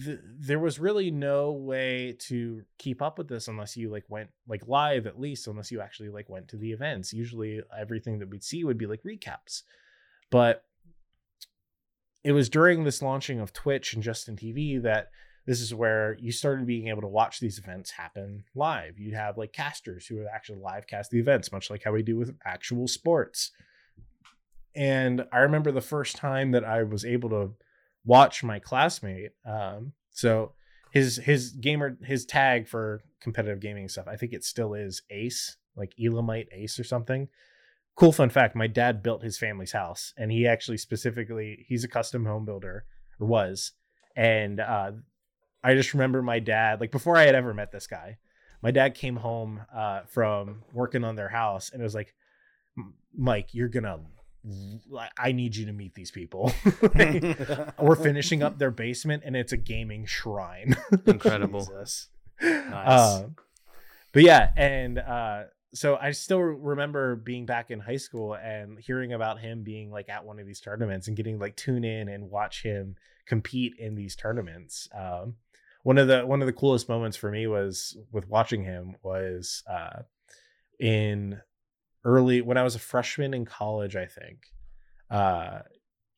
th- 0.05 0.21
there 0.23 0.59
was 0.59 0.79
really 0.79 1.11
no 1.11 1.53
way 1.53 2.17
to 2.21 2.63
keep 2.79 3.03
up 3.03 3.19
with 3.19 3.29
this 3.29 3.49
unless 3.49 3.77
you 3.77 3.91
like 3.91 4.05
went 4.09 4.31
like 4.49 4.67
live 4.67 5.07
at 5.07 5.21
least 5.21 5.47
unless 5.47 5.71
you 5.71 5.81
actually 5.81 6.09
like 6.09 6.29
went 6.29 6.49
to 6.49 6.57
the 6.57 6.73
events. 6.73 7.13
Usually 7.13 7.61
everything 7.79 8.19
that 8.19 8.29
we'd 8.29 8.45
see 8.45 8.65
would 8.65 8.79
be 8.79 8.87
like 8.87 9.03
recaps. 9.03 9.63
But 10.31 10.65
it 12.23 12.33
was 12.33 12.49
during 12.49 12.85
this 12.85 13.03
launching 13.03 13.39
of 13.39 13.53
twitch 13.53 13.93
and 13.93 14.03
justin 14.03 14.35
tv 14.35 14.83
that 14.83 15.11
this 15.47 15.61
is 15.61 15.75
where 15.75 16.17
you 16.19 16.33
started 16.33 16.67
being 16.67 16.89
able 16.89 17.03
to 17.03 17.09
watch 17.09 17.39
these 17.39 17.59
events 17.59 17.91
happen 17.91 18.45
live. 18.55 18.99
You'd 18.99 19.13
have 19.13 19.37
like 19.37 19.53
casters 19.53 20.07
who 20.07 20.17
would 20.17 20.27
actually 20.35 20.61
live 20.61 20.87
cast 20.87 21.11
the 21.11 21.21
events 21.21 21.53
much 21.53 21.69
like 21.69 21.83
how 21.85 21.93
we 21.93 22.03
do 22.03 22.17
with 22.17 22.35
actual 22.47 22.89
sports. 22.89 23.51
And 24.75 25.27
i 25.33 25.39
remember 25.39 25.71
the 25.71 25.81
first 25.81 26.17
time 26.17 26.51
that 26.53 26.65
i 26.65 26.83
was 26.83 27.05
able 27.05 27.29
to 27.31 27.53
watch 28.05 28.43
my 28.43 28.59
classmate 28.59 29.31
um 29.47 29.93
so 30.11 30.53
his 30.93 31.17
his 31.17 31.51
gamer 31.51 31.97
his 32.05 32.25
tag 32.25 32.69
for 32.69 33.03
competitive 33.21 33.61
gaming 33.61 33.89
stuff 33.89 34.07
i 34.09 34.17
think 34.17 34.33
it 34.33 34.45
still 34.45 34.75
is 34.75 35.03
ace 35.11 35.57
like 35.77 35.93
elamite 36.03 36.49
ace 36.53 36.79
or 36.79 36.85
something. 36.85 37.29
Cool 37.97 38.13
fun 38.13 38.29
fact 38.29 38.57
my 38.57 38.67
dad 38.67 39.05
built 39.05 39.23
his 39.23 39.39
family's 39.39 39.71
house 39.71 40.13
and 40.17 40.33
he 40.33 40.49
actually 40.49 40.79
specifically 40.79 41.65
he's 41.69 41.85
a 41.85 41.89
custom 41.89 42.25
home 42.27 42.45
builder 42.45 42.85
or 43.21 43.27
was 43.29 43.71
and 44.17 44.59
uh 44.59 44.91
i 45.63 45.75
just 45.75 45.95
remember 45.95 46.21
my 46.21 46.41
dad 46.41 46.81
like 46.81 46.91
before 46.91 47.17
i 47.17 47.23
had 47.23 47.37
ever 47.37 47.55
met 47.55 47.71
this 47.71 47.87
guy 47.87 48.19
my 48.63 48.73
dad 48.73 48.97
came 48.97 49.15
home 49.15 49.61
uh 49.73 50.01
from 50.09 50.65
working 50.73 51.05
on 51.05 51.15
their 51.15 51.29
house 51.29 51.71
and 51.71 51.81
it 51.81 51.85
was 51.85 51.95
like 51.95 52.17
mike 53.17 53.55
you're 53.55 53.69
gonna 53.69 54.01
i 55.19 55.33
need 55.33 55.57
you 55.57 55.67
to 55.67 55.73
meet 55.73 55.95
these 55.95 56.11
people 56.11 56.53
we're 57.81 57.97
finishing 57.97 58.43
up 58.43 58.59
their 58.59 58.71
basement 58.71 59.23
and 59.25 59.37
it's 59.37 59.53
a 59.53 59.57
gaming 59.57 60.05
shrine 60.05 60.77
Incredible. 61.07 61.61
Jesus. 61.61 62.09
uh, 62.43 63.25
but 64.13 64.23
yeah 64.23 64.51
and 64.57 64.99
uh 64.99 65.45
so 65.73 65.97
i 65.97 66.11
still 66.11 66.41
remember 66.41 67.17
being 67.17 67.47
back 67.47 67.71
in 67.71 67.81
high 67.81 67.97
school 67.97 68.35
and 68.35 68.79
hearing 68.79 69.13
about 69.13 69.41
him 69.41 69.63
being 69.63 69.91
like 69.91 70.09
at 70.09 70.25
one 70.25 70.39
of 70.39 70.47
these 70.47 70.61
tournaments 70.61 71.09
and 71.09 71.17
getting 71.17 71.39
like 71.39 71.57
tune 71.57 71.85
in 71.85 72.09
and 72.09 72.31
watch 72.31 72.63
him 72.63 72.97
compete 73.27 73.75
in 73.79 73.95
these 73.95 74.15
tournaments 74.15 74.89
um 74.95 75.35
one 75.85 75.99
of 75.99 76.09
the 76.09 76.27
one 76.27 76.43
of 76.43 76.47
the 76.47 76.53
coolest 76.53 76.89
moments 76.89 77.17
for 77.17 77.31
me 77.31 77.47
was 77.47 77.97
with 78.13 78.29
watching 78.29 78.65
him 78.65 78.97
was 79.03 79.63
uh 79.71 80.03
in 80.79 81.41
early 82.05 82.41
when 82.41 82.57
i 82.57 82.63
was 82.63 82.75
a 82.75 82.81
freshman 82.81 83.35
in 83.35 83.45
college 83.45 83.97
i 83.97 84.07
think 84.07 84.47
uh 85.11 85.61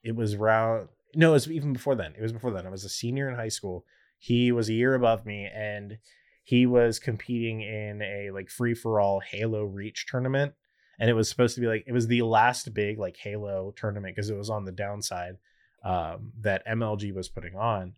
it 0.03 0.15
was 0.15 0.35
around 0.35 0.89
no 1.15 1.31
it 1.31 1.35
was 1.35 1.51
even 1.51 1.73
before 1.73 1.95
then 1.95 2.13
it 2.17 2.23
was 2.23 2.33
before 2.33 2.51
then 2.51 2.67
i 2.67 2.71
was 2.71 2.85
a 2.85 2.89
senior 2.89 3.29
in 3.29 3.37
high 3.37 3.49
school 3.49 3.85
he 4.19 4.53
was 4.53 4.69
a 4.69 4.75
year 4.75 4.95
above 4.95 5.27
me 5.27 5.49
and 5.53 5.99
he 6.45 6.65
was 6.65 6.99
competing 6.99 7.61
in 7.61 8.01
a 8.03 8.31
like 8.31 8.49
free 8.49 8.75
for 8.75 9.01
all 9.01 9.21
halo 9.21 9.65
reach 9.65 10.07
tournament 10.07 10.53
and 10.99 11.11
it 11.11 11.15
was 11.15 11.29
supposed 11.29 11.55
to 11.55 11.61
be 11.61 11.67
like 11.67 11.85
it 11.87 11.93
was 11.93 12.07
the 12.07 12.23
last 12.23 12.73
big 12.73 12.99
like 12.99 13.17
halo 13.17 13.73
tournament 13.77 14.15
because 14.15 14.31
it 14.31 14.37
was 14.37 14.51
on 14.51 14.65
the 14.65 14.73
downside 14.73 15.37
um, 15.85 16.33
that 16.41 16.67
mlg 16.67 17.15
was 17.15 17.29
putting 17.29 17.55
on 17.55 17.95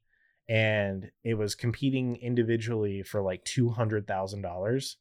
and 0.48 1.10
it 1.24 1.34
was 1.34 1.54
competing 1.54 2.16
individually 2.16 3.02
for 3.02 3.20
like 3.20 3.44
$200000 3.44 4.96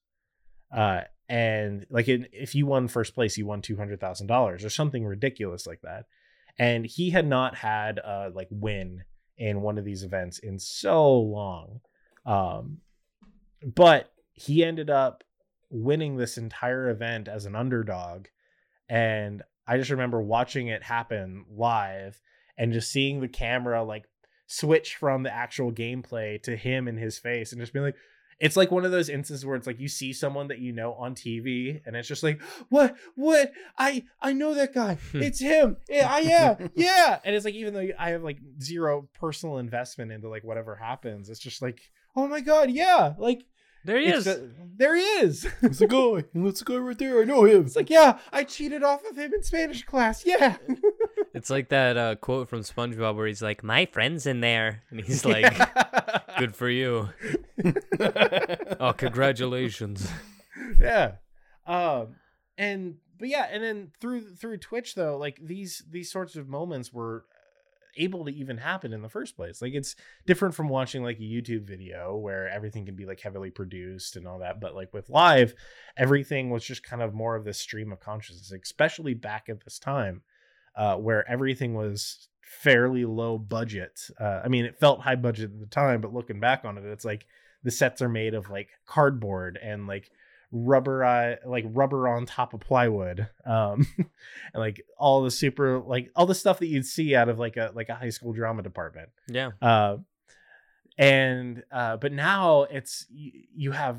uh, 0.75 1.01
and 1.29 1.85
like 1.89 2.07
it, 2.07 2.29
if 2.31 2.55
you 2.55 2.65
won 2.65 2.87
first 2.87 3.13
place 3.13 3.37
you 3.37 3.45
won 3.45 3.61
$200000 3.61 4.65
or 4.65 4.69
something 4.69 5.05
ridiculous 5.05 5.67
like 5.67 5.81
that. 5.81 6.05
And 6.57 6.85
he 6.85 7.09
had 7.09 7.27
not 7.27 7.55
had 7.55 7.99
a 7.99 8.31
like 8.33 8.47
win 8.49 9.03
in 9.37 9.61
one 9.61 9.77
of 9.77 9.85
these 9.85 10.03
events 10.03 10.39
in 10.39 10.59
so 10.59 11.13
long. 11.19 11.81
Um 12.25 12.79
but 13.63 14.11
he 14.33 14.63
ended 14.63 14.89
up 14.89 15.23
winning 15.69 16.15
this 16.15 16.37
entire 16.37 16.89
event 16.89 17.27
as 17.27 17.45
an 17.45 17.55
underdog. 17.55 18.27
And 18.89 19.43
i 19.67 19.77
just 19.77 19.91
remember 19.91 20.21
watching 20.21 20.67
it 20.67 20.83
happen 20.83 21.45
live 21.49 22.21
and 22.57 22.71
just 22.71 22.91
seeing 22.91 23.19
the 23.19 23.27
camera 23.27 23.83
like 23.83 24.05
switch 24.47 24.95
from 24.95 25.23
the 25.23 25.33
actual 25.33 25.73
gameplay 25.73 26.41
to 26.41 26.55
him 26.55 26.87
and 26.87 26.97
his 26.97 27.19
face 27.19 27.51
and 27.51 27.59
just 27.59 27.73
being 27.73 27.83
like 27.83 27.97
it's 28.39 28.55
like 28.55 28.71
one 28.71 28.85
of 28.85 28.91
those 28.91 29.09
instances 29.09 29.45
where 29.45 29.55
it's 29.55 29.67
like 29.67 29.79
you 29.79 29.87
see 29.87 30.13
someone 30.13 30.47
that 30.49 30.59
you 30.59 30.71
know 30.71 30.93
on 30.93 31.15
TV 31.15 31.81
and 31.85 31.95
it's 31.95 32.07
just 32.07 32.23
like 32.23 32.41
what? 32.69 32.95
What? 33.15 33.51
I 33.77 34.03
I 34.21 34.33
know 34.33 34.53
that 34.53 34.73
guy. 34.73 34.97
Hmm. 35.11 35.23
It's 35.23 35.39
him. 35.39 35.77
Yeah 35.89 36.11
I 36.11 36.19
yeah 36.19 36.55
yeah. 36.75 37.19
And 37.23 37.35
it's 37.35 37.45
like 37.45 37.55
even 37.55 37.73
though 37.73 37.87
I 37.97 38.09
have 38.09 38.23
like 38.23 38.39
zero 38.61 39.07
personal 39.19 39.57
investment 39.57 40.11
into 40.11 40.29
like 40.29 40.43
whatever 40.43 40.75
happens 40.75 41.29
it's 41.29 41.39
just 41.39 41.61
like 41.61 41.81
oh 42.15 42.27
my 42.27 42.41
god 42.41 42.71
yeah. 42.71 43.13
Like 43.17 43.43
There 43.85 43.99
he 43.99 44.07
it's 44.07 44.19
is. 44.19 44.25
the- 44.25 44.51
there 44.79 44.95
he 44.95 45.01
is 45.01 45.47
It's 45.63 45.81
a 45.81 45.87
guy. 45.87 46.23
It's 46.35 46.61
a 46.61 46.65
guy 46.65 46.75
right 46.77 46.97
there. 46.97 47.21
I 47.21 47.23
know 47.25 47.45
him. 47.45 47.65
it's 47.65 47.75
like 47.75 47.89
yeah 47.89 48.19
I 48.31 48.43
cheated 48.43 48.83
off 48.83 49.03
of 49.09 49.17
him 49.17 49.33
in 49.33 49.43
Spanish 49.43 49.83
class 49.83 50.25
yeah 50.25 50.57
It's 51.33 51.49
like 51.49 51.69
that 51.69 51.97
uh, 51.97 52.15
quote 52.15 52.49
from 52.49 52.61
SpongeBob 52.61 53.15
where 53.15 53.27
he's 53.27 53.43
like, 53.43 53.63
"My 53.63 53.85
friend's 53.85 54.25
in 54.25 54.39
there," 54.41 54.81
and 54.89 54.99
he's 55.01 55.23
like, 55.23 55.53
"Good 56.39 56.55
for 56.55 56.67
you." 56.67 57.09
oh, 58.79 58.93
congratulations. 58.93 60.09
yeah 60.79 61.13
um 61.67 62.15
and 62.57 62.95
but 63.19 63.27
yeah 63.27 63.47
and 63.51 63.63
then 63.63 63.91
through 63.99 64.33
through 64.35 64.57
twitch 64.57 64.95
though 64.95 65.17
like 65.17 65.39
these 65.43 65.83
these 65.91 66.11
sorts 66.11 66.35
of 66.35 66.47
moments 66.47 66.91
were 66.91 67.25
able 67.97 68.25
to 68.25 68.31
even 68.31 68.57
happen 68.57 68.93
in 68.93 69.01
the 69.01 69.09
first 69.09 69.35
place. 69.35 69.61
Like 69.61 69.73
it's 69.73 69.95
different 70.25 70.55
from 70.55 70.69
watching 70.69 71.03
like 71.03 71.17
a 71.17 71.21
youtube 71.21 71.63
video 71.63 72.15
where 72.15 72.49
everything 72.49 72.85
can 72.85 72.95
be 72.95 73.05
like 73.05 73.19
heavily 73.19 73.49
produced 73.49 74.15
and 74.15 74.27
all 74.27 74.39
that 74.39 74.59
but 74.59 74.75
like 74.75 74.93
with 74.93 75.09
live 75.09 75.53
everything 75.97 76.49
was 76.49 76.63
just 76.63 76.83
kind 76.83 77.01
of 77.01 77.13
more 77.13 77.35
of 77.35 77.45
this 77.45 77.59
stream 77.59 77.91
of 77.91 77.99
consciousness 77.99 78.51
especially 78.51 79.13
back 79.13 79.47
at 79.49 79.63
this 79.63 79.79
time 79.79 80.21
uh 80.75 80.95
where 80.95 81.29
everything 81.29 81.73
was 81.73 82.27
fairly 82.41 83.05
low 83.05 83.37
budget 83.37 83.99
uh 84.19 84.41
i 84.43 84.47
mean 84.47 84.65
it 84.65 84.79
felt 84.79 85.01
high 85.01 85.15
budget 85.15 85.51
at 85.51 85.59
the 85.59 85.65
time 85.65 86.01
but 86.01 86.13
looking 86.13 86.39
back 86.39 86.65
on 86.65 86.77
it 86.77 86.85
it's 86.85 87.05
like 87.05 87.25
the 87.63 87.71
sets 87.71 88.01
are 88.01 88.09
made 88.09 88.33
of 88.33 88.49
like 88.49 88.69
cardboard 88.85 89.59
and 89.61 89.87
like 89.87 90.11
rubber 90.51 91.03
uh, 91.03 91.35
like 91.45 91.65
rubber 91.67 92.07
on 92.07 92.25
top 92.25 92.53
of 92.53 92.61
plywood 92.61 93.27
um 93.45 93.85
and 93.97 94.07
like 94.55 94.81
all 94.97 95.21
the 95.23 95.31
super 95.31 95.79
like 95.79 96.09
all 96.15 96.25
the 96.25 96.33
stuff 96.35 96.59
that 96.59 96.67
you'd 96.67 96.85
see 96.85 97.13
out 97.15 97.27
of 97.29 97.37
like 97.37 97.57
a 97.57 97.71
like 97.75 97.89
a 97.89 97.95
high 97.95 98.09
school 98.09 98.31
drama 98.33 98.61
department 98.63 99.09
Yeah. 99.27 99.51
uh 99.61 99.97
and 100.97 101.63
uh 101.71 101.97
but 101.97 102.11
now 102.13 102.63
it's 102.63 103.05
you, 103.09 103.31
you 103.53 103.71
have 103.71 103.97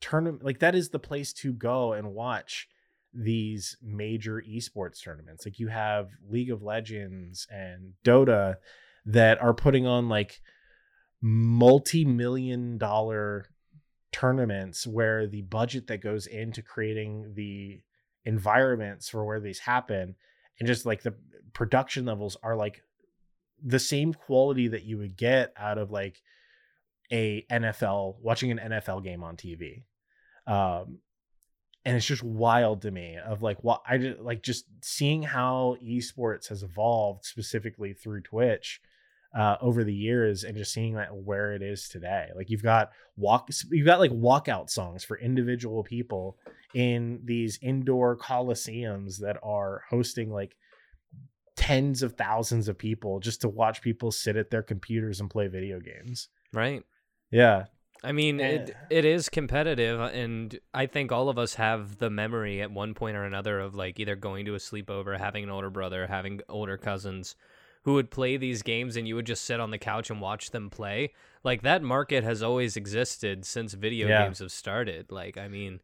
tournament 0.00 0.44
like 0.44 0.58
that 0.60 0.74
is 0.74 0.90
the 0.90 0.98
place 0.98 1.32
to 1.32 1.52
go 1.52 1.92
and 1.94 2.14
watch 2.14 2.68
these 3.12 3.76
major 3.82 4.40
esports 4.48 5.02
tournaments. 5.02 5.44
Like 5.44 5.58
you 5.58 5.66
have 5.66 6.10
League 6.28 6.50
of 6.52 6.62
Legends 6.62 7.44
and 7.50 7.94
Dota 8.04 8.54
that 9.06 9.42
are 9.42 9.52
putting 9.52 9.84
on 9.84 10.08
like 10.08 10.40
multi-million 11.20 12.78
dollar 12.78 13.46
tournaments 14.12 14.86
where 14.86 15.26
the 15.26 15.42
budget 15.42 15.86
that 15.86 16.02
goes 16.02 16.26
into 16.26 16.62
creating 16.62 17.32
the 17.34 17.80
environments 18.24 19.08
for 19.08 19.24
where 19.24 19.40
these 19.40 19.60
happen 19.60 20.14
and 20.58 20.66
just 20.66 20.84
like 20.84 21.02
the 21.02 21.14
production 21.52 22.04
levels 22.04 22.36
are 22.42 22.56
like 22.56 22.82
the 23.62 23.78
same 23.78 24.12
quality 24.12 24.68
that 24.68 24.84
you 24.84 24.98
would 24.98 25.16
get 25.16 25.52
out 25.56 25.78
of 25.78 25.90
like 25.90 26.22
a 27.12 27.44
NFL 27.50 28.16
watching 28.20 28.50
an 28.50 28.58
NFL 28.58 29.04
game 29.04 29.22
on 29.22 29.36
TV. 29.36 29.84
Um 30.46 30.98
and 31.84 31.96
it's 31.96 32.06
just 32.06 32.22
wild 32.22 32.82
to 32.82 32.90
me 32.90 33.16
of 33.16 33.42
like 33.42 33.62
what 33.64 33.82
I 33.88 33.98
just 33.98 34.20
like 34.20 34.42
just 34.42 34.66
seeing 34.82 35.22
how 35.22 35.76
esports 35.82 36.48
has 36.48 36.62
evolved 36.62 37.24
specifically 37.24 37.94
through 37.94 38.20
Twitch 38.22 38.80
uh, 39.34 39.56
over 39.60 39.84
the 39.84 39.94
years 39.94 40.44
and 40.44 40.56
just 40.56 40.72
seeing 40.72 40.94
that 40.94 41.14
where 41.14 41.52
it 41.52 41.62
is 41.62 41.88
today. 41.88 42.28
Like 42.34 42.50
you've 42.50 42.62
got 42.62 42.90
walk, 43.16 43.48
you've 43.70 43.86
got 43.86 44.00
like 44.00 44.10
walkout 44.10 44.70
songs 44.70 45.04
for 45.04 45.18
individual 45.18 45.82
people 45.82 46.36
in 46.74 47.20
these 47.24 47.58
indoor 47.62 48.16
coliseums 48.16 49.18
that 49.20 49.38
are 49.42 49.82
hosting 49.88 50.30
like 50.32 50.56
tens 51.56 52.02
of 52.02 52.14
thousands 52.14 52.68
of 52.68 52.78
people 52.78 53.20
just 53.20 53.42
to 53.42 53.48
watch 53.48 53.82
people 53.82 54.10
sit 54.10 54.36
at 54.36 54.50
their 54.50 54.62
computers 54.62 55.20
and 55.20 55.30
play 55.30 55.46
video 55.46 55.78
games. 55.78 56.28
Right. 56.52 56.82
Yeah. 57.30 57.66
I 58.02 58.12
mean, 58.12 58.40
it 58.40 58.70
Eh. 58.70 58.86
it 58.88 59.04
is 59.04 59.28
competitive, 59.28 60.00
and 60.00 60.58
I 60.72 60.86
think 60.86 61.12
all 61.12 61.28
of 61.28 61.38
us 61.38 61.54
have 61.56 61.98
the 61.98 62.08
memory 62.08 62.62
at 62.62 62.70
one 62.70 62.94
point 62.94 63.14
or 63.14 63.24
another 63.24 63.60
of 63.60 63.74
like 63.74 64.00
either 64.00 64.16
going 64.16 64.46
to 64.46 64.54
a 64.54 64.58
sleepover, 64.58 65.18
having 65.18 65.44
an 65.44 65.50
older 65.50 65.68
brother, 65.68 66.06
having 66.06 66.40
older 66.48 66.78
cousins 66.78 67.36
who 67.82 67.94
would 67.94 68.10
play 68.10 68.36
these 68.36 68.62
games, 68.62 68.96
and 68.96 69.08
you 69.08 69.14
would 69.14 69.26
just 69.26 69.44
sit 69.44 69.60
on 69.60 69.70
the 69.70 69.78
couch 69.78 70.10
and 70.10 70.20
watch 70.20 70.50
them 70.50 70.70
play. 70.70 71.12
Like 71.42 71.62
that 71.62 71.82
market 71.82 72.24
has 72.24 72.42
always 72.42 72.76
existed 72.76 73.44
since 73.44 73.72
video 73.74 74.08
Yeah. 74.08 74.24
games 74.24 74.40
have 74.40 74.52
started. 74.52 75.10
Like, 75.10 75.38
I 75.38 75.48
mean, 75.48 75.80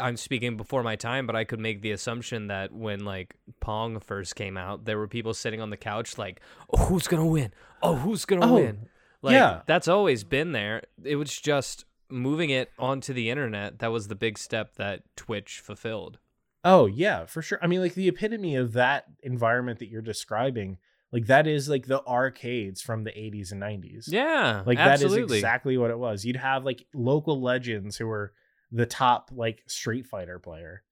I'm 0.00 0.16
speaking 0.16 0.56
before 0.56 0.82
my 0.82 0.96
time, 0.96 1.26
but 1.26 1.36
I 1.36 1.44
could 1.44 1.60
make 1.60 1.82
the 1.82 1.92
assumption 1.92 2.46
that 2.48 2.72
when 2.72 3.04
like 3.04 3.36
Pong 3.60 4.00
first 4.00 4.34
came 4.36 4.56
out, 4.56 4.84
there 4.86 4.98
were 4.98 5.08
people 5.08 5.34
sitting 5.34 5.60
on 5.60 5.70
the 5.70 5.76
couch 5.76 6.16
like, 6.18 6.40
"Oh, 6.72 6.86
who's 6.86 7.06
gonna 7.06 7.26
win? 7.26 7.52
Oh, 7.82 7.94
who's 7.96 8.24
gonna 8.24 8.46
Oh, 8.50 8.54
win?" 8.54 8.88
Like 9.22 9.34
yeah. 9.34 9.62
that's 9.66 9.88
always 9.88 10.24
been 10.24 10.52
there. 10.52 10.82
It 11.04 11.16
was 11.16 11.38
just 11.40 11.84
moving 12.08 12.50
it 12.50 12.70
onto 12.78 13.12
the 13.12 13.28
internet 13.30 13.80
that 13.80 13.88
was 13.90 14.08
the 14.08 14.14
big 14.14 14.38
step 14.38 14.76
that 14.76 15.02
Twitch 15.16 15.60
fulfilled. 15.60 16.18
Oh 16.64 16.86
yeah, 16.86 17.26
for 17.26 17.42
sure. 17.42 17.58
I 17.62 17.66
mean, 17.66 17.80
like 17.80 17.94
the 17.94 18.08
epitome 18.08 18.56
of 18.56 18.72
that 18.74 19.06
environment 19.22 19.78
that 19.80 19.88
you're 19.88 20.02
describing, 20.02 20.78
like 21.12 21.26
that 21.26 21.46
is 21.46 21.68
like 21.68 21.86
the 21.86 22.04
arcades 22.04 22.80
from 22.80 23.04
the 23.04 23.10
80s 23.10 23.52
and 23.52 23.62
90s. 23.62 24.04
Yeah, 24.08 24.62
like 24.66 24.78
absolutely. 24.78 25.20
that 25.20 25.24
is 25.24 25.32
exactly 25.32 25.78
what 25.78 25.90
it 25.90 25.98
was. 25.98 26.24
You'd 26.24 26.36
have 26.36 26.64
like 26.64 26.84
local 26.94 27.40
legends 27.40 27.96
who 27.96 28.06
were 28.06 28.32
the 28.72 28.86
top 28.86 29.30
like 29.32 29.62
Street 29.66 30.06
Fighter 30.06 30.38
player 30.38 30.82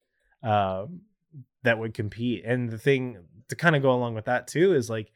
um, 0.41 1.01
that 1.63 1.77
would 1.77 1.93
compete. 1.93 2.45
And 2.45 2.69
the 2.69 2.77
thing 2.77 3.17
to 3.49 3.55
kind 3.55 3.75
of 3.75 3.81
go 3.81 3.91
along 3.91 4.15
with 4.15 4.25
that 4.25 4.47
too 4.47 4.73
is 4.73 4.89
like 4.89 5.11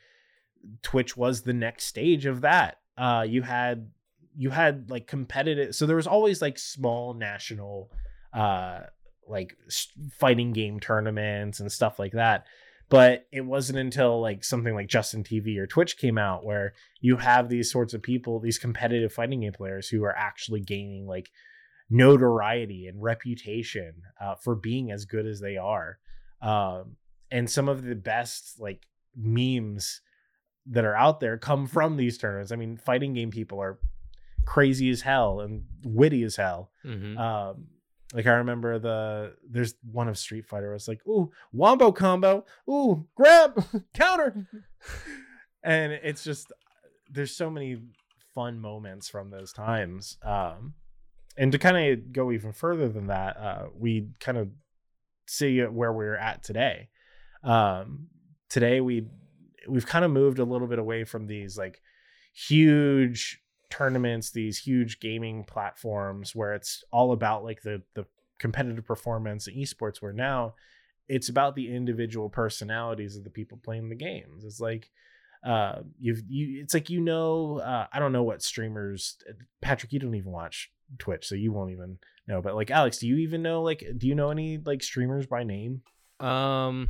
Twitch 0.82 1.16
was 1.16 1.42
the 1.42 1.54
next 1.54 1.86
stage 1.86 2.26
of 2.26 2.42
that. 2.42 2.80
Uh, 2.98 3.26
you 3.28 3.42
had 3.42 3.90
you 4.38 4.50
had 4.50 4.90
like 4.90 5.08
competitive, 5.08 5.76
so 5.76 5.86
there 5.86 5.96
was 5.96 6.08
always 6.08 6.42
like 6.42 6.60
small 6.60 7.14
national 7.14 7.92
uh 8.34 8.82
like 9.28 9.56
fighting 10.20 10.52
game 10.54 10.80
tournaments 10.80 11.60
and 11.60 11.72
stuff 11.72 12.00
like 12.00 12.14
that. 12.14 12.46
But 12.90 13.28
it 13.32 13.42
wasn't 13.42 13.80
until 13.80 14.20
like 14.20 14.44
something 14.44 14.74
like 14.74 14.88
Justin 14.88 15.24
TV 15.24 15.58
or 15.58 15.68
Twitch 15.68 15.98
came 15.98 16.18
out 16.18 16.44
where 16.44 16.74
you 17.00 17.18
have 17.18 17.48
these 17.48 17.72
sorts 17.72 17.94
of 17.94 18.02
people, 18.02 18.40
these 18.40 18.58
competitive 18.58 19.14
fighting 19.14 19.42
game 19.42 19.54
players 19.54 19.88
who 19.88 20.04
are 20.04 20.16
actually 20.18 20.62
gaining 20.62 21.06
like 21.06 21.30
notoriety 21.90 22.88
and 22.88 23.02
reputation 23.02 23.94
uh, 24.20 24.36
for 24.36 24.56
being 24.56 24.92
as 24.92 25.06
good 25.06 25.26
as 25.26 25.40
they 25.40 25.58
are. 25.58 26.00
Um, 26.42 26.96
and 27.32 27.50
some 27.50 27.70
of 27.70 27.84
the 27.84 27.96
best 27.96 28.60
like 28.60 28.88
memes 29.16 30.02
that 30.68 30.86
are 30.86 30.96
out 30.96 31.20
there 31.20 31.38
come 31.38 31.68
from 31.68 31.98
these 31.98 32.18
tournaments. 32.18 32.52
I 32.52 32.56
mean, 32.56 32.78
fighting 32.78 33.14
game 33.14 33.32
people 33.32 33.62
are 33.62 33.80
crazy 34.46 34.90
as 34.90 35.02
hell 35.02 35.42
and 35.42 35.64
witty 35.84 36.24
as 36.24 36.36
hell. 36.36 36.72
Mhm. 36.86 37.18
Um, 37.18 37.68
like 38.14 38.26
I 38.26 38.34
remember 38.34 38.80
the 38.80 39.36
there's 39.48 39.76
one 39.92 40.08
of 40.08 40.18
Street 40.18 40.46
Fighter. 40.46 40.68
where 40.68 40.76
it's 40.76 40.88
like, 40.88 41.06
ooh, 41.08 41.32
wombo 41.52 41.92
combo, 41.92 42.46
ooh, 42.70 43.06
grab, 43.16 43.64
counter, 43.94 44.48
and 45.64 45.92
it's 45.92 46.24
just 46.24 46.52
there's 47.10 47.36
so 47.36 47.50
many 47.50 47.78
fun 48.34 48.60
moments 48.60 49.10
from 49.10 49.30
those 49.30 49.54
times. 49.54 50.18
Um, 50.24 50.74
and 51.38 51.52
to 51.52 51.58
kind 51.58 51.78
of 51.78 52.12
go 52.12 52.32
even 52.32 52.52
further 52.52 52.90
than 52.90 53.08
that, 53.08 53.38
uh, 53.38 53.68
we 53.78 54.10
kind 54.20 54.38
of 54.38 54.50
see 55.28 55.62
where 55.62 55.94
we're 55.94 56.16
at 56.16 56.44
today. 56.44 56.90
Um, 57.44 58.08
today 58.50 58.82
we 58.82 59.06
we've 59.68 59.86
kind 59.86 60.04
of 60.04 60.12
moved 60.12 60.40
a 60.40 60.44
little 60.44 60.68
bit 60.68 60.80
away 60.80 61.04
from 61.04 61.28
these 61.28 61.58
like 61.58 61.82
huge 62.34 63.42
tournaments, 63.70 64.32
these 64.32 64.58
huge 64.58 65.00
gaming 65.00 65.44
platforms 65.44 66.36
where 66.36 66.54
it's 66.54 66.84
all 66.92 67.12
about 67.12 67.44
like 67.44 67.62
the 67.62 67.82
the 67.96 68.06
competitive 68.40 68.86
performance 68.86 69.48
and 69.48 69.58
esports 69.58 70.02
where 70.02 70.14
now 70.14 70.54
it's 71.08 71.28
about 71.30 71.56
the 71.56 71.76
individual 71.76 72.30
personalities 72.30 73.18
of 73.18 73.24
the 73.24 73.30
people 73.30 73.60
playing 73.62 73.90
the 73.90 73.96
games. 73.96 74.44
It's 74.44 74.60
like 74.60 74.90
uh 75.46 75.80
you've 76.00 76.22
you 76.28 76.62
it's 76.62 76.74
like 76.74 76.90
you 76.90 77.00
know 77.00 77.60
uh 77.60 77.88
I 77.94 78.00
don't 78.00 78.12
know 78.12 78.24
what 78.24 78.42
streamers 78.42 79.18
Patrick 79.62 79.94
you 79.94 80.00
don't 80.00 80.16
even 80.16 80.32
watch 80.32 80.70
Twitch 80.98 81.28
so 81.28 81.36
you 81.36 81.54
won't 81.54 81.72
even 81.72 81.98
know 82.28 82.42
but 82.42 82.56
like 82.56 82.70
Alex 82.70 82.98
do 82.98 83.08
you 83.08 83.16
even 83.18 83.42
know 83.42 83.62
like 83.62 83.86
do 83.98 84.08
you 84.08 84.16
know 84.16 84.32
any 84.32 84.58
like 84.58 84.84
streamers 84.84 85.26
by 85.26 85.44
name? 85.44 85.82
Um, 86.20 86.90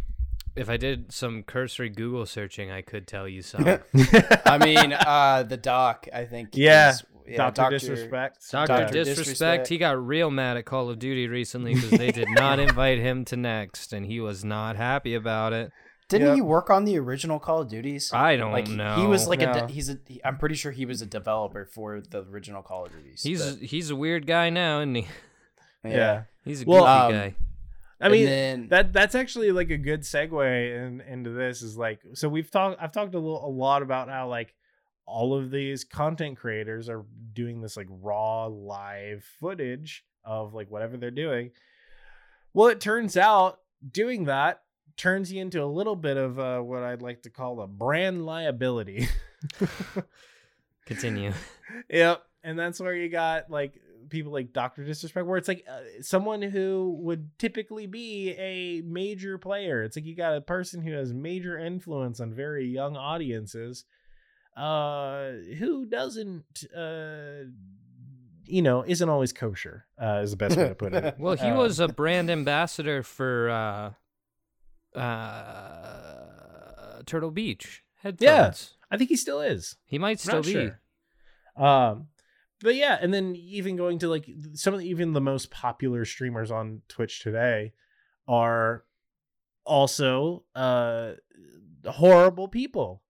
if 0.56 0.70
I 0.70 0.78
did 0.78 1.12
some 1.12 1.44
cursory 1.44 1.90
Google 1.90 2.26
searching, 2.26 2.72
I 2.72 2.82
could 2.82 3.08
tell 3.08 3.28
you 3.28 3.42
some. 3.42 3.66
I 4.46 4.58
mean, 4.58 4.94
uh, 4.94 5.44
the 5.44 5.58
doc. 5.58 6.08
I 6.14 6.26
think. 6.26 6.50
Yeah, 6.54 6.92
is- 6.92 7.04
yeah, 7.28 7.52
Dr. 7.52 7.78
Disrespect. 7.78 8.40
Doctor 8.52 8.74
Dr. 8.74 8.92
Disrespect, 8.92 9.18
Disrespect. 9.18 9.68
he 9.68 9.78
got 9.78 10.04
real 10.04 10.32
mad 10.32 10.58
at 10.58 10.66
Call 10.66 10.90
of 10.90 10.98
Duty 10.98 11.28
recently 11.28 11.76
because 11.76 11.92
they 11.92 12.12
did 12.12 12.28
not 12.32 12.58
invite 12.68 12.98
him 12.98 13.24
to 13.26 13.38
next, 13.38 13.94
and 13.94 14.06
he 14.06 14.20
was 14.20 14.44
not 14.44 14.76
happy 14.78 15.14
about 15.14 15.54
it. 15.54 15.72
Didn't 16.08 16.26
Yep. 16.30 16.36
he 16.38 16.42
work 16.42 16.72
on 16.72 16.86
the 16.86 16.98
original 16.98 17.38
Call 17.38 17.62
of 17.62 17.70
Duties? 17.70 18.10
I 18.12 18.36
don't 18.36 18.52
like 18.52 18.68
know. 18.68 18.96
he 18.96 19.06
was 19.06 19.28
like 19.28 19.44
a 19.44 19.54
de- 19.68 19.72
he's 19.72 19.90
a 19.92 20.00
he- 20.08 20.20
I'm 20.26 20.40
pretty 20.40 20.56
sure 20.56 20.72
he 20.72 20.88
was 20.88 21.04
a 21.04 21.06
developer 21.06 21.66
for 21.72 22.02
the 22.02 22.24
original 22.24 22.64
Call 22.64 22.86
of 22.88 22.92
Duties. 22.94 23.22
He's 23.22 23.46
but- 23.58 23.64
he's 23.64 23.92
a 23.92 23.96
weird 23.96 24.26
guy 24.26 24.50
now, 24.50 24.80
isn't 24.80 24.96
he 24.96 25.08
Yeah. 25.84 26.24
he's 26.44 26.64
a 26.64 26.66
Well, 26.66 26.82
goofy 26.82 27.16
um, 27.20 27.30
guy. 27.30 27.36
I 28.02 28.10
mean 28.10 28.26
then, 28.26 28.68
that 28.70 28.94
that's 28.94 29.16
actually 29.16 29.52
like 29.52 29.70
a 29.72 29.78
good 29.78 30.02
segue 30.02 30.78
in, 30.78 31.02
into 31.02 31.32
this 31.32 31.62
is 31.62 31.78
like 31.78 32.02
so 32.14 32.30
we've 32.30 32.50
talked 32.50 32.82
I've 32.82 32.92
talked 32.92 33.14
a, 33.14 33.20
little, 33.20 33.46
a 33.46 33.50
lot 33.50 33.82
about 33.82 34.10
how 34.10 34.30
like 34.30 34.56
all 35.06 35.34
of 35.34 35.52
these 35.52 35.84
content 35.84 36.38
creators 36.38 36.88
are 36.88 37.04
doing 37.34 37.62
this 37.62 37.76
like 37.76 37.88
raw 37.90 38.46
live 38.46 39.24
footage 39.40 40.06
of 40.24 40.54
like 40.54 40.70
whatever 40.70 40.98
they're 40.98 41.12
doing. 41.12 41.52
Well, 42.54 42.68
it 42.68 42.80
turns 42.80 43.18
out 43.18 43.60
doing 43.92 44.26
that 44.26 44.62
turns 45.00 45.32
you 45.32 45.42
into 45.42 45.64
a 45.64 45.66
little 45.66 45.96
bit 45.96 46.18
of 46.18 46.38
uh, 46.38 46.60
what 46.60 46.84
I'd 46.84 47.02
like 47.02 47.24
to 47.24 47.30
call 47.30 47.62
a 47.62 47.68
brand 47.68 48.26
liability. 48.26 49.08
Continue. 50.86 51.32
Yep. 51.90 52.22
And 52.44 52.60
that's 52.60 52.80
where 52.80 52.94
you 52.94 53.10
got 53.10 53.50
like 53.50 53.80
people 54.10 54.32
like 54.32 54.54
Dr. 54.54 54.84
Disrespect, 54.84 55.26
where 55.28 55.38
it's 55.38 55.48
like 55.48 55.66
uh, 55.70 55.80
someone 56.02 56.42
who 56.42 56.98
would 57.02 57.38
typically 57.40 57.88
be 57.88 58.32
a 58.38 58.82
major 58.82 59.38
player. 59.38 59.84
It's 59.84 59.96
like 59.96 60.06
you 60.06 60.16
got 60.16 60.36
a 60.36 60.42
person 60.42 60.82
who 60.82 60.92
has 60.94 61.14
major 61.14 61.58
influence 61.58 62.20
on 62.20 62.34
very 62.34 62.68
young 62.68 62.98
audiences, 62.98 63.86
uh, 64.58 65.32
who 65.58 65.86
doesn't, 65.86 66.64
uh, 66.76 67.46
you 68.46 68.62
know, 68.62 68.84
isn't 68.88 69.08
always 69.10 69.32
kosher, 69.32 69.86
uh, 70.02 70.22
is 70.24 70.32
the 70.32 70.38
best 70.38 70.58
way 70.58 70.68
to 70.70 70.76
put 70.76 70.94
it. 70.94 71.16
Well, 71.20 71.36
he 71.36 71.48
Um, 71.48 71.58
was 71.58 71.80
a 71.80 71.88
brand 72.02 72.30
ambassador 72.32 73.04
for 73.04 73.50
uh, 73.50 73.92
uh, 75.70 77.02
Turtle 77.06 77.32
Beach 77.32 77.84
headphones. 78.02 78.76
I 78.92 78.98
think 78.98 79.10
he 79.10 79.16
still 79.16 79.42
is. 79.42 79.76
He 79.86 80.00
might 80.00 80.20
still 80.20 80.42
be. 80.42 80.52
sure. 80.52 80.80
Um, 81.56 82.08
but 82.62 82.76
yeah, 82.76 82.98
and 83.02 83.14
then 83.14 83.36
even 83.36 83.76
going 83.76 84.00
to 84.00 84.08
like 84.10 84.30
some 84.54 84.74
of 84.74 84.80
the, 84.80 84.88
even 84.88 85.14
the 85.14 85.22
most 85.22 85.52
popular 85.52 86.06
streamers 86.06 86.52
on 86.52 86.82
Twitch 86.88 87.22
today 87.22 87.74
are 88.28 88.84
also 89.66 90.44
uh 90.56 91.14
horrible 91.86 92.48
people. 92.48 93.02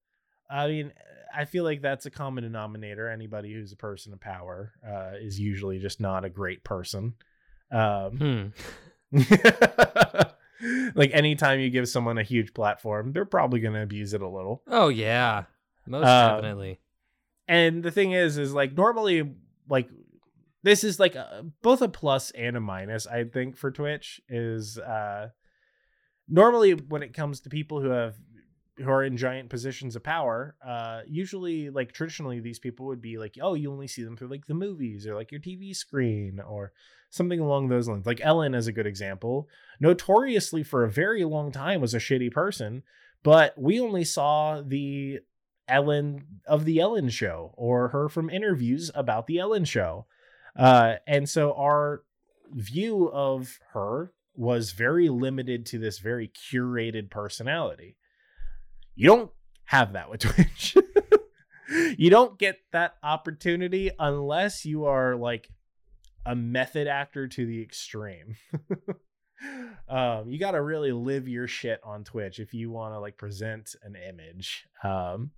I 0.50 0.68
mean, 0.68 0.94
I 1.36 1.46
feel 1.46 1.64
like 1.64 1.82
that's 1.82 2.06
a 2.06 2.12
common 2.12 2.44
denominator. 2.44 3.08
Anybody 3.10 3.54
who's 3.54 3.72
a 3.72 3.78
person 3.78 4.14
of 4.14 4.20
power 4.20 4.74
uh, 4.86 5.12
is 5.20 5.40
usually 5.40 5.80
just 5.80 6.00
not 6.00 6.26
a 6.26 6.30
great 6.30 6.64
person. 6.64 7.14
Um, 7.72 8.54
Hmm. 9.12 9.20
like 10.96 11.12
anytime 11.14 11.60
you 11.60 11.70
give 11.70 11.88
someone 11.88 12.18
a 12.18 12.24
huge 12.24 12.54
platform, 12.54 13.14
they're 13.14 13.26
probably 13.26 13.60
going 13.60 13.74
to 13.74 13.82
abuse 13.82 14.14
it 14.14 14.22
a 14.22 14.28
little. 14.28 14.64
Oh 14.68 14.90
yeah, 14.90 15.44
most 15.86 16.08
Um, 16.08 16.36
definitely. 16.36 16.80
And 17.50 17.82
the 17.82 17.90
thing 17.90 18.12
is, 18.12 18.38
is 18.38 18.54
like 18.54 18.78
normally, 18.78 19.34
like 19.68 19.90
this 20.62 20.84
is 20.84 21.00
like 21.00 21.16
a, 21.16 21.46
both 21.64 21.82
a 21.82 21.90
plus 21.90 22.30
and 22.32 22.56
a 22.56 22.60
minus. 22.60 23.08
I 23.08 23.24
think 23.24 23.58
for 23.58 23.72
Twitch 23.72 24.22
is 24.30 24.78
uh 24.78 25.30
normally 26.28 26.74
when 26.74 27.02
it 27.02 27.16
comes 27.16 27.42
to 27.42 27.50
people 27.50 27.82
who 27.82 27.90
have 27.90 28.16
who 28.78 28.90
are 28.90 29.04
in 29.04 29.18
giant 29.18 29.50
positions 29.50 29.96
of 29.96 30.04
power, 30.04 30.56
uh 30.66 31.02
usually 31.08 31.72
like 31.72 31.92
traditionally 31.92 32.40
these 32.40 32.60
people 32.60 32.86
would 32.86 33.02
be 33.02 33.18
like, 33.18 33.36
oh, 33.42 33.56
you 33.56 33.72
only 33.72 33.88
see 33.88 34.04
them 34.04 34.16
through 34.16 34.30
like 34.30 34.46
the 34.46 34.54
movies 34.54 35.08
or 35.08 35.16
like 35.16 35.32
your 35.32 35.42
TV 35.42 35.76
screen 35.76 36.40
or 36.40 36.72
something 37.10 37.40
along 37.40 37.70
those 37.70 37.88
lines. 37.88 38.06
Like 38.06 38.22
Ellen 38.22 38.54
is 38.54 38.68
a 38.68 38.72
good 38.72 38.86
example. 38.86 39.50
Notoriously 39.80 40.62
for 40.62 40.84
a 40.84 40.92
very 40.92 41.24
long 41.24 41.52
time 41.52 41.82
was 41.82 41.96
a 41.96 42.00
shitty 42.00 42.32
person, 42.32 42.84
but 43.24 43.58
we 43.58 43.80
only 43.80 44.04
saw 44.04 44.62
the 44.62 45.22
Ellen 45.70 46.42
of 46.46 46.66
the 46.66 46.80
Ellen 46.80 47.10
show 47.10 47.54
or 47.56 47.90
her 47.90 48.10
from 48.10 48.30
interviews 48.30 48.92
about 48.94 49.28
the 49.28 49.40
Ellen 49.40 49.66
show. 49.66 50.06
Uh, 50.56 50.96
and 51.08 51.30
so 51.30 51.54
our 51.54 52.04
view 52.52 53.10
of 53.10 53.60
her 53.74 54.12
was 54.36 54.72
very 54.72 55.10
limited 55.10 55.66
to 55.68 55.78
this 55.80 56.00
very 56.00 56.28
curated 56.30 57.10
personality. 57.10 57.96
You 58.96 59.08
don't 59.08 59.32
have 59.66 59.94
that 59.94 60.10
with 60.10 60.20
Twitch. 60.22 60.76
you 61.98 62.10
don't 62.10 62.40
get 62.40 62.60
that 62.72 62.96
opportunity 63.04 63.92
unless 64.00 64.66
you 64.66 64.86
are 64.86 65.16
like 65.16 65.50
a 66.26 66.36
method 66.36 66.88
actor 66.88 67.28
to 67.28 67.46
the 67.46 67.62
extreme. 67.62 68.36
um, 69.88 70.30
you 70.30 70.40
got 70.40 70.52
to 70.52 70.62
really 70.62 70.92
live 70.92 71.28
your 71.28 71.48
shit 71.48 71.80
on 71.84 72.04
Twitch 72.04 72.40
if 72.40 72.54
you 72.54 72.72
want 72.72 72.94
to 72.94 73.00
like 73.00 73.18
present 73.18 73.76
an 73.84 73.96
image. 73.96 74.68
Um, 74.84 75.32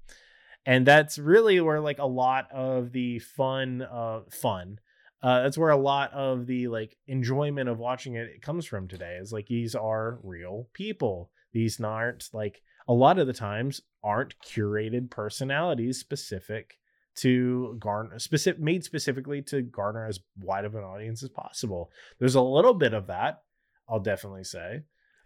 and 0.65 0.85
that's 0.85 1.17
really 1.17 1.59
where 1.59 1.79
like 1.79 1.99
a 1.99 2.05
lot 2.05 2.51
of 2.51 2.91
the 2.91 3.19
fun, 3.19 3.81
uh, 3.81 4.21
fun. 4.29 4.79
Uh, 5.23 5.43
that's 5.43 5.57
where 5.57 5.69
a 5.69 5.77
lot 5.77 6.11
of 6.13 6.47
the 6.47 6.67
like 6.67 6.97
enjoyment 7.07 7.69
of 7.69 7.77
watching 7.77 8.15
it 8.15 8.41
comes 8.41 8.65
from 8.65 8.87
today. 8.87 9.17
Is 9.21 9.31
like 9.31 9.47
these 9.47 9.75
are 9.75 10.19
real 10.23 10.67
people. 10.73 11.29
These 11.53 11.79
aren't 11.79 12.29
like 12.33 12.61
a 12.87 12.93
lot 12.93 13.19
of 13.19 13.27
the 13.27 13.33
times 13.33 13.81
aren't 14.03 14.35
curated 14.39 15.09
personalities 15.09 15.99
specific 15.99 16.79
to 17.13 17.75
garner 17.79 18.17
specific 18.19 18.61
made 18.61 18.83
specifically 18.83 19.41
to 19.41 19.61
garner 19.61 20.05
as 20.05 20.19
wide 20.39 20.65
of 20.65 20.75
an 20.75 20.83
audience 20.83 21.21
as 21.23 21.29
possible. 21.29 21.91
There's 22.19 22.35
a 22.35 22.41
little 22.41 22.73
bit 22.73 22.93
of 22.93 23.07
that, 23.07 23.43
I'll 23.89 23.99
definitely 23.99 24.43
say. 24.43 24.83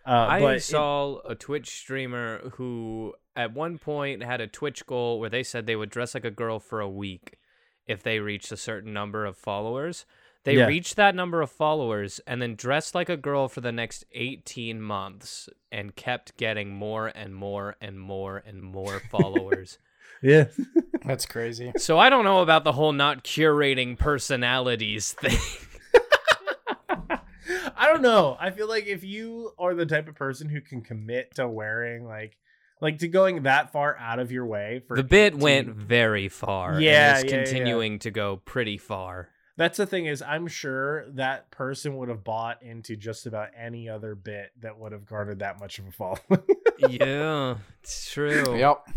Uh, 0.07 0.11
I 0.29 0.39
but 0.39 0.55
it- 0.57 0.63
saw 0.63 1.19
a 1.27 1.35
Twitch 1.35 1.69
streamer 1.69 2.49
who 2.55 3.13
at 3.35 3.53
one 3.53 3.77
point 3.77 4.23
had 4.23 4.39
a 4.41 4.47
Twitch 4.47 4.85
goal 4.85 5.19
where 5.19 5.29
they 5.29 5.43
said 5.43 5.65
they 5.65 5.75
would 5.75 5.89
dress 5.89 6.13
like 6.13 6.25
a 6.25 6.31
girl 6.31 6.59
for 6.59 6.79
a 6.79 6.89
week 6.89 7.37
if 7.87 8.01
they 8.03 8.19
reached 8.19 8.51
a 8.51 8.57
certain 8.57 8.93
number 8.93 9.25
of 9.25 9.37
followers. 9.37 10.05
They 10.43 10.57
Yeah. 10.57 10.67
reached 10.67 10.95
that 10.97 11.15
number 11.15 11.41
of 11.41 11.49
followers 11.51 12.21
and 12.27 12.39
then 12.41 12.55
dressed 12.55 12.93
like 12.93 13.09
a 13.09 13.17
girl 13.17 13.47
for 13.47 13.61
the 13.61 13.71
next 13.71 14.05
18 14.11 14.79
months 14.79 15.49
and 15.71 15.95
kept 15.95 16.37
getting 16.37 16.71
more 16.71 17.07
and 17.07 17.35
more 17.35 17.75
and 17.81 17.99
more 17.99 18.43
and 18.45 18.61
more 18.61 18.99
followers. 19.11 19.79
yeah. 20.21 20.45
That's 21.03 21.25
crazy. 21.25 21.71
so 21.77 21.97
I 21.97 22.09
don't 22.09 22.23
know 22.25 22.41
about 22.41 22.63
the 22.63 22.71
whole 22.73 22.91
not 22.93 23.23
curating 23.23 23.97
personalities 23.97 25.13
thing. 25.19 25.39
I 27.77 27.87
don't 27.87 28.01
know. 28.01 28.37
I 28.39 28.51
feel 28.51 28.67
like 28.67 28.87
if 28.87 29.03
you 29.03 29.51
are 29.57 29.73
the 29.73 29.85
type 29.85 30.07
of 30.07 30.15
person 30.15 30.49
who 30.49 30.61
can 30.61 30.81
commit 30.81 31.35
to 31.35 31.47
wearing 31.47 32.05
like 32.05 32.37
like 32.81 32.99
to 32.99 33.07
going 33.07 33.43
that 33.43 33.71
far 33.71 33.97
out 33.97 34.19
of 34.19 34.31
your 34.31 34.45
way 34.45 34.81
for 34.87 34.97
the 34.97 35.03
bit 35.03 35.33
18 35.33 35.39
went 35.39 35.69
very 35.69 36.27
far. 36.27 36.79
Yeah, 36.79 37.17
and 37.17 37.25
is 37.25 37.31
yeah, 37.31 37.37
yeah. 37.37 37.43
continuing 37.43 37.99
to 37.99 38.11
go 38.11 38.37
pretty 38.37 38.77
far. 38.77 39.29
That's 39.57 39.77
the 39.77 39.85
thing 39.85 40.05
is 40.05 40.21
I'm 40.21 40.47
sure 40.47 41.09
that 41.11 41.49
person 41.51 41.97
would 41.97 42.09
have 42.09 42.23
bought 42.23 42.61
into 42.61 42.95
just 42.95 43.25
about 43.25 43.49
any 43.57 43.87
other 43.87 44.13
bit 44.13 44.51
that 44.59 44.77
would 44.77 44.91
have 44.91 45.05
garnered 45.05 45.39
that 45.39 45.59
much 45.59 45.79
of 45.79 45.87
a 45.87 45.91
following. 45.91 46.43
yeah, 46.89 47.55
it's 47.81 48.11
true. 48.11 48.57
Yep. 48.57 48.87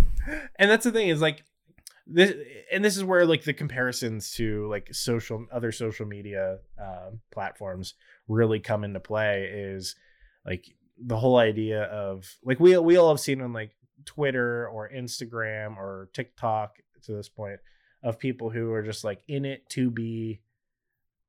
and 0.57 0.71
that's 0.71 0.85
the 0.85 0.91
thing 0.93 1.09
is 1.09 1.21
like 1.21 1.45
this 2.09 2.35
and 2.73 2.85
this 2.85 2.97
is 2.97 3.05
where 3.05 3.27
like 3.27 3.45
the 3.45 3.53
comparisons 3.53 4.33
to 4.33 4.67
like 4.69 4.93
social 4.93 5.47
other 5.53 5.71
social 5.71 6.07
media 6.07 6.59
uh, 6.81 7.11
platforms 7.31 7.95
really 8.29 8.61
come 8.61 8.85
into 8.85 9.01
play 9.01 9.51
is 9.53 9.97
like 10.47 10.67
the 10.99 11.17
whole 11.17 11.37
idea 11.37 11.85
of 11.85 12.31
like 12.45 12.61
we 12.61 12.77
we 12.79 12.97
all 12.97 13.09
have 13.09 13.21
seen 13.21 13.41
on 13.41 13.53
like 13.53 13.73
Twitter 14.05 14.69
or 14.69 14.89
Instagram 14.89 15.77
or 15.77 16.09
TikTok 16.13 16.79
to 17.03 17.13
this 17.13 17.29
point 17.29 17.61
of 18.03 18.19
people 18.19 18.51
who 18.51 18.73
are 18.73 18.83
just 18.83 19.05
like 19.05 19.23
in 19.29 19.45
it 19.45 19.69
to 19.71 19.91
be 19.91 20.41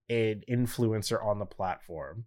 an 0.09 0.43
influencer 0.49 1.23
on 1.23 1.39
the 1.39 1.45
platform 1.45 2.25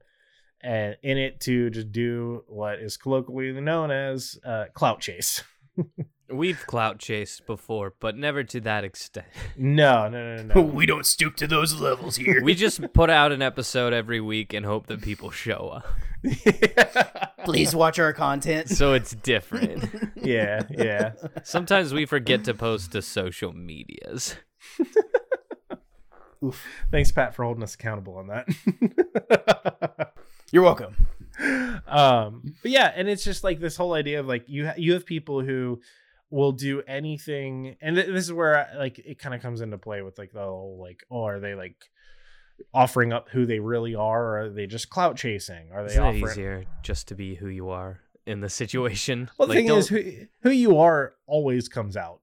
and 0.60 0.96
in 1.02 1.18
it 1.18 1.40
to 1.40 1.70
just 1.70 1.90
do 1.90 2.44
what 2.46 2.78
is 2.78 2.96
colloquially 2.96 3.60
known 3.60 3.90
as 3.90 4.38
uh, 4.44 4.66
clout 4.74 5.00
chase. 5.00 5.42
We've 6.32 6.64
clout 6.66 6.98
chased 6.98 7.46
before, 7.46 7.94
but 8.00 8.16
never 8.16 8.42
to 8.44 8.60
that 8.60 8.84
extent. 8.84 9.26
No, 9.56 10.08
no, 10.08 10.36
no, 10.36 10.42
no. 10.42 10.54
no. 10.54 10.60
We 10.72 10.86
don't 10.86 11.04
stoop 11.06 11.36
to 11.36 11.46
those 11.46 11.78
levels 11.80 12.16
here. 12.16 12.42
We 12.42 12.54
just 12.54 12.92
put 12.92 13.10
out 13.10 13.32
an 13.32 13.42
episode 13.42 13.92
every 13.92 14.20
week 14.20 14.52
and 14.54 14.64
hope 14.64 14.86
that 14.86 15.02
people 15.02 15.30
show 15.30 15.68
up. 15.68 15.86
Please 17.44 17.74
watch 17.74 17.98
our 17.98 18.12
content. 18.12 18.68
So 18.70 18.94
it's 18.94 19.12
different. 19.12 19.84
yeah, 20.16 20.62
yeah. 20.70 21.12
Sometimes 21.42 21.92
we 21.92 22.06
forget 22.06 22.44
to 22.44 22.54
post 22.54 22.92
to 22.92 23.02
social 23.02 23.52
medias. 23.52 24.36
Oof. 26.44 26.64
Thanks, 26.90 27.12
Pat, 27.12 27.34
for 27.34 27.44
holding 27.44 27.62
us 27.62 27.74
accountable 27.74 28.16
on 28.16 28.28
that. 28.28 30.12
You're 30.50 30.62
welcome. 30.64 30.94
um, 31.86 32.54
but 32.62 32.70
yeah, 32.70 32.92
and 32.94 33.08
it's 33.08 33.24
just 33.24 33.44
like 33.44 33.60
this 33.60 33.76
whole 33.76 33.94
idea 33.94 34.20
of 34.20 34.26
like 34.26 34.44
you 34.48 34.66
ha- 34.66 34.74
you 34.76 34.92
have 34.94 35.06
people 35.06 35.40
who 35.40 35.80
will 36.32 36.50
do 36.52 36.82
anything, 36.88 37.76
and 37.80 37.94
th- 37.94 38.08
this 38.08 38.24
is 38.24 38.32
where 38.32 38.68
like 38.76 38.98
it 38.98 39.18
kind 39.20 39.34
of 39.34 39.40
comes 39.42 39.60
into 39.60 39.78
play 39.78 40.02
with 40.02 40.18
like 40.18 40.32
the 40.32 40.40
whole 40.40 40.78
like 40.80 41.04
oh 41.10 41.24
are 41.24 41.38
they 41.38 41.54
like 41.54 41.76
offering 42.74 43.12
up 43.12 43.28
who 43.30 43.46
they 43.46 43.58
really 43.60 43.94
are, 43.94 44.24
or 44.24 44.40
are 44.40 44.48
they 44.50 44.66
just 44.66 44.90
clout 44.90 45.16
chasing? 45.16 45.70
Are 45.72 45.86
they 45.86 45.96
offering? 45.98 46.16
easier 46.24 46.64
just 46.82 47.08
to 47.08 47.14
be 47.14 47.34
who 47.34 47.46
you 47.48 47.68
are 47.70 48.00
in 48.26 48.40
the 48.40 48.48
situation? 48.48 49.30
Well, 49.38 49.46
the 49.46 49.54
Like, 49.54 49.58
thing 49.60 49.66
don't- 49.68 49.78
is, 49.78 49.88
who 49.88 50.02
who 50.42 50.50
you 50.50 50.78
are 50.78 51.14
always 51.26 51.68
comes 51.68 51.96
out. 51.96 52.20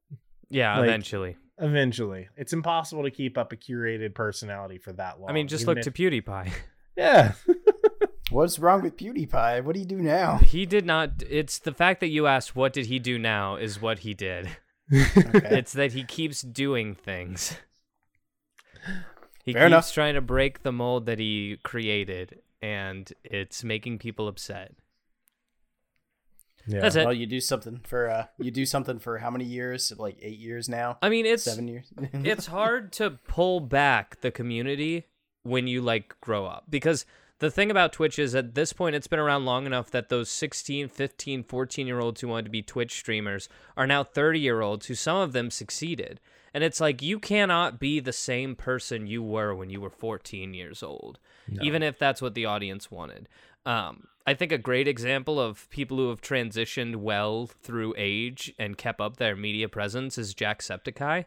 yeah, 0.49 0.77
like- 0.77 0.87
eventually. 0.87 1.37
Eventually, 1.61 2.29
it's 2.37 2.53
impossible 2.53 3.03
to 3.03 3.11
keep 3.11 3.37
up 3.37 3.51
a 3.51 3.57
curated 3.57 4.15
personality 4.15 4.77
for 4.77 4.93
that 4.93 5.19
long. 5.19 5.29
I 5.29 5.33
mean, 5.33 5.49
just 5.49 5.67
look 5.67 5.81
to 5.81 5.91
PewDiePie. 5.91 6.49
yeah. 6.95 7.33
What's 8.29 8.59
wrong 8.59 8.81
with 8.83 8.97
PewDiePie? 8.97 9.63
What 9.63 9.73
do 9.73 9.79
you 9.79 9.85
do 9.87 9.97
now? 10.01 10.37
He 10.37 10.65
did 10.65 10.85
not. 10.85 11.23
It's 11.29 11.57
the 11.59 11.73
fact 11.73 11.99
that 12.01 12.09
you 12.09 12.27
asked, 12.27 12.55
what 12.55 12.73
did 12.73 12.85
he 12.85 12.99
do 12.99 13.17
now, 13.17 13.55
is 13.55 13.81
what 13.81 13.99
he 13.99 14.13
did. 14.13 14.49
Okay. 14.91 15.57
It's 15.59 15.73
that 15.73 15.93
he 15.93 16.03
keeps 16.03 16.41
doing 16.41 16.95
things. 16.95 17.57
He 19.45 19.53
Fair 19.53 19.63
keeps 19.63 19.67
enough. 19.67 19.93
trying 19.93 20.13
to 20.15 20.21
break 20.21 20.63
the 20.63 20.71
mold 20.71 21.05
that 21.07 21.19
he 21.19 21.57
created, 21.63 22.39
and 22.61 23.11
it's 23.23 23.63
making 23.63 23.99
people 23.99 24.27
upset. 24.27 24.73
yeah. 26.67 26.81
That's 26.81 26.95
it. 26.95 27.05
Well, 27.05 27.13
you 27.13 27.25
do 27.25 27.39
something 27.39 27.81
for 27.83 28.09
uh, 28.09 28.25
you 28.37 28.51
do 28.51 28.65
something 28.65 28.99
for 28.99 29.17
how 29.19 29.29
many 29.31 29.45
years? 29.45 29.91
Like 29.97 30.17
eight 30.21 30.39
years 30.39 30.67
now. 30.69 30.97
I 31.01 31.09
mean, 31.09 31.25
it's 31.25 31.43
Seven 31.43 31.67
years. 31.67 31.85
it's 32.13 32.45
hard 32.47 32.91
to 32.93 33.11
pull 33.27 33.59
back 33.59 34.21
the 34.21 34.31
community 34.31 35.05
when 35.43 35.67
you 35.67 35.81
like 35.81 36.19
grow 36.21 36.45
up 36.45 36.65
because 36.69 37.05
the 37.39 37.49
thing 37.49 37.71
about 37.71 37.93
Twitch 37.93 38.19
is 38.19 38.35
at 38.35 38.53
this 38.53 38.73
point 38.73 38.95
it's 38.95 39.07
been 39.07 39.19
around 39.19 39.45
long 39.45 39.65
enough 39.65 39.89
that 39.91 40.09
those 40.09 40.29
16, 40.29 40.89
15, 40.89 41.43
14 41.43 41.87
year 41.87 41.99
olds 41.99 42.21
who 42.21 42.27
wanted 42.27 42.45
to 42.45 42.51
be 42.51 42.61
Twitch 42.61 42.93
streamers 42.93 43.49
are 43.75 43.87
now 43.87 44.03
30 44.03 44.39
year 44.39 44.61
olds 44.61 44.85
who 44.85 44.95
some 44.95 45.17
of 45.17 45.33
them 45.33 45.49
succeeded. 45.49 46.19
And 46.53 46.63
it's 46.63 46.81
like 46.81 47.01
you 47.01 47.19
cannot 47.19 47.79
be 47.79 47.99
the 47.99 48.13
same 48.13 48.55
person 48.55 49.07
you 49.07 49.21
were 49.21 49.53
when 49.53 49.69
you 49.69 49.79
were 49.79 49.89
14 49.89 50.53
years 50.53 50.81
old, 50.81 51.19
even 51.61 51.83
if 51.83 51.99
that's 51.99 52.21
what 52.21 52.33
the 52.33 52.45
audience 52.45 52.89
wanted. 52.89 53.29
Um, 53.65 54.07
I 54.25 54.33
think 54.33 54.51
a 54.51 54.57
great 54.57 54.87
example 54.87 55.39
of 55.39 55.69
people 55.69 55.97
who 55.97 56.09
have 56.09 56.21
transitioned 56.21 56.97
well 56.97 57.45
through 57.45 57.93
age 57.97 58.53
and 58.57 58.77
kept 58.77 58.99
up 58.99 59.17
their 59.17 59.35
media 59.35 59.69
presence 59.69 60.17
is 60.17 60.33
Jacksepticeye. 60.33 61.25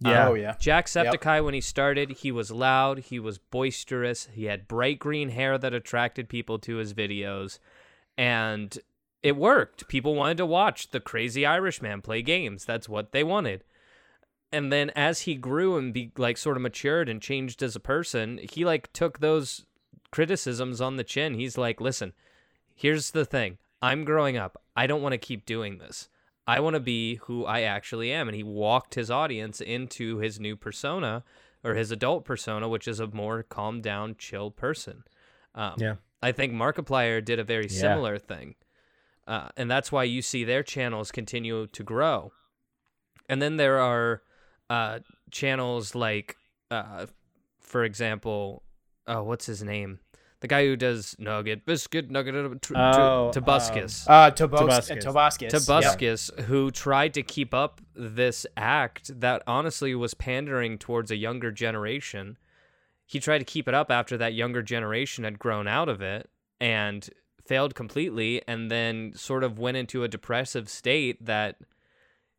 Yeah. 0.00 0.28
Oh 0.28 0.34
yeah. 0.34 0.54
Jacksepticeye, 0.54 1.44
when 1.44 1.54
he 1.54 1.60
started, 1.60 2.10
he 2.10 2.30
was 2.30 2.50
loud, 2.50 2.98
he 2.98 3.18
was 3.18 3.38
boisterous, 3.38 4.28
he 4.32 4.44
had 4.44 4.68
bright 4.68 4.98
green 4.98 5.30
hair 5.30 5.56
that 5.56 5.72
attracted 5.72 6.28
people 6.28 6.58
to 6.60 6.76
his 6.76 6.92
videos, 6.92 7.58
and 8.18 8.78
it 9.22 9.36
worked. 9.36 9.88
People 9.88 10.14
wanted 10.14 10.36
to 10.36 10.46
watch 10.46 10.90
the 10.90 11.00
crazy 11.00 11.44
Irishman 11.46 12.02
play 12.02 12.22
games. 12.22 12.64
That's 12.64 12.88
what 12.88 13.12
they 13.12 13.24
wanted. 13.24 13.64
And 14.52 14.72
then 14.72 14.90
as 14.94 15.22
he 15.22 15.34
grew 15.34 15.76
and 15.76 15.92
be 15.92 16.12
like 16.16 16.36
sort 16.36 16.56
of 16.56 16.62
matured 16.62 17.08
and 17.08 17.20
changed 17.20 17.62
as 17.62 17.74
a 17.74 17.80
person, 17.80 18.38
he 18.52 18.64
like 18.64 18.92
took 18.92 19.18
those 19.18 19.66
criticisms 20.12 20.80
on 20.80 20.96
the 20.96 21.04
chin. 21.04 21.34
He's 21.34 21.58
like, 21.58 21.80
listen, 21.80 22.12
here's 22.74 23.10
the 23.10 23.24
thing. 23.24 23.58
I'm 23.82 24.04
growing 24.04 24.36
up. 24.36 24.62
I 24.76 24.86
don't 24.86 25.02
want 25.02 25.14
to 25.14 25.18
keep 25.18 25.44
doing 25.44 25.78
this. 25.78 26.08
I 26.46 26.60
want 26.60 26.74
to 26.74 26.80
be 26.80 27.16
who 27.16 27.44
I 27.44 27.62
actually 27.62 28.12
am. 28.12 28.28
And 28.28 28.36
he 28.36 28.42
walked 28.42 28.94
his 28.94 29.10
audience 29.10 29.60
into 29.60 30.18
his 30.18 30.38
new 30.38 30.56
persona 30.56 31.24
or 31.64 31.74
his 31.74 31.90
adult 31.90 32.24
persona, 32.24 32.68
which 32.68 32.86
is 32.86 33.00
a 33.00 33.06
more 33.08 33.42
calm 33.42 33.80
down, 33.80 34.14
chill 34.16 34.50
person. 34.50 35.02
Um, 35.54 35.74
Yeah. 35.78 35.96
I 36.22 36.32
think 36.32 36.52
Markiplier 36.52 37.24
did 37.24 37.38
a 37.38 37.44
very 37.44 37.66
Yeah. 37.68 37.80
similar 37.80 38.18
thing. 38.18 38.54
Uh, 39.26 39.48
and 39.56 39.68
that's 39.70 39.90
why 39.90 40.04
you 40.04 40.22
see 40.22 40.44
their 40.44 40.62
channels 40.62 41.10
continue 41.10 41.66
to 41.66 41.82
grow. 41.82 42.32
And 43.28 43.42
then 43.42 43.56
there 43.56 43.80
are 43.80 44.22
uh, 44.70 45.00
channels 45.30 45.94
like, 45.94 46.36
uh, 46.70 47.06
for 47.60 47.84
example, 47.84 48.62
oh, 49.06 49.22
what's 49.24 49.46
his 49.46 49.62
name? 49.62 49.98
The 50.40 50.48
guy 50.48 50.66
who 50.66 50.76
does 50.76 51.16
Nugget, 51.18 51.64
Biscuit, 51.64 52.10
Nugget, 52.10 52.34
uh, 52.34 52.48
tr- 52.60 52.74
tr- 52.74 52.76
Oh, 52.76 53.30
Tobuscus. 53.34 54.04
Uh, 54.06 54.30
Tobos- 54.30 54.60
Tobuscus. 54.60 55.02
Tobuscus. 55.02 55.50
Tobuscus, 55.50 56.40
who 56.44 56.70
tried 56.70 57.14
to 57.14 57.22
keep 57.22 57.54
up 57.54 57.80
this 57.94 58.46
act 58.56 59.18
that 59.20 59.42
honestly 59.46 59.94
was 59.94 60.12
pandering 60.14 60.76
towards 60.76 61.10
a 61.10 61.16
younger 61.16 61.50
generation. 61.50 62.36
He 63.06 63.18
tried 63.18 63.38
to 63.38 63.44
keep 63.44 63.66
it 63.66 63.72
up 63.74 63.90
after 63.90 64.18
that 64.18 64.34
younger 64.34 64.62
generation 64.62 65.24
had 65.24 65.38
grown 65.38 65.66
out 65.66 65.88
of 65.88 66.02
it 66.02 66.28
and 66.60 67.08
failed 67.46 67.74
completely, 67.74 68.42
and 68.46 68.70
then 68.70 69.12
sort 69.14 69.42
of 69.44 69.58
went 69.58 69.76
into 69.78 70.02
a 70.04 70.08
depressive 70.08 70.68
state 70.68 71.24
that 71.24 71.56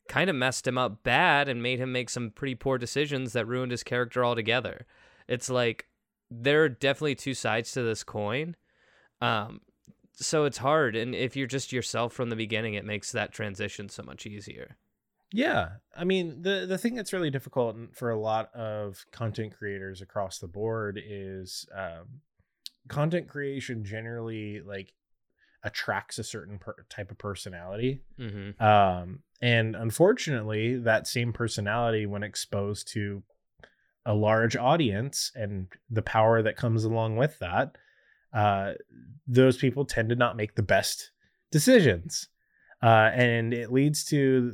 kind 0.08 0.30
of 0.30 0.36
messed 0.36 0.68
him 0.68 0.78
up 0.78 1.02
bad 1.04 1.50
and 1.50 1.64
made 1.64 1.80
him 1.80 1.91
make 1.91 2.10
some 2.10 2.30
pretty 2.30 2.54
poor 2.56 2.78
decisions 2.78 3.34
that 3.34 3.48
ruined 3.48 3.72
his 3.72 3.84
character 3.84 4.24
altogether. 4.24 4.86
It's 5.28 5.50
like 5.50 5.87
there 6.30 6.63
are 6.63 6.69
definitely 6.69 7.15
two 7.15 7.34
sides 7.34 7.71
to 7.71 7.84
this 7.84 8.03
coin. 8.03 8.55
Um, 9.21 9.61
so 10.19 10.45
it's 10.45 10.57
hard 10.57 10.95
and 10.95 11.13
if 11.13 11.36
you're 11.36 11.47
just 11.47 11.71
yourself 11.71 12.11
from 12.11 12.30
the 12.30 12.36
beginning 12.36 12.73
it 12.73 12.86
makes 12.86 13.11
that 13.11 13.32
transition 13.32 13.88
so 13.88 14.03
much 14.03 14.25
easier 14.25 14.75
Yeah, 15.32 15.69
I 15.95 16.05
mean 16.05 16.41
the 16.41 16.65
the 16.67 16.78
thing 16.78 16.95
that's 16.95 17.13
really 17.13 17.30
difficult 17.30 17.75
for 17.93 18.09
a 18.09 18.19
lot 18.19 18.53
of 18.55 19.05
content 19.11 19.53
creators 19.57 20.01
across 20.01 20.39
the 20.39 20.47
board 20.47 20.99
is 21.03 21.67
um, 21.75 22.21
content 22.88 23.28
creation 23.28 23.84
generally 23.84 24.61
like 24.61 24.93
attracts 25.63 26.17
a 26.17 26.23
certain 26.23 26.59
per- 26.59 26.86
type 26.89 27.11
of 27.11 27.17
personality, 27.17 28.01
mm-hmm. 28.17 28.63
um, 28.63 29.19
and 29.41 29.75
unfortunately, 29.75 30.78
that 30.78 31.07
same 31.07 31.34
personality, 31.34 32.05
when 32.05 32.23
exposed 32.23 32.88
to 32.93 33.21
a 34.08 34.14
large 34.16 34.55
audience 34.55 35.32
and 35.36 35.68
the 35.89 36.01
power 36.01 36.41
that 36.41 36.55
comes 36.58 36.84
along 36.86 37.18
with 37.18 37.38
that, 37.39 37.76
uh, 38.34 38.74
those 39.28 39.58
people 39.58 39.86
tend 39.86 40.10
to 40.10 40.16
not 40.16 40.36
make 40.38 40.55
the 40.55 40.64
best 40.64 41.12
decisions, 41.51 42.30
uh, 42.82 43.10
and 43.14 43.53
it 43.53 43.72
leads 43.72 44.03
to 44.05 44.53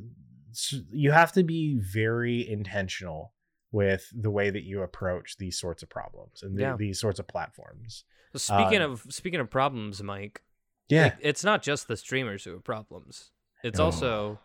you 0.92 1.12
have 1.12 1.32
to 1.32 1.44
be 1.44 1.80
very 1.80 2.48
intentional 2.48 3.34
with 3.72 4.08
the 4.16 4.30
way 4.30 4.50
that 4.52 4.64
you 4.64 4.82
approach 4.84 5.38
these 5.38 5.58
sorts 5.60 5.82
of 5.82 5.90
problems 5.90 6.44
and 6.44 6.56
the- 6.58 6.62
Yeah. 6.62 6.76
these 6.78 7.00
sorts 7.00 7.20
of 7.20 7.28
platforms. 7.28 8.06
so 8.36 8.38
speaking 8.40 8.82
Uh, 8.82 8.90
of 8.90 9.06
speaking 9.10 9.40
of 9.40 9.50
problems 9.50 10.02
mike 10.04 10.42
Yeah, 10.90 11.04
like, 11.06 11.18
it's 11.22 11.44
not 11.44 11.62
just 11.64 11.88
the 11.88 11.98
streamers 11.98 12.44
who 12.44 12.52
have 12.54 12.64
problems 12.64 13.32
it's 13.64 13.78
No. 13.80 13.86
also 13.86 14.40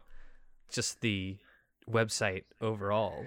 just 0.70 1.00
the 1.00 1.38
website 1.88 2.44
overall 2.61 3.26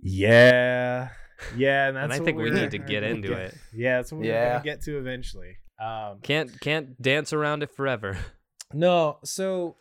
yeah, 0.00 1.08
yeah, 1.56 1.88
and 1.88 1.96
that's 1.96 2.04
and 2.04 2.12
i 2.12 2.18
think 2.24 2.38
we 2.38 2.50
need 2.50 2.70
to 2.70 2.78
get 2.78 3.02
into 3.02 3.28
get- 3.28 3.38
it 3.38 3.54
Yeah, 3.74 3.96
that's 3.98 4.12
what 4.12 4.20
we're 4.20 4.26
Yeah. 4.26 4.52
gonna 4.52 4.64
get 4.64 4.82
to 4.82 4.98
eventually. 4.98 5.56
Um, 5.78 6.20
can't 6.22 6.58
can't 6.60 7.00
dance 7.00 7.32
around 7.32 7.62
it 7.62 7.70
forever 7.74 8.16
no, 8.72 9.18
so, 9.24 9.76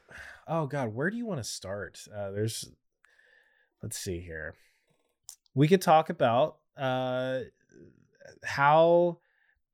oh 0.47 0.67
god, 0.67 0.93
where 0.93 1.09
do 1.09 1.17
you 1.17 1.25
want 1.25 1.39
to 1.39 1.43
start? 1.49 1.99
Uh, 2.13 2.31
there's, 2.31 2.69
let's 3.81 3.97
see 3.97 4.19
here. 4.19 4.55
We 5.53 5.67
could 5.69 5.81
talk 5.81 6.09
about 6.09 6.57
uh, 6.77 7.39
how 8.43 9.19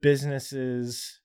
businesses 0.02 1.20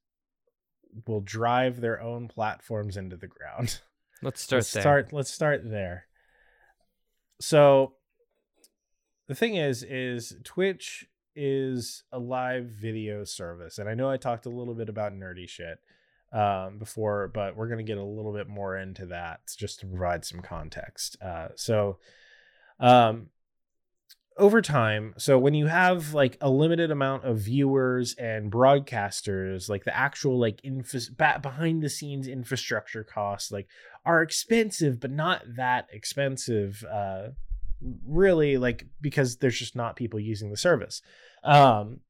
will 1.06 1.20
drive 1.20 1.80
their 1.82 2.00
own 2.00 2.26
platforms 2.28 2.96
into 2.96 3.16
the 3.18 3.26
ground. 3.26 3.80
let's 4.22 4.40
start 4.40 4.60
let's 4.60 4.72
there 4.72 4.82
start 4.82 5.12
let's 5.12 5.30
start 5.30 5.60
there 5.62 6.06
so 7.38 7.95
the 9.26 9.34
thing 9.34 9.56
is 9.56 9.82
is 9.82 10.36
twitch 10.44 11.06
is 11.34 12.04
a 12.12 12.18
live 12.18 12.64
video 12.64 13.24
service 13.24 13.78
and 13.78 13.88
i 13.88 13.94
know 13.94 14.08
i 14.08 14.16
talked 14.16 14.46
a 14.46 14.50
little 14.50 14.74
bit 14.74 14.88
about 14.88 15.12
nerdy 15.12 15.48
shit 15.48 15.78
um, 16.32 16.78
before 16.78 17.28
but 17.28 17.56
we're 17.56 17.68
going 17.68 17.78
to 17.78 17.84
get 17.84 17.98
a 17.98 18.04
little 18.04 18.32
bit 18.32 18.48
more 18.48 18.76
into 18.76 19.06
that 19.06 19.40
just 19.56 19.80
to 19.80 19.86
provide 19.86 20.24
some 20.24 20.40
context 20.40 21.16
uh, 21.22 21.48
so 21.54 21.98
um, 22.80 23.28
over 24.36 24.60
time 24.60 25.14
so 25.16 25.38
when 25.38 25.54
you 25.54 25.66
have 25.66 26.12
like 26.12 26.36
a 26.40 26.50
limited 26.50 26.90
amount 26.90 27.24
of 27.24 27.38
viewers 27.38 28.14
and 28.14 28.50
broadcasters 28.50 29.68
like 29.68 29.84
the 29.84 29.96
actual 29.96 30.38
like 30.38 30.60
ba- 31.16 31.38
behind 31.40 31.82
the 31.82 31.88
scenes 31.88 32.26
infrastructure 32.26 33.04
costs 33.04 33.50
like 33.50 33.68
are 34.04 34.20
expensive 34.20 35.00
but 35.00 35.10
not 35.10 35.42
that 35.56 35.86
expensive 35.90 36.84
uh 36.92 37.28
really 37.80 38.56
like 38.56 38.86
because 39.00 39.36
there's 39.36 39.58
just 39.58 39.76
not 39.76 39.96
people 39.96 40.20
using 40.20 40.50
the 40.50 40.56
service. 40.56 41.02
Um 41.44 42.00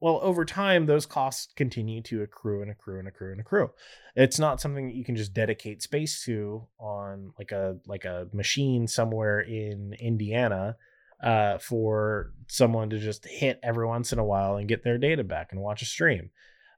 well 0.00 0.20
over 0.22 0.44
time 0.44 0.86
those 0.86 1.06
costs 1.06 1.52
continue 1.56 2.02
to 2.02 2.22
accrue 2.22 2.62
and 2.62 2.70
accrue 2.70 2.98
and 2.98 3.08
accrue 3.08 3.32
and 3.32 3.40
accrue. 3.40 3.70
It's 4.14 4.38
not 4.38 4.60
something 4.60 4.86
that 4.86 4.94
you 4.94 5.04
can 5.04 5.16
just 5.16 5.34
dedicate 5.34 5.82
space 5.82 6.24
to 6.24 6.66
on 6.78 7.32
like 7.38 7.52
a 7.52 7.76
like 7.86 8.04
a 8.04 8.28
machine 8.32 8.86
somewhere 8.86 9.40
in 9.40 9.94
indiana 9.98 10.76
uh 11.22 11.58
for 11.58 12.32
someone 12.48 12.90
to 12.90 12.98
just 12.98 13.26
hit 13.26 13.58
every 13.62 13.86
once 13.86 14.12
in 14.12 14.18
a 14.18 14.24
while 14.24 14.56
and 14.56 14.68
get 14.68 14.84
their 14.84 14.98
data 14.98 15.24
back 15.24 15.48
and 15.52 15.60
watch 15.60 15.82
a 15.82 15.86
stream. 15.86 16.30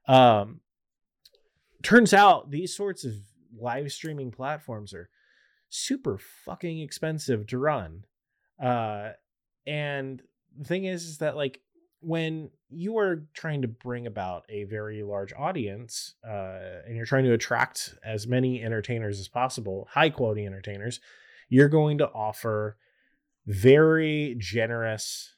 Um 0.07 0.61
turns 1.83 2.13
out 2.13 2.49
these 2.49 2.75
sorts 2.75 3.05
of 3.05 3.13
live 3.59 3.91
streaming 3.91 4.31
platforms 4.31 4.93
are 4.93 5.09
super 5.69 6.17
fucking 6.17 6.79
expensive 6.79 7.47
to 7.47 7.57
run. 7.57 8.05
Uh, 8.61 9.11
and 9.65 10.21
the 10.57 10.65
thing 10.65 10.85
is, 10.85 11.05
is 11.05 11.17
that 11.19 11.35
like 11.35 11.61
when 11.99 12.49
you 12.69 12.97
are 12.97 13.27
trying 13.33 13.61
to 13.61 13.67
bring 13.67 14.07
about 14.07 14.45
a 14.49 14.65
very 14.65 15.03
large 15.03 15.33
audience, 15.33 16.15
uh, 16.27 16.81
and 16.85 16.95
you're 16.95 17.05
trying 17.05 17.25
to 17.25 17.33
attract 17.33 17.95
as 18.03 18.27
many 18.27 18.63
entertainers 18.63 19.19
as 19.19 19.27
possible, 19.27 19.87
high 19.91 20.09
quality 20.09 20.45
entertainers, 20.45 20.99
you're 21.49 21.69
going 21.69 21.97
to 21.97 22.09
offer 22.09 22.77
very 23.45 24.35
generous 24.37 25.35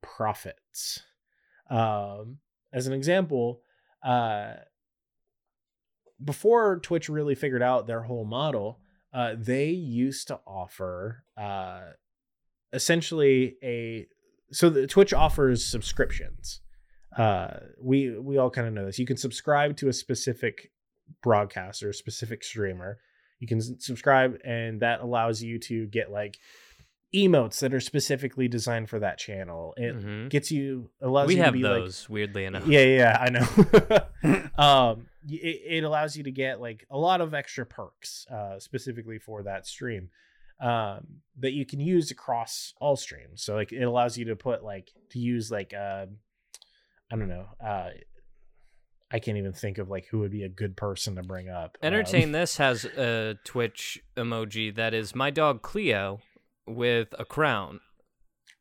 profits. 0.00 1.00
Um, 1.68 2.38
as 2.72 2.86
an 2.86 2.92
example, 2.92 3.62
uh, 4.04 4.54
before 6.22 6.78
Twitch 6.78 7.08
really 7.08 7.34
figured 7.34 7.62
out 7.62 7.86
their 7.86 8.02
whole 8.02 8.24
model, 8.24 8.78
uh, 9.12 9.34
they 9.36 9.68
used 9.68 10.28
to 10.28 10.40
offer 10.46 11.24
uh, 11.36 11.82
essentially 12.72 13.56
a 13.62 14.06
so 14.52 14.68
the 14.68 14.86
Twitch 14.86 15.14
offers 15.14 15.64
subscriptions. 15.64 16.60
Uh, 17.16 17.54
we 17.80 18.18
we 18.18 18.38
all 18.38 18.50
kind 18.50 18.66
of 18.66 18.72
know 18.72 18.86
this. 18.86 18.98
You 18.98 19.06
can 19.06 19.16
subscribe 19.16 19.76
to 19.78 19.88
a 19.88 19.92
specific 19.92 20.70
broadcaster, 21.22 21.90
a 21.90 21.94
specific 21.94 22.42
streamer. 22.44 22.98
You 23.38 23.48
can 23.48 23.60
subscribe, 23.80 24.38
and 24.44 24.80
that 24.80 25.00
allows 25.00 25.42
you 25.42 25.58
to 25.60 25.86
get 25.86 26.10
like 26.10 26.38
emotes 27.14 27.60
that 27.60 27.74
are 27.74 27.80
specifically 27.80 28.48
designed 28.48 28.88
for 28.88 28.98
that 28.98 29.18
channel. 29.18 29.74
It 29.76 29.94
Mhm. 29.96 30.30
gets 30.30 30.50
you 30.50 30.90
allows 31.00 31.28
we 31.28 31.34
you 31.36 31.42
have 31.42 31.52
to 31.52 31.58
be 31.58 31.62
like 31.64 31.82
those 31.84 32.08
weirdly 32.08 32.44
enough 32.46 32.66
yeah, 32.66 32.84
yeah, 32.84 33.18
I 33.20 33.30
know. 33.30 34.48
um, 34.62 35.06
it, 35.28 35.60
it 35.66 35.84
allows 35.84 36.16
you 36.16 36.24
to 36.24 36.30
get 36.30 36.60
like 36.60 36.86
a 36.90 36.98
lot 36.98 37.20
of 37.20 37.34
extra 37.34 37.66
perks, 37.66 38.26
uh, 38.30 38.58
specifically 38.58 39.18
for 39.18 39.42
that 39.42 39.66
stream, 39.66 40.08
um, 40.60 41.06
that 41.38 41.52
you 41.52 41.66
can 41.66 41.80
use 41.80 42.10
across 42.10 42.72
all 42.80 42.96
streams. 42.96 43.42
So 43.42 43.54
like 43.54 43.72
it 43.72 43.82
allows 43.82 44.16
you 44.16 44.24
to 44.26 44.36
put 44.36 44.64
like 44.64 44.92
to 45.10 45.18
use 45.18 45.50
like 45.50 45.74
uh, 45.74 46.06
I 47.10 47.16
don't 47.16 47.28
know, 47.28 47.46
uh, 47.62 47.90
I 49.10 49.18
can't 49.18 49.36
even 49.36 49.52
think 49.52 49.76
of 49.76 49.90
like 49.90 50.06
who 50.06 50.20
would 50.20 50.30
be 50.30 50.44
a 50.44 50.48
good 50.48 50.76
person 50.76 51.16
to 51.16 51.22
bring 51.22 51.50
up. 51.50 51.76
Um, 51.82 51.88
Entertain 51.88 52.32
This 52.32 52.56
has 52.56 52.86
a 52.86 53.36
Twitch 53.44 54.02
emoji 54.16 54.74
that 54.74 54.94
is 54.94 55.14
my 55.14 55.28
dog 55.30 55.60
Cleo 55.60 56.20
with 56.66 57.08
a 57.18 57.24
crown 57.24 57.80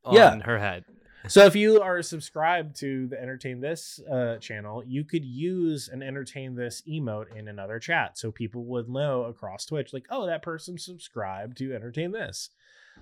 on 0.04 0.16
Yeah. 0.16 0.39
her 0.43 0.60
head. 0.60 0.86
so 1.28 1.45
if 1.45 1.56
you 1.56 1.80
are 1.82 2.02
subscribed 2.02 2.76
to 2.80 3.08
the 3.08 3.22
entertain 3.22 3.60
this 3.62 3.99
uh, 4.12 4.38
channel 4.38 4.84
you 4.86 5.04
could 5.04 5.24
use 5.24 5.88
an 5.88 6.02
entertain 6.02 6.56
this 6.56 6.82
emote 6.89 7.36
in 7.36 7.47
another 7.47 7.78
chat 7.80 8.18
so 8.18 8.32
people 8.32 8.66
would 8.66 8.89
know 8.89 9.26
across 9.26 9.66
twitch 9.66 9.93
like 9.93 10.06
oh 10.10 10.26
that 10.26 10.41
person 10.41 10.80
subscribed 10.80 11.56
to 11.58 11.76
entertain 11.76 12.12
this 12.12 12.49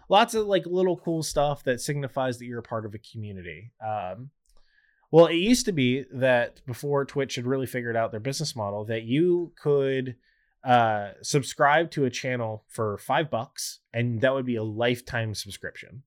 lots 0.10 0.34
of 0.34 0.46
like 0.48 0.66
little 0.66 0.98
cool 0.98 1.24
stuff 1.24 1.64
that 1.64 1.80
signifies 1.80 2.38
that 2.40 2.46
you're 2.46 2.60
a 2.60 2.64
part 2.64 2.86
of 2.86 2.94
a 2.94 3.00
community 3.00 3.72
um, 3.82 4.30
Well, 5.12 5.26
it 5.28 5.36
used 5.36 5.66
to 5.68 5.72
be 5.72 6.04
that 6.14 6.62
before 6.68 7.06
Twitch 7.06 7.36
had 7.36 7.46
really 7.48 7.66
figured 7.66 7.96
out 7.96 8.12
their 8.12 8.20
business 8.20 8.56
model, 8.56 8.86
that 8.86 9.04
you 9.04 9.54
could 9.60 10.16
uh, 10.64 11.12
subscribe 11.22 11.92
to 11.92 12.06
a 12.06 12.10
channel 12.10 12.64
for 12.68 12.98
five 12.98 13.30
bucks, 13.30 13.80
and 13.94 14.22
that 14.22 14.34
would 14.34 14.46
be 14.46 14.58
a 14.58 14.64
lifetime 14.64 15.34
subscription. 15.34 16.04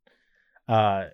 Uh, 0.68 1.06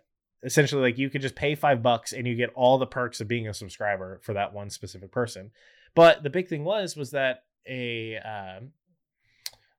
essentially, 0.42 0.82
like 0.82 0.98
you 0.98 1.10
could 1.10 1.22
just 1.22 1.36
pay 1.36 1.54
five 1.54 1.82
bucks, 1.82 2.12
and 2.12 2.26
you 2.26 2.34
get 2.34 2.50
all 2.54 2.78
the 2.78 2.86
perks 2.86 3.20
of 3.20 3.28
being 3.28 3.48
a 3.48 3.54
subscriber 3.54 4.20
for 4.22 4.32
that 4.34 4.52
one 4.52 4.70
specific 4.70 5.12
person. 5.12 5.50
But 5.94 6.22
the 6.22 6.30
big 6.30 6.48
thing 6.48 6.64
was 6.64 6.96
was 6.96 7.12
that 7.12 7.44
a 7.66 8.16
um, 8.18 8.72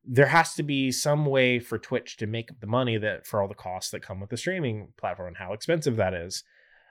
there 0.05 0.27
has 0.27 0.55
to 0.55 0.63
be 0.63 0.91
some 0.91 1.25
way 1.25 1.59
for 1.59 1.77
Twitch 1.77 2.17
to 2.17 2.27
make 2.27 2.59
the 2.59 2.67
money 2.67 2.97
that 2.97 3.27
for 3.27 3.41
all 3.41 3.47
the 3.47 3.53
costs 3.53 3.91
that 3.91 4.01
come 4.01 4.19
with 4.19 4.29
the 4.29 4.37
streaming 4.37 4.89
platform 4.97 5.27
and 5.27 5.37
how 5.37 5.53
expensive 5.53 5.97
that 5.97 6.13
is. 6.13 6.43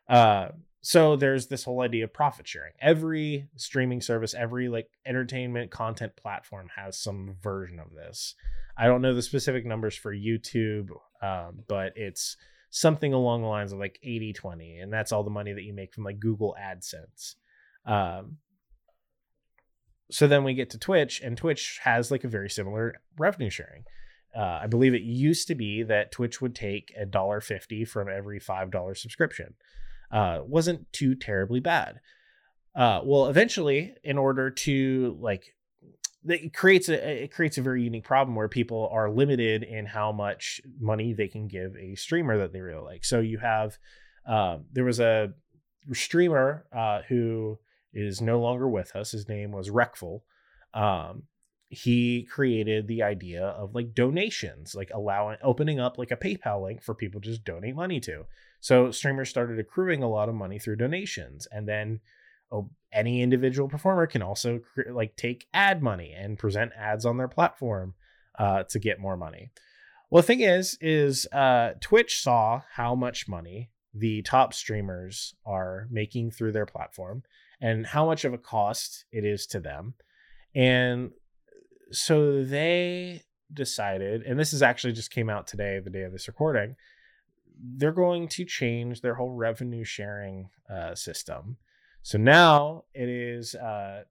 Uh, 0.09 0.49
so 0.81 1.17
there's 1.17 1.49
this 1.49 1.65
whole 1.65 1.81
idea 1.81 2.05
of 2.05 2.13
profit 2.13 2.47
sharing. 2.47 2.73
Every 2.81 3.49
streaming 3.57 4.01
service, 4.01 4.35
every 4.35 4.69
like 4.69 4.89
entertainment 5.05 5.71
content 5.71 6.17
platform 6.17 6.69
has 6.77 6.97
some 6.99 7.37
version 7.43 7.81
of 7.81 7.95
this. 7.95 8.35
I 8.77 8.87
don't 8.87 9.03
know 9.03 9.15
the 9.15 9.23
specific 9.23 9.67
numbers 9.67 9.97
for 9.97 10.15
YouTube, 10.15 10.91
um, 11.21 11.65
but 11.67 11.95
it's 11.97 12.37
something 12.71 13.13
along 13.13 13.43
the 13.43 13.49
lines 13.49 13.73
of 13.73 13.79
like 13.79 13.99
80 14.03 14.35
20, 14.35 14.79
and 14.79 14.93
that's 14.93 15.11
all 15.11 15.25
the 15.25 15.31
money 15.31 15.53
that 15.53 15.65
you 15.65 15.73
make 15.73 15.93
from 15.93 16.05
like 16.05 16.21
Google 16.21 16.55
AdSense. 16.61 17.35
Um, 17.85 18.37
so 20.11 20.27
then 20.29 20.45
we 20.45 20.55
get 20.55 20.71
to 20.71 20.79
Twitch, 20.79 21.21
and 21.21 21.37
Twitch 21.37 21.81
has 21.83 22.11
like 22.11 22.25
a 22.25 22.29
very 22.29 22.49
similar 22.49 22.95
revenue 23.19 23.51
sharing. 23.51 23.85
Uh, 24.37 24.61
I 24.63 24.67
believe 24.69 24.95
it 24.95 25.03
used 25.03 25.49
to 25.49 25.55
be 25.55 25.83
that 25.83 26.13
Twitch 26.13 26.41
would 26.41 26.55
take 26.55 26.93
a 26.97 27.05
dollar 27.05 27.41
fifty 27.41 27.85
from 27.85 28.09
every 28.09 28.39
five 28.39 28.71
dollar 28.71 28.95
subscription. 28.95 29.55
Uh, 30.11 30.41
wasn't 30.43 30.91
too 30.93 31.15
terribly 31.15 31.61
bad. 31.61 32.01
Uh, 32.75 33.01
well, 33.05 33.27
eventually, 33.27 33.95
in 34.05 34.19
order 34.19 34.51
to 34.51 35.17
like, 35.21 35.55
it 36.27 36.55
creates 36.55 36.89
a 36.89 37.25
it 37.25 37.33
creates 37.33 37.59
a 37.59 37.63
very 37.63 37.83
unique 37.83 38.05
problem 38.05 38.37
where 38.37 38.49
people 38.49 38.89
are 38.93 39.11
limited 39.11 39.63
in 39.63 39.87
how 39.87 40.13
much 40.13 40.61
money 40.81 41.13
they 41.13 41.29
can 41.29 41.49
give 41.49 41.77
a 41.77 41.95
streamer 41.95 42.39
that 42.39 42.53
they 42.53 42.61
really 42.61 42.85
like. 42.85 43.05
So 43.05 43.21
you 43.21 43.39
have, 43.39 43.79
um, 44.27 44.67
there 44.73 44.85
was 44.85 45.01
a 45.01 45.33
streamer 45.93 46.67
uh, 46.75 47.03
who 47.09 47.59
is 47.93 48.21
no 48.21 48.41
longer 48.41 48.69
with 48.69 48.95
us. 48.95 49.13
His 49.13 49.29
name 49.29 49.53
was 49.53 49.71
Reckful. 49.71 50.21
Um, 50.75 51.25
he 51.71 52.23
created 52.23 52.87
the 52.87 53.03
idea 53.03 53.45
of 53.45 53.75
like 53.75 53.95
donations, 53.95 54.75
like 54.75 54.91
allowing 54.95 55.37
opening 55.43 55.81
up 55.81 55.99
like 55.99 56.11
a 56.11 56.17
PayPal 56.17 56.63
link 56.63 56.83
for 56.83 56.95
people 56.95 57.21
to 57.21 57.29
just 57.29 57.45
donate 57.45 57.77
money 57.77 58.01
to. 58.01 58.25
So 58.61 58.91
streamers 58.91 59.29
started 59.29 59.59
accruing 59.59 60.03
a 60.03 60.11
lot 60.11 60.29
of 60.29 60.35
money 60.35 60.59
through 60.59 60.77
donations, 60.77 61.47
and 61.51 61.69
then 61.69 62.01
oh, 62.51 62.71
any 62.93 63.23
individual 63.23 63.69
performer 63.69 64.07
can 64.07 64.23
also 64.23 64.59
cre- 64.59 64.93
like 64.93 65.17
take 65.17 65.47
ad 65.53 65.83
money 65.83 66.15
and 66.17 66.39
present 66.39 66.73
ads 66.77 67.05
on 67.05 67.17
their 67.17 67.29
platform 67.29 67.95
uh, 68.39 68.65
to 68.65 68.79
get 68.79 69.01
more 69.01 69.17
money. 69.17 69.51
Well, 70.11 70.23
the 70.23 70.27
thing 70.27 70.41
is, 70.41 70.79
is 70.81 71.27
uh, 71.33 71.73
Twitch 71.81 72.23
saw 72.23 72.63
how 72.75 72.95
much 72.95 73.29
money 73.29 73.71
the 73.95 74.23
top 74.23 74.55
streamers 74.55 75.35
are 75.45 75.87
making 75.91 76.31
through 76.31 76.53
their 76.53 76.67
platform 76.67 77.23
and 77.61 77.87
how 77.87 78.07
much 78.07 78.25
of 78.25 78.33
a 78.33 78.39
cost 78.39 79.05
it 79.13 79.25
is 79.25 79.47
to 79.49 79.61
them. 79.61 79.95
And 80.55 81.11
so 81.91 82.45
they 82.45 83.23
decided, 83.53 84.23
and 84.23 84.39
this 84.39 84.53
is 84.53 84.63
actually 84.63 84.93
just 84.93 85.11
came 85.11 85.29
out 85.29 85.47
today, 85.47 85.81
the 85.83 85.91
day 85.91 86.03
of 86.03 86.13
this 86.13 86.29
recording, 86.29 86.77
they're 87.61 87.93
going 87.93 88.29
to 88.29 88.45
change 88.45 89.01
their 89.01 89.15
whole 89.15 89.33
revenue 89.33 89.85
sharing 89.85 90.49
uh, 90.73 90.95
system. 90.95 91.57
So 92.03 92.19
now 92.19 92.85
it 92.95 93.09
is 93.09 93.55
uh, 93.55 94.05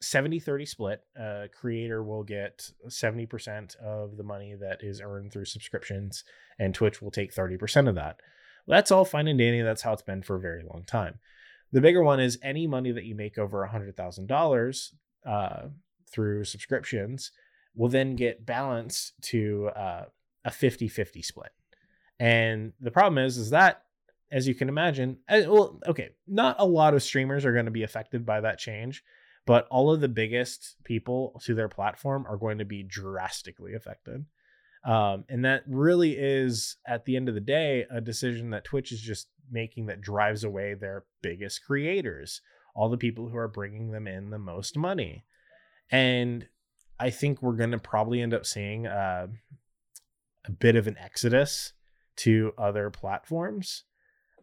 70 0.00 0.40
30 0.40 0.66
split. 0.66 1.00
A 1.16 1.48
creator 1.52 2.02
will 2.02 2.22
get 2.22 2.70
70% 2.88 3.76
of 3.76 4.16
the 4.16 4.22
money 4.22 4.54
that 4.60 4.82
is 4.82 5.00
earned 5.00 5.32
through 5.32 5.44
subscriptions, 5.44 6.24
and 6.58 6.74
Twitch 6.74 7.00
will 7.00 7.10
take 7.10 7.34
30% 7.34 7.88
of 7.88 7.94
that. 7.94 8.20
That's 8.66 8.90
all 8.90 9.04
fine 9.04 9.28
and 9.28 9.38
dandy. 9.38 9.62
That's 9.62 9.82
how 9.82 9.92
it's 9.92 10.02
been 10.02 10.22
for 10.22 10.36
a 10.36 10.40
very 10.40 10.64
long 10.64 10.84
time. 10.86 11.20
The 11.72 11.80
bigger 11.80 12.02
one 12.02 12.20
is 12.20 12.38
any 12.42 12.66
money 12.66 12.92
that 12.92 13.04
you 13.04 13.14
make 13.14 13.38
over 13.38 13.62
a 13.62 13.70
hundred 13.70 13.96
thousand 13.96 14.30
uh, 14.30 14.34
dollars 14.34 14.92
through 16.10 16.44
subscriptions 16.44 17.32
will 17.74 17.88
then 17.88 18.16
get 18.16 18.46
balanced 18.46 19.12
to 19.20 19.70
uh, 19.76 20.04
a 20.44 20.50
50-50 20.50 21.24
split. 21.24 21.50
And 22.18 22.72
the 22.80 22.90
problem 22.90 23.24
is, 23.24 23.36
is 23.36 23.50
that 23.50 23.82
as 24.30 24.48
you 24.48 24.54
can 24.54 24.68
imagine, 24.68 25.18
well, 25.28 25.78
okay, 25.86 26.10
not 26.26 26.56
a 26.58 26.66
lot 26.66 26.94
of 26.94 27.02
streamers 27.02 27.44
are 27.44 27.52
going 27.52 27.66
to 27.66 27.70
be 27.70 27.84
affected 27.84 28.26
by 28.26 28.40
that 28.40 28.58
change, 28.58 29.04
but 29.46 29.66
all 29.70 29.92
of 29.92 30.00
the 30.00 30.08
biggest 30.08 30.76
people 30.84 31.40
to 31.44 31.54
their 31.54 31.68
platform 31.68 32.26
are 32.28 32.36
going 32.36 32.58
to 32.58 32.64
be 32.64 32.82
drastically 32.82 33.74
affected. 33.74 34.24
Um, 34.84 35.24
and 35.28 35.44
that 35.44 35.62
really 35.66 36.12
is, 36.12 36.76
at 36.86 37.04
the 37.04 37.16
end 37.16 37.28
of 37.28 37.34
the 37.34 37.40
day, 37.40 37.86
a 37.90 38.00
decision 38.00 38.50
that 38.50 38.64
Twitch 38.64 38.92
is 38.92 39.00
just 39.00 39.28
making 39.50 39.86
that 39.86 40.00
drives 40.00 40.44
away 40.44 40.74
their 40.74 41.04
biggest 41.22 41.64
creators, 41.64 42.40
all 42.74 42.88
the 42.88 42.96
people 42.96 43.28
who 43.28 43.36
are 43.36 43.48
bringing 43.48 43.90
them 43.92 44.06
in 44.06 44.30
the 44.30 44.38
most 44.38 44.76
money. 44.76 45.24
And 45.90 46.48
I 46.98 47.10
think 47.10 47.42
we're 47.42 47.56
going 47.56 47.72
to 47.72 47.78
probably 47.78 48.20
end 48.20 48.34
up 48.34 48.46
seeing 48.46 48.86
uh, 48.86 49.28
a 50.44 50.50
bit 50.50 50.76
of 50.76 50.86
an 50.86 50.96
exodus 50.98 51.72
to 52.16 52.52
other 52.58 52.90
platforms. 52.90 53.84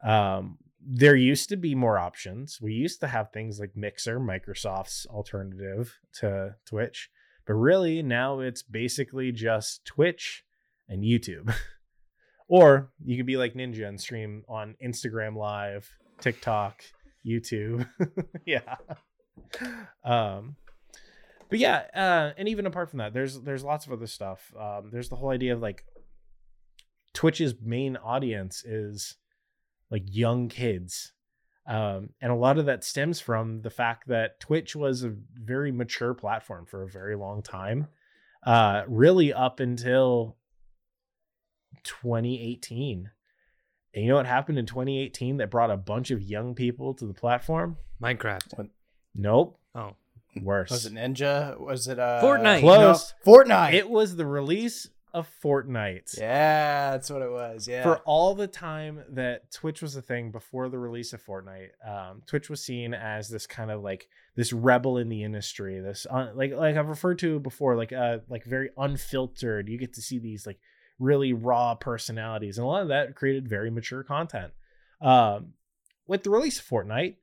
Um, 0.04 0.58
there 0.86 1.16
used 1.16 1.50
to 1.50 1.56
be 1.56 1.76
more 1.76 1.98
options. 1.98 2.60
We 2.62 2.74
used 2.74 3.00
to 3.00 3.08
have 3.08 3.32
things 3.32 3.60
like 3.60 3.76
Mixer, 3.76 4.20
Microsoft's 4.20 5.06
alternative 5.06 5.98
to 6.20 6.56
Twitch, 6.66 7.10
but 7.46 7.54
really 7.54 8.04
now 8.04 8.40
it's 8.40 8.62
basically 8.62 9.32
just 9.32 9.86
Twitch 9.86 10.44
and 10.90 11.04
YouTube. 11.04 11.54
Or 12.48 12.92
you 13.04 13.18
could 13.18 13.26
be 13.26 13.38
like 13.38 13.54
Ninja 13.54 13.88
and 13.88 14.00
stream 14.00 14.44
on 14.48 14.76
Instagram 14.84 15.36
Live, 15.36 15.90
TikTok, 16.20 16.84
YouTube. 17.26 17.88
yeah. 18.46 18.76
Um, 20.04 20.56
but 21.50 21.60
yeah, 21.60 21.84
uh, 21.96 22.34
and 22.38 22.48
even 22.50 22.66
apart 22.66 22.90
from 22.90 23.00
that, 23.00 23.14
there's 23.14 23.42
there's 23.42 23.64
lots 23.64 23.86
of 23.86 23.94
other 23.94 24.08
stuff. 24.08 24.54
Um, 24.60 24.90
there's 24.92 25.10
the 25.10 25.16
whole 25.16 25.30
idea 25.30 25.54
of 25.54 25.62
like 25.62 25.86
Twitch's 27.14 27.56
main 27.62 27.98
audience 27.98 28.64
is 28.64 29.16
like 29.90 30.04
young 30.06 30.50
kids. 30.50 31.14
Um, 31.66 32.10
and 32.22 32.32
a 32.32 32.36
lot 32.36 32.58
of 32.58 32.66
that 32.66 32.84
stems 32.84 33.22
from 33.22 33.62
the 33.62 33.70
fact 33.70 34.08
that 34.10 34.40
Twitch 34.40 34.76
was 34.76 35.04
a 35.04 35.14
very 35.34 35.72
mature 35.72 36.14
platform 36.14 36.66
for 36.66 36.84
a 36.84 36.90
very 36.90 37.16
long 37.16 37.42
time. 37.42 37.88
Uh, 38.46 38.84
really 38.88 39.32
up 39.32 39.60
until 39.62 40.36
2018. 41.84 43.10
And 43.94 44.04
you 44.04 44.10
know 44.10 44.16
what 44.16 44.26
happened 44.26 44.58
in 44.58 44.66
2018 44.66 45.38
that 45.38 45.52
brought 45.52 45.72
a 45.72 45.78
bunch 45.78 46.12
of 46.12 46.22
young 46.22 46.56
people 46.56 46.94
to 46.96 47.06
the 47.06 47.14
platform? 47.14 47.78
Minecraft. 48.02 48.70
Nope. 49.16 49.58
Oh. 49.76 49.96
Worse. 50.42 50.72
Was 50.72 50.86
it 50.88 50.94
Ninja? 50.94 51.60
Was 51.60 51.88
it 51.88 52.00
uh 52.00 52.20
Fortnite. 52.22 52.62
Close. 52.62 53.14
No, 53.26 53.34
Fortnite. 53.34 53.74
It 53.74 53.90
was 53.90 54.16
the 54.16 54.26
release 54.26 54.90
of 55.14 55.30
Fortnite. 55.44 56.18
yeah, 56.18 56.92
that's 56.92 57.10
what 57.10 57.22
it 57.22 57.32
was. 57.32 57.68
Yeah. 57.68 57.84
For 57.84 57.98
all 58.00 58.34
the 58.34 58.48
time 58.48 59.04
that 59.10 59.52
Twitch 59.52 59.82
was 59.82 59.96
a 59.96 60.02
thing 60.02 60.32
before 60.32 60.70
the 60.70 60.80
release 60.80 61.14
of 61.14 61.24
Fortnite, 61.24 61.70
um, 61.88 62.22
Twitch 62.26 62.50
was 62.50 62.64
seen 62.64 62.94
as 62.94 63.30
this 63.30 63.46
kind 63.46 63.70
of 63.70 63.82
like 63.82 64.08
this 64.36 64.52
rebel 64.52 64.98
in 64.98 65.10
the 65.10 65.24
industry. 65.24 65.80
This 65.80 66.08
uh, 66.10 66.32
like 66.34 66.54
like 66.54 66.76
I've 66.76 66.90
referred 66.90 67.20
to 67.20 67.40
before, 67.40 67.76
like 67.76 67.94
uh 67.94 68.20
like 68.28 68.44
very 68.44 68.70
unfiltered. 68.78 69.70
You 69.70 69.78
get 69.78 69.94
to 69.94 70.02
see 70.02 70.20
these 70.20 70.48
like 70.48 70.60
really 71.00 71.34
raw 71.34 71.76
personalities, 71.76 72.58
and 72.58 72.66
a 72.66 72.68
lot 72.68 72.82
of 72.82 72.88
that 72.88 73.16
created 73.16 73.48
very 73.48 73.70
mature 73.70 74.04
content. 74.04 74.54
Um, 75.02 75.54
with 76.08 76.24
the 76.24 76.30
release 76.30 76.60
of 76.60 76.66
Fortnite, 76.66 77.16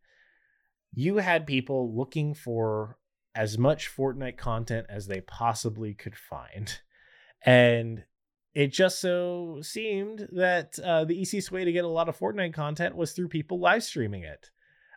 you 0.95 1.17
had 1.17 1.47
people 1.47 1.97
looking 1.97 2.35
for 2.35 2.99
as 3.35 3.57
much 3.59 3.95
Fortnite 3.95 4.37
content 4.37 4.87
as 4.89 5.07
they 5.07 5.21
possibly 5.21 5.95
could 5.95 6.17
find, 6.17 6.81
and 7.43 8.05
it 8.55 8.73
just 8.73 9.01
so 9.01 9.61
seemed 9.63 10.29
that 10.33 10.79
uh, 10.81 11.05
the 11.05 11.19
easiest 11.19 11.53
way 11.53 11.65
to 11.65 11.73
get 11.73 11.85
a 11.85 11.89
lot 11.89 12.09
of 12.09 12.19
Fortnite 12.19 12.53
content 12.53 12.97
was 12.97 13.13
through 13.13 13.29
people 13.29 13.61
live 13.61 13.85
streaming 13.85 14.25
it. 14.25 14.51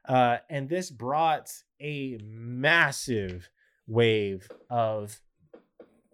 Uh, 0.07 0.37
and 0.49 0.67
this 0.67 0.89
brought 0.89 1.51
a 1.79 2.17
massive 2.23 3.49
wave 3.87 4.47
of 4.69 5.21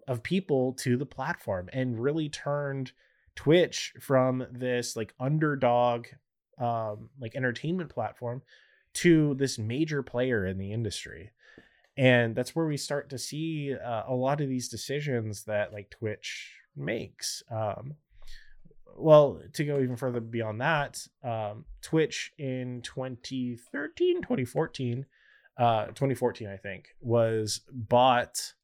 of 0.08 0.22
people 0.24 0.72
to 0.72 0.96
the 0.96 1.06
platform 1.06 1.68
and 1.72 2.00
really 2.00 2.28
turned 2.28 2.92
Twitch 3.36 3.94
from 4.00 4.44
this 4.50 4.96
like 4.96 5.14
underdog 5.20 6.06
um 6.58 7.10
like 7.20 7.36
entertainment 7.36 7.90
platform 7.90 8.42
to 8.92 9.34
this 9.34 9.58
major 9.58 10.02
player 10.02 10.44
in 10.46 10.58
the 10.58 10.72
industry. 10.72 11.30
And 11.96 12.34
that's 12.34 12.54
where 12.54 12.66
we 12.66 12.76
start 12.76 13.10
to 13.10 13.18
see 13.18 13.74
uh, 13.74 14.04
a 14.06 14.14
lot 14.14 14.40
of 14.40 14.48
these 14.48 14.68
decisions 14.68 15.44
that 15.44 15.72
like 15.72 15.90
Twitch 15.90 16.52
makes. 16.76 17.42
Um 17.50 17.96
well, 19.00 19.40
to 19.54 19.64
go 19.64 19.80
even 19.80 19.96
further 19.96 20.20
beyond 20.20 20.60
that, 20.60 21.06
um, 21.24 21.64
Twitch 21.82 22.32
in 22.38 22.82
2013, 22.82 24.22
2014, 24.22 25.06
uh, 25.58 25.86
2014, 25.86 26.48
I 26.48 26.56
think, 26.56 26.88
was 27.00 27.60
bought 27.72 28.54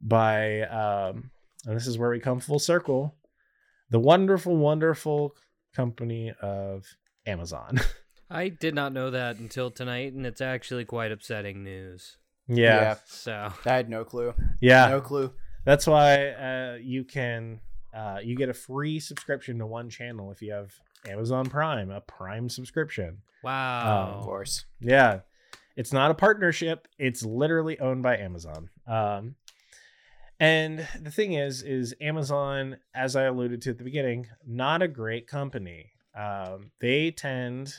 by, 0.00 0.62
um, 0.62 1.30
and 1.66 1.76
this 1.76 1.86
is 1.86 1.98
where 1.98 2.10
we 2.10 2.20
come 2.20 2.40
full 2.40 2.58
circle, 2.58 3.16
the 3.90 3.98
wonderful, 3.98 4.56
wonderful 4.56 5.34
company 5.74 6.32
of 6.40 6.84
Amazon. 7.26 7.80
I 8.30 8.48
did 8.48 8.74
not 8.74 8.92
know 8.92 9.10
that 9.10 9.38
until 9.38 9.70
tonight, 9.70 10.12
and 10.12 10.26
it's 10.26 10.40
actually 10.40 10.84
quite 10.84 11.12
upsetting 11.12 11.62
news. 11.62 12.16
Yeah, 12.48 12.96
So 13.06 13.50
I 13.64 13.74
had 13.76 13.88
no 13.88 14.04
clue. 14.04 14.34
yeah. 14.60 14.88
No 14.88 15.00
clue. 15.00 15.32
That's 15.64 15.86
why 15.86 16.28
uh, 16.30 16.78
you 16.82 17.04
can 17.04 17.60
uh, 17.94 18.18
you 18.22 18.36
get 18.36 18.48
a 18.48 18.54
free 18.54 19.00
subscription 19.00 19.58
to 19.60 19.66
one 19.66 19.88
channel 19.88 20.30
if 20.30 20.42
you 20.42 20.52
have 20.52 20.72
Amazon 21.08 21.46
Prime, 21.46 21.90
a 21.90 22.00
Prime 22.00 22.48
subscription. 22.48 23.18
wow, 23.42 24.14
Of 24.18 24.24
course. 24.24 24.64
Yeah, 24.80 25.20
it's 25.76 25.92
not 25.92 26.10
a 26.10 26.14
partnership; 26.14 26.88
it's 26.98 27.24
literally 27.24 27.78
owned 27.80 28.02
by 28.02 28.18
Amazon. 28.18 28.68
Um, 28.86 29.36
and 30.40 30.86
the 31.00 31.10
thing 31.10 31.34
is, 31.34 31.62
is 31.62 31.94
Amazon, 32.00 32.76
as 32.94 33.14
I 33.16 33.22
alluded 33.24 33.62
to 33.62 33.70
at 33.70 33.78
the 33.78 33.84
beginning, 33.84 34.26
not 34.46 34.82
a 34.82 34.88
great 34.88 35.26
company. 35.28 35.92
Um, 36.16 36.70
they 36.80 37.10
tend, 37.12 37.72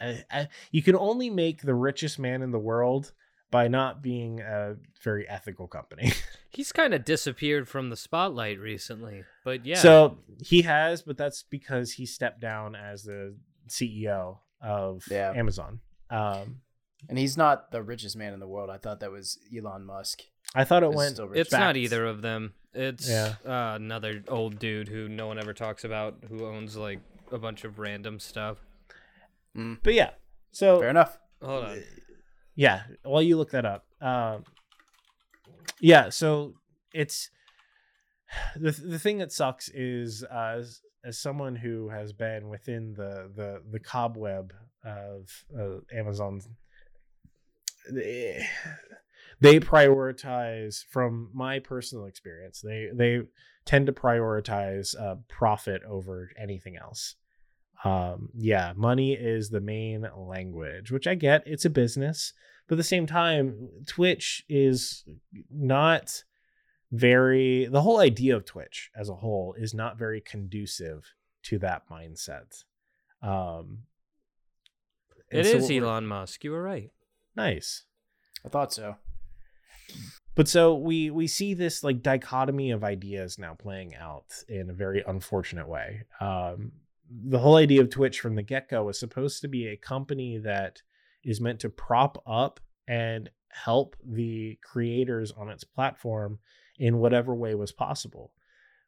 uh, 0.00 0.14
uh, 0.30 0.44
you 0.70 0.82
can 0.82 0.94
only 0.96 1.30
make 1.30 1.62
the 1.62 1.74
richest 1.74 2.18
man 2.18 2.42
in 2.42 2.50
the 2.50 2.58
world 2.58 3.12
by 3.52 3.68
not 3.68 4.02
being 4.02 4.40
a 4.40 4.74
very 5.04 5.28
ethical 5.28 5.68
company. 5.68 6.10
he's 6.50 6.72
kind 6.72 6.92
of 6.92 7.04
disappeared 7.04 7.68
from 7.68 7.90
the 7.90 7.96
spotlight 7.96 8.58
recently. 8.58 9.22
But 9.44 9.64
yeah, 9.64 9.78
So 9.78 10.18
he 10.44 10.62
has, 10.62 11.02
but 11.02 11.16
that's 11.16 11.44
because 11.44 11.92
he 11.92 12.04
stepped 12.06 12.40
down 12.40 12.74
as 12.74 13.04
the 13.04 13.36
CEO 13.68 14.38
of 14.60 15.04
Yeah. 15.08 15.32
Amazon. 15.36 15.78
Um, 16.10 16.62
And 17.08 17.18
he's 17.18 17.36
not 17.36 17.70
the 17.72 17.82
richest 17.82 18.16
man 18.16 18.32
in 18.32 18.40
the 18.40 18.46
world. 18.48 18.70
I 18.70 18.78
thought 18.78 19.00
that 19.00 19.10
was 19.12 19.38
Elon 19.56 19.84
Musk. 19.84 20.22
I 20.54 20.64
thought 20.64 20.82
it 20.82 20.90
Is 20.90 20.96
went. 20.96 21.14
still 21.14 21.28
rich. 21.28 21.40
it's 21.40 21.52
not 21.52 21.76
either 21.76 22.06
of 22.06 22.22
them. 22.22 22.54
It's 22.74 23.08
Yeah. 23.08 23.34
uh, 23.44 23.74
another 23.76 24.22
old 24.28 24.58
dude 24.58 24.88
who 24.88 25.08
no 25.08 25.26
one 25.26 25.38
ever 25.38 25.52
talks 25.52 25.84
about, 25.84 26.16
who 26.28 26.46
owns 26.46 26.76
like 26.76 27.00
a 27.30 27.38
bunch 27.38 27.64
of 27.64 27.78
random 27.78 28.18
stuff. 28.18 28.58
But 29.54 29.92
yeah, 29.94 30.10
so 30.52 30.80
Fair 30.80 30.88
enough. 30.90 31.18
Hold 31.42 31.64
on. 31.64 31.82
Yeah, 32.54 32.82
while 33.02 33.22
you 33.22 33.36
look 33.36 33.50
that 33.52 33.64
up, 33.64 33.84
um, 34.00 34.44
yeah, 35.80 36.10
so 36.10 36.54
it's 36.92 37.30
the 38.56 38.70
the 38.70 38.98
thing 38.98 39.18
that 39.18 39.32
sucks 39.32 39.68
is 39.68 40.24
uh, 40.24 40.54
as 40.58 40.80
as 41.04 41.18
someone 41.18 41.56
who 41.56 41.88
has 41.88 42.12
been 42.12 42.48
within 42.48 42.94
the 42.94 43.30
the 43.34 43.62
the 43.70 43.80
cobweb 43.80 44.52
of 44.84 45.44
uh, 45.58 45.96
Amazon, 45.96 46.40
they, 47.90 48.46
they 49.40 49.60
prioritize 49.60 50.84
from 50.90 51.30
my 51.32 51.58
personal 51.58 52.06
experience. 52.06 52.60
They 52.60 52.88
they 52.92 53.22
tend 53.64 53.86
to 53.86 53.92
prioritize 53.92 54.94
uh, 55.00 55.16
profit 55.28 55.82
over 55.84 56.30
anything 56.38 56.76
else. 56.76 57.16
Um, 57.84 58.28
yeah, 58.36 58.72
money 58.76 59.12
is 59.14 59.50
the 59.50 59.60
main 59.60 60.06
language, 60.16 60.90
which 60.92 61.06
I 61.06 61.14
get. 61.14 61.42
It's 61.46 61.64
a 61.64 61.70
business, 61.70 62.32
but 62.68 62.74
at 62.74 62.78
the 62.78 62.84
same 62.84 63.06
time, 63.06 63.68
Twitch 63.86 64.44
is 64.48 65.04
not 65.50 66.22
very. 66.92 67.66
The 67.66 67.82
whole 67.82 67.98
idea 67.98 68.36
of 68.36 68.44
Twitch 68.44 68.90
as 68.96 69.08
a 69.08 69.16
whole 69.16 69.54
is 69.58 69.74
not 69.74 69.98
very 69.98 70.20
conducive 70.20 71.12
to 71.44 71.58
that 71.58 71.88
mindset. 71.90 72.64
Um, 73.22 73.80
and 75.30 75.40
It 75.40 75.50
so 75.50 75.56
is 75.58 75.70
Elon 75.70 76.06
Musk. 76.06 76.44
You 76.44 76.52
were 76.52 76.62
right. 76.62 76.90
Nice. 77.34 77.84
I 78.44 78.48
thought 78.48 78.72
so. 78.72 78.96
but 80.34 80.48
so 80.48 80.74
we 80.76 81.10
we 81.10 81.26
see 81.26 81.54
this 81.54 81.82
like 81.82 82.02
dichotomy 82.02 82.70
of 82.70 82.84
ideas 82.84 83.38
now 83.38 83.54
playing 83.54 83.94
out 83.96 84.26
in 84.48 84.70
a 84.70 84.72
very 84.72 85.02
unfortunate 85.06 85.68
way 85.68 86.04
um 86.20 86.72
the 87.24 87.38
whole 87.38 87.56
idea 87.56 87.80
of 87.80 87.90
twitch 87.90 88.20
from 88.20 88.34
the 88.34 88.42
get-go 88.42 88.84
was 88.84 88.98
supposed 88.98 89.40
to 89.42 89.48
be 89.48 89.66
a 89.66 89.76
company 89.76 90.38
that 90.38 90.82
is 91.24 91.40
meant 91.40 91.60
to 91.60 91.68
prop 91.68 92.22
up 92.26 92.60
and 92.88 93.30
help 93.50 93.96
the 94.04 94.58
creators 94.62 95.30
on 95.32 95.48
its 95.48 95.64
platform 95.64 96.38
in 96.78 96.98
whatever 96.98 97.34
way 97.34 97.54
was 97.54 97.72
possible 97.72 98.32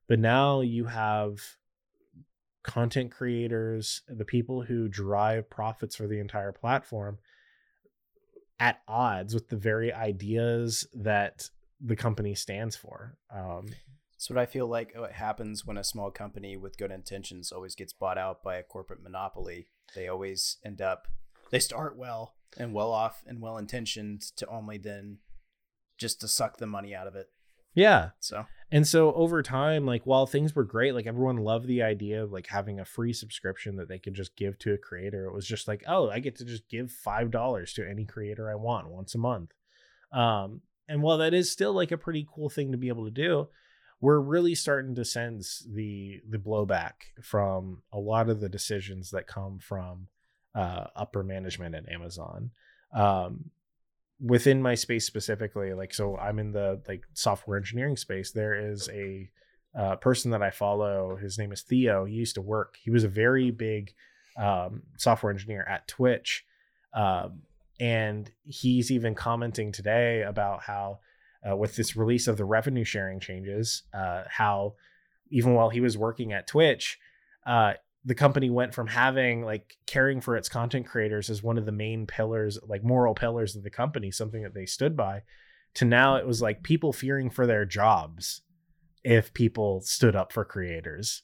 but 0.09 0.19
now 0.19 0.61
you 0.61 0.87
have 0.87 1.41
content 2.63 3.11
creators 3.11 4.03
the 4.09 4.25
people 4.25 4.63
who 4.63 4.89
drive 4.89 5.51
profits 5.51 5.97
for 5.97 6.07
the 6.07 6.19
entire 6.19 6.53
platform 6.53 7.19
at 8.59 8.81
odds 8.89 9.35
with 9.35 9.49
the 9.49 9.57
very 9.57 9.93
ideas 9.93 10.87
that 10.95 11.51
the 11.81 11.97
company 11.97 12.35
stands 12.35 12.77
for. 12.77 13.17
Um, 13.35 13.67
That's 14.25 14.31
what 14.31 14.41
I 14.41 14.47
feel 14.47 14.67
like 14.67 14.95
what 14.97 15.13
happens 15.13 15.67
when 15.67 15.77
a 15.77 15.85
small 15.85 16.11
company 16.11 16.57
with 16.57 16.79
good 16.79 16.91
intentions 16.91 17.53
always 17.53 17.75
gets 17.75 17.93
bought 17.93 18.17
out 18.17 18.43
by 18.43 18.57
a 18.57 18.63
corporate 18.63 19.03
monopoly. 19.03 19.67
They 19.95 20.09
always 20.09 20.57
end 20.65 20.81
up, 20.81 21.09
they 21.51 21.59
start 21.59 21.99
well 21.99 22.35
and 22.57 22.73
well 22.73 22.91
off 22.91 23.23
and 23.27 23.43
well 23.43 23.59
intentioned 23.59 24.23
to 24.37 24.47
only 24.47 24.79
then 24.79 25.19
just 25.99 26.23
to 26.23 26.29
suck 26.29 26.57
the 26.57 26.67
money 26.67 26.95
out 26.95 27.07
of 27.07 27.15
it. 27.15 27.27
yeah. 27.75 28.13
So, 28.19 28.47
And 28.71 28.89
so 28.89 29.13
over 29.13 29.43
time, 29.43 29.85
like 29.85 30.07
while 30.07 30.25
things 30.25 30.55
were 30.55 30.65
great, 30.65 30.95
like 30.95 31.07
everyone 31.07 31.37
loved 31.37 31.67
the 31.67 31.83
idea 31.83 32.25
of 32.25 32.33
like 32.33 32.47
having 32.47 32.81
a 32.81 32.87
free 32.87 33.13
subscription 33.13 33.77
that 33.77 33.91
they 33.91 33.99
could 33.99 34.15
just 34.15 34.37
give 34.37 34.59
to 34.61 34.73
a 34.73 34.79
creator. 34.79 35.27
It 35.27 35.35
was 35.35 35.47
just 35.47 35.69
like, 35.69 35.85
oh, 35.87 36.09
I 36.09 36.21
get 36.21 36.37
to 36.37 36.47
just 36.47 36.67
give 36.71 36.91
five 36.91 37.31
dollars 37.31 37.75
to 37.75 37.87
any 37.87 38.07
creator 38.07 38.51
I 38.51 38.55
want 38.55 38.89
once 38.89 39.15
a 39.15 39.19
month. 39.19 39.51
Um, 40.13 40.63
and 40.89 41.03
while 41.03 41.19
that 41.19 41.35
is 41.35 41.53
still 41.53 41.75
like 41.75 41.93
a 41.93 41.99
pretty 41.99 42.27
cool 42.35 42.49
thing 42.49 42.73
to 42.73 42.79
be 42.79 42.89
able 42.89 43.05
to 43.05 43.11
do, 43.11 43.49
we're 44.01 44.21
really 44.21 44.55
starting 44.55 44.95
to 44.95 45.05
sense 45.05 45.67
the 45.73 46.21
the 46.29 46.39
blowback 46.39 46.93
from 47.23 47.83
a 47.93 47.99
lot 47.99 48.29
of 48.29 48.41
the 48.41 48.49
decisions 48.49 49.11
that 49.11 49.27
come 49.27 49.59
from 49.59 50.09
uh, 50.55 50.85
upper 50.95 51.23
management 51.23 51.75
at 51.75 51.89
Amazon. 51.89 52.51
Um, 52.93 53.51
within 54.21 54.63
my 54.63 54.75
space 54.75 55.05
specifically 55.05 55.75
like 55.75 55.93
so 55.93 56.17
i'm 56.19 56.39
in 56.39 56.53
the 56.53 56.81
like 56.89 57.03
software 57.15 57.57
engineering 57.57 57.97
space 57.97 58.31
there 58.31 58.55
is 58.55 58.89
a 58.91 59.29
uh, 59.77 59.97
person 59.97 60.31
that 60.31 60.43
i 60.43 60.51
follow 60.51 61.17
his 61.17 61.37
name 61.37 61.53
is 61.53 61.63
theo 61.63 62.05
he 62.05 62.15
used 62.15 62.35
to 62.35 62.41
work 62.41 62.77
he 62.83 62.91
was 62.91 63.05
a 63.05 63.09
very 63.09 63.51
big 63.51 63.93
um, 64.37 64.83
software 64.97 65.33
engineer 65.33 65.65
at 65.69 65.87
twitch 65.89 66.45
um, 66.95 67.43
and 67.81 68.31
he's 68.45 68.91
even 68.93 69.15
commenting 69.15 69.73
today 69.73 70.23
about 70.23 70.63
how 70.63 71.01
uh, 71.49 71.57
with 71.57 71.77
this 71.77 71.97
release 71.97 72.27
of 72.27 72.37
the 72.37 72.45
revenue 72.45 72.85
sharing 72.85 73.21
changes 73.21 73.83
uh, 73.93 74.25
how 74.29 74.75
even 75.31 75.55
while 75.55 75.71
he 75.71 75.81
was 75.81 75.99
working 75.99 76.33
at 76.33 76.47
twitch 76.47 76.99
uh, 77.47 77.75
the 78.05 78.15
company 78.15 78.51
went 78.51 78.75
from 78.75 78.87
having 78.87 79.43
like 79.45 79.77
caring 79.87 80.21
for 80.21 80.37
its 80.37 80.49
content 80.49 80.87
creators 80.87 81.31
as 81.31 81.43
one 81.43 81.59
of 81.59 81.67
the 81.67 81.73
main 81.73 82.07
pillars 82.07 82.59
like 82.67 82.85
moral 82.85 83.15
pillars 83.15 83.57
of 83.57 83.63
the 83.63 83.71
company 83.71 84.11
something 84.11 84.43
that 84.43 84.55
they 84.55 84.67
stood 84.67 84.97
by 84.97 85.23
to 85.75 85.85
now 85.85 86.17
it 86.17 86.27
was 86.27 86.41
like 86.41 86.63
people 86.63 86.93
fearing 86.93 87.31
for 87.31 87.47
their 87.47 87.65
jobs 87.65 88.43
if 89.03 89.35
people 89.35 89.81
stood 89.83 90.17
up 90.17 90.33
for 90.33 90.45
creators. 90.45 91.23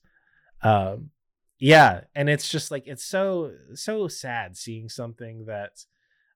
Um 0.62 1.10
yeah 1.58 2.02
and 2.14 2.30
it's 2.30 2.48
just 2.48 2.70
like 2.70 2.86
it's 2.86 3.04
so 3.04 3.52
so 3.74 4.08
sad 4.08 4.56
seeing 4.56 4.88
something 4.88 5.44
that 5.44 5.84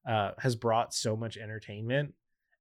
uh 0.07 0.33
has 0.39 0.55
brought 0.55 0.93
so 0.93 1.17
much 1.17 1.39
entertainment 1.39 2.13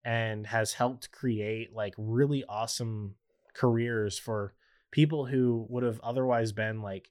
and 0.05 0.47
has 0.47 0.73
helped 0.73 1.11
create 1.11 1.73
like 1.73 1.93
really 1.97 2.43
awesome 2.47 3.15
careers 3.53 4.17
for 4.17 4.53
people 4.91 5.25
who 5.25 5.65
would 5.69 5.83
have 5.83 5.99
otherwise 6.01 6.51
been 6.51 6.81
like 6.81 7.09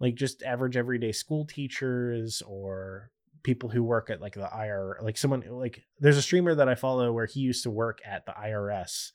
like 0.00 0.14
just 0.14 0.42
average 0.42 0.76
everyday 0.76 1.12
school 1.12 1.44
teachers 1.44 2.42
or 2.46 3.10
people 3.42 3.68
who 3.68 3.82
work 3.82 4.10
at 4.10 4.20
like 4.20 4.34
the 4.34 4.48
IR 4.52 4.98
like 5.02 5.16
someone 5.16 5.44
like 5.48 5.84
there's 6.00 6.16
a 6.16 6.22
streamer 6.22 6.54
that 6.54 6.68
I 6.68 6.74
follow 6.74 7.12
where 7.12 7.26
he 7.26 7.40
used 7.40 7.62
to 7.62 7.70
work 7.70 8.00
at 8.04 8.26
the 8.26 8.32
IRS 8.32 9.12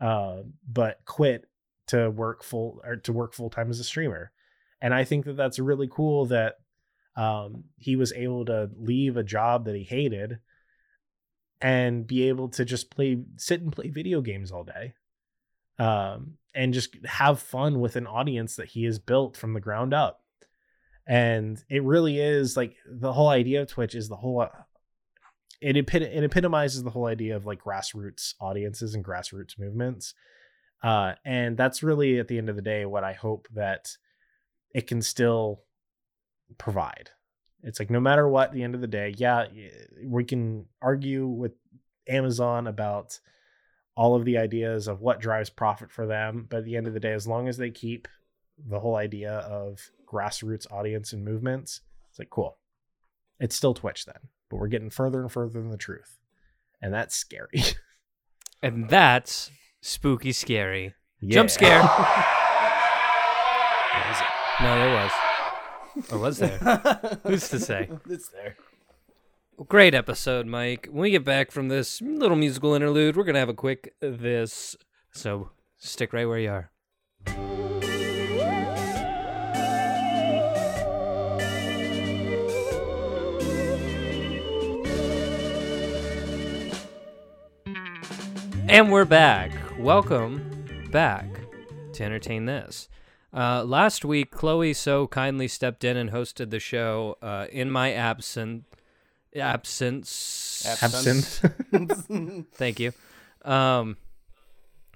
uh, 0.00 0.42
but 0.70 1.00
quit 1.04 1.46
to 1.88 2.10
work 2.10 2.42
full 2.42 2.80
or 2.84 2.96
to 2.96 3.12
work 3.12 3.34
full 3.34 3.50
time 3.50 3.70
as 3.70 3.80
a 3.80 3.84
streamer. 3.84 4.32
And 4.80 4.92
I 4.92 5.04
think 5.04 5.24
that 5.24 5.36
that's 5.36 5.58
really 5.58 5.88
cool 5.90 6.26
that 6.26 6.56
um, 7.16 7.64
he 7.78 7.96
was 7.96 8.12
able 8.12 8.44
to 8.46 8.70
leave 8.76 9.16
a 9.16 9.22
job 9.22 9.64
that 9.64 9.74
he 9.74 9.84
hated 9.84 10.38
and 11.60 12.06
be 12.06 12.28
able 12.28 12.48
to 12.48 12.64
just 12.64 12.90
play 12.90 13.18
sit 13.36 13.62
and 13.62 13.72
play 13.72 13.88
video 13.88 14.20
games 14.20 14.50
all 14.52 14.64
day 14.64 14.94
um, 15.78 16.34
and 16.54 16.74
just 16.74 16.96
have 17.04 17.40
fun 17.40 17.80
with 17.80 17.96
an 17.96 18.06
audience 18.06 18.56
that 18.56 18.68
he 18.68 18.84
has 18.84 18.98
built 18.98 19.36
from 19.36 19.54
the 19.54 19.60
ground 19.60 19.94
up 19.94 20.22
and 21.06 21.62
it 21.68 21.82
really 21.82 22.18
is 22.20 22.56
like 22.56 22.76
the 22.90 23.12
whole 23.12 23.28
idea 23.28 23.62
of 23.62 23.68
twitch 23.68 23.94
is 23.94 24.08
the 24.08 24.16
whole 24.16 24.46
it, 25.60 25.76
epit- 25.76 26.02
it 26.02 26.24
epitomizes 26.24 26.82
the 26.82 26.90
whole 26.90 27.06
idea 27.06 27.36
of 27.36 27.46
like 27.46 27.62
grassroots 27.62 28.34
audiences 28.40 28.94
and 28.94 29.04
grassroots 29.04 29.58
movements 29.58 30.14
uh, 30.82 31.14
and 31.24 31.56
that's 31.56 31.82
really 31.82 32.18
at 32.18 32.28
the 32.28 32.36
end 32.36 32.50
of 32.50 32.56
the 32.56 32.62
day 32.62 32.84
what 32.84 33.04
i 33.04 33.12
hope 33.12 33.48
that 33.54 33.88
it 34.74 34.86
can 34.86 35.00
still 35.00 35.62
provide. 36.58 37.10
It's 37.66 37.80
like 37.80 37.90
no 37.90 37.98
matter 37.98 38.28
what, 38.28 38.48
at 38.48 38.54
the 38.54 38.62
end 38.62 38.76
of 38.76 38.80
the 38.80 38.86
day, 38.86 39.12
yeah, 39.18 39.46
we 40.04 40.24
can 40.24 40.66
argue 40.80 41.26
with 41.26 41.52
Amazon 42.08 42.68
about 42.68 43.18
all 43.96 44.14
of 44.14 44.24
the 44.24 44.38
ideas 44.38 44.86
of 44.86 45.00
what 45.00 45.20
drives 45.20 45.50
profit 45.50 45.90
for 45.90 46.06
them, 46.06 46.46
but 46.48 46.58
at 46.58 46.64
the 46.64 46.76
end 46.76 46.86
of 46.86 46.94
the 46.94 47.00
day, 47.00 47.12
as 47.12 47.26
long 47.26 47.48
as 47.48 47.56
they 47.56 47.70
keep 47.70 48.06
the 48.56 48.78
whole 48.78 48.94
idea 48.94 49.32
of 49.32 49.90
grassroots 50.06 50.70
audience 50.72 51.12
and 51.12 51.24
movements, 51.24 51.80
it's 52.08 52.20
like 52.20 52.30
cool. 52.30 52.56
It's 53.40 53.56
still 53.56 53.74
Twitch 53.74 54.04
then, 54.06 54.28
but 54.48 54.58
we're 54.58 54.68
getting 54.68 54.90
further 54.90 55.20
and 55.20 55.32
further 55.32 55.60
than 55.60 55.70
the 55.70 55.76
truth, 55.76 56.18
and 56.80 56.94
that's 56.94 57.16
scary. 57.16 57.62
And 58.62 58.88
that's 58.88 59.50
spooky 59.82 60.32
scary. 60.32 60.94
Yeah. 61.20 61.34
Jump 61.34 61.50
scare. 61.50 61.82
What 63.96 64.10
is 64.10 64.20
it? 64.20 64.26
No, 64.62 64.78
there 64.78 64.94
was. 64.94 65.12
Or 66.12 66.18
oh, 66.18 66.18
was 66.18 66.38
there? 66.38 66.58
Who's 67.24 67.48
to 67.48 67.58
say? 67.58 67.88
It's 68.10 68.28
there. 68.28 68.56
Great 69.66 69.94
episode, 69.94 70.46
Mike. 70.46 70.88
When 70.90 71.00
we 71.00 71.10
get 71.10 71.24
back 71.24 71.50
from 71.50 71.68
this 71.68 72.02
little 72.02 72.36
musical 72.36 72.74
interlude, 72.74 73.16
we're 73.16 73.24
going 73.24 73.34
to 73.34 73.40
have 73.40 73.48
a 73.48 73.54
quick 73.54 73.94
this. 74.00 74.76
So 75.12 75.50
stick 75.78 76.12
right 76.12 76.26
where 76.26 76.38
you 76.38 76.50
are. 76.50 76.70
And 88.68 88.92
we're 88.92 89.06
back. 89.06 89.52
Welcome 89.78 90.88
back 90.92 91.24
to 91.94 92.04
Entertain 92.04 92.44
This. 92.44 92.90
Uh, 93.34 93.64
last 93.64 94.04
week, 94.04 94.30
Chloe 94.30 94.72
so 94.72 95.06
kindly 95.06 95.48
stepped 95.48 95.84
in 95.84 95.96
and 95.96 96.10
hosted 96.10 96.50
the 96.50 96.60
show 96.60 97.16
uh, 97.20 97.46
in 97.50 97.70
my 97.70 97.92
absent 97.92 98.64
absence. 99.34 100.66
Absinthe. 100.82 102.46
Thank 102.54 102.80
you. 102.80 102.92
Um, 103.44 103.96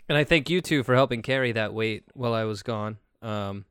and 0.09 0.19
I 0.19 0.25
thank 0.25 0.51
you 0.51 0.61
two 0.61 0.83
for 0.83 0.95
helping 0.95 1.23
carry 1.23 1.53
that 1.53 1.73
weight 1.73 2.05
while 2.15 2.35
I 2.35 2.45
was 2.45 2.63
gone. 2.63 2.99
Um, 3.23 3.65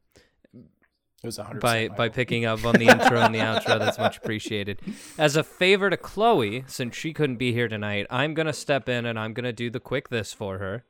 It 0.54 1.26
was 1.26 1.38
100 1.38 1.60
by 1.60 1.90
by 1.90 2.08
picking 2.10 2.46
up 2.46 2.64
on 2.64 2.76
the 2.80 2.88
intro 2.88 3.20
and 3.20 3.36
the 3.36 3.40
outro. 3.40 3.78
That's 3.78 3.98
much 3.98 4.18
appreciated. 4.18 4.80
As 5.18 5.36
a 5.36 5.44
favor 5.44 5.90
to 5.90 5.98
Chloe, 5.98 6.64
since 6.68 6.96
she 6.96 7.12
couldn't 7.14 7.38
be 7.38 7.52
here 7.52 7.68
tonight, 7.68 8.08
I'm 8.10 8.34
gonna 8.34 8.54
step 8.54 8.88
in 8.88 9.06
and 9.06 9.20
I'm 9.20 9.34
gonna 9.34 9.52
do 9.52 9.70
the 9.70 9.82
quick 9.82 10.10
this 10.10 10.32
for 10.32 10.60
her. 10.60 10.86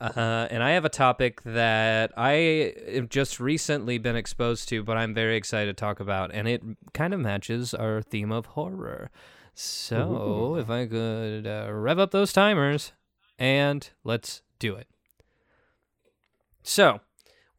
Uh, 0.00 0.48
and 0.50 0.62
I 0.62 0.70
have 0.70 0.86
a 0.86 0.90
topic 0.90 1.42
that 1.42 2.12
I 2.16 2.74
have 2.94 3.10
just 3.10 3.38
recently 3.38 3.98
been 3.98 4.16
exposed 4.16 4.68
to, 4.70 4.82
but 4.82 4.96
I'm 4.96 5.12
very 5.12 5.36
excited 5.36 5.76
to 5.76 5.78
talk 5.78 6.00
about, 6.00 6.30
and 6.32 6.48
it 6.48 6.62
kind 6.94 7.12
of 7.12 7.20
matches 7.20 7.74
our 7.74 8.00
theme 8.00 8.32
of 8.32 8.46
horror. 8.46 9.10
So, 9.54 10.56
if 10.56 10.70
I 10.70 10.86
could 10.86 11.46
uh, 11.46 11.70
rev 11.70 11.98
up 11.98 12.12
those 12.12 12.32
timers, 12.32 12.92
and 13.38 13.90
let's 14.02 14.40
do 14.58 14.74
it. 14.74 14.88
So, 16.62 17.00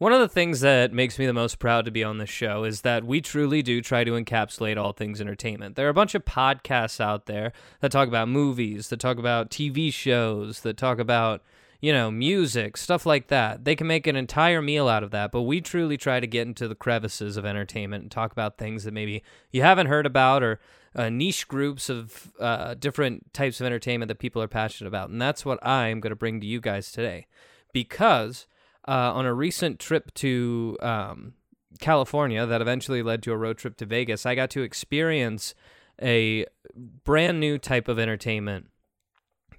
one 0.02 0.14
of 0.14 0.20
the 0.20 0.28
things 0.28 0.62
that 0.62 0.92
makes 0.92 1.20
me 1.20 1.28
the 1.28 1.34
most 1.34 1.60
proud 1.60 1.86
to 1.86 1.92
be 1.92 2.04
on 2.04 2.18
this 2.18 2.30
show 2.30 2.64
is 2.64 2.82
that 2.82 3.04
we 3.04 3.22
truly 3.22 3.62
do 3.62 3.82
try 3.82 4.04
to 4.04 4.14
encapsulate 4.14 4.76
all 4.76 4.94
things 4.94 5.22
entertainment. 5.22 5.76
There 5.76 5.86
are 5.86 5.92
a 5.92 5.94
bunch 5.94 6.16
of 6.16 6.26
podcasts 6.26 7.00
out 7.00 7.28
there 7.28 7.54
that 7.82 7.92
talk 7.92 8.08
about 8.08 8.28
movies, 8.28 8.89
that 8.89 9.00
talk 9.00 9.20
about 9.20 9.52
TV 9.52 9.94
shows, 9.94 10.62
that 10.62 10.76
talk 10.76 10.98
about, 10.98 11.44
you 11.82 11.91
know, 11.91 12.11
music, 12.11 12.77
stuff 12.77 13.05
like 13.07 13.27
that. 13.27 13.65
They 13.65 13.75
can 13.75 13.88
make 13.88 14.05
an 14.05 14.15
entire 14.15 14.61
meal 14.61 14.88
out 14.88 15.03
of 15.03 15.09
that, 15.11 15.32
but 15.32 15.41
we 15.41 15.61
truly 15.61 15.97
try 15.97 16.19
to 16.19 16.27
get 16.27 16.47
into 16.47 16.67
the 16.67 16.75
crevices 16.75 17.38
of 17.38 17.45
entertainment 17.45 18.03
and 18.03 18.11
talk 18.11 18.32
about 18.32 18.57
things 18.57 18.84
that 18.84 18.93
maybe 18.93 19.23
you 19.51 19.63
haven't 19.63 19.88
heard 19.88 20.05
about 20.05 20.43
or 20.43 20.59
uh, 20.95 21.09
niche 21.09 21.47
groups 21.47 21.89
of 21.89 22.32
uh, 22.39 22.75
different 22.75 23.34
types 23.34 23.59
of 23.59 23.65
entertainment 23.65 24.09
that 24.09 24.19
people 24.19 24.41
are 24.41 24.47
passionate 24.47 24.88
about. 24.88 25.09
And 25.09 25.19
that's 25.19 25.43
what 25.43 25.65
I'm 25.65 25.99
going 25.99 26.11
to 26.11 26.15
bring 26.15 26.39
to 26.41 26.45
you 26.45 26.61
guys 26.61 26.91
today 26.91 27.25
because 27.73 28.45
uh, 28.88 29.11
on 29.13 29.25
a 29.25 29.34
recent 29.34 29.79
trip 29.79 30.13
to 30.15 30.77
um, 30.82 31.34
California 31.79 32.45
that 32.45 32.61
eventually 32.61 33.01
led 33.01 33.23
to 33.23 33.32
a 33.32 33.38
road 33.38 33.57
trip 33.57 33.77
to 33.77 33.86
Vegas, 33.88 34.25
I 34.25 34.36
got 34.36 34.51
to 34.51 34.61
experience 34.61 35.55
a 35.99 36.45
brand 37.03 37.39
new 37.39 37.57
type 37.57 37.88
of 37.88 37.97
entertainment 37.97 38.70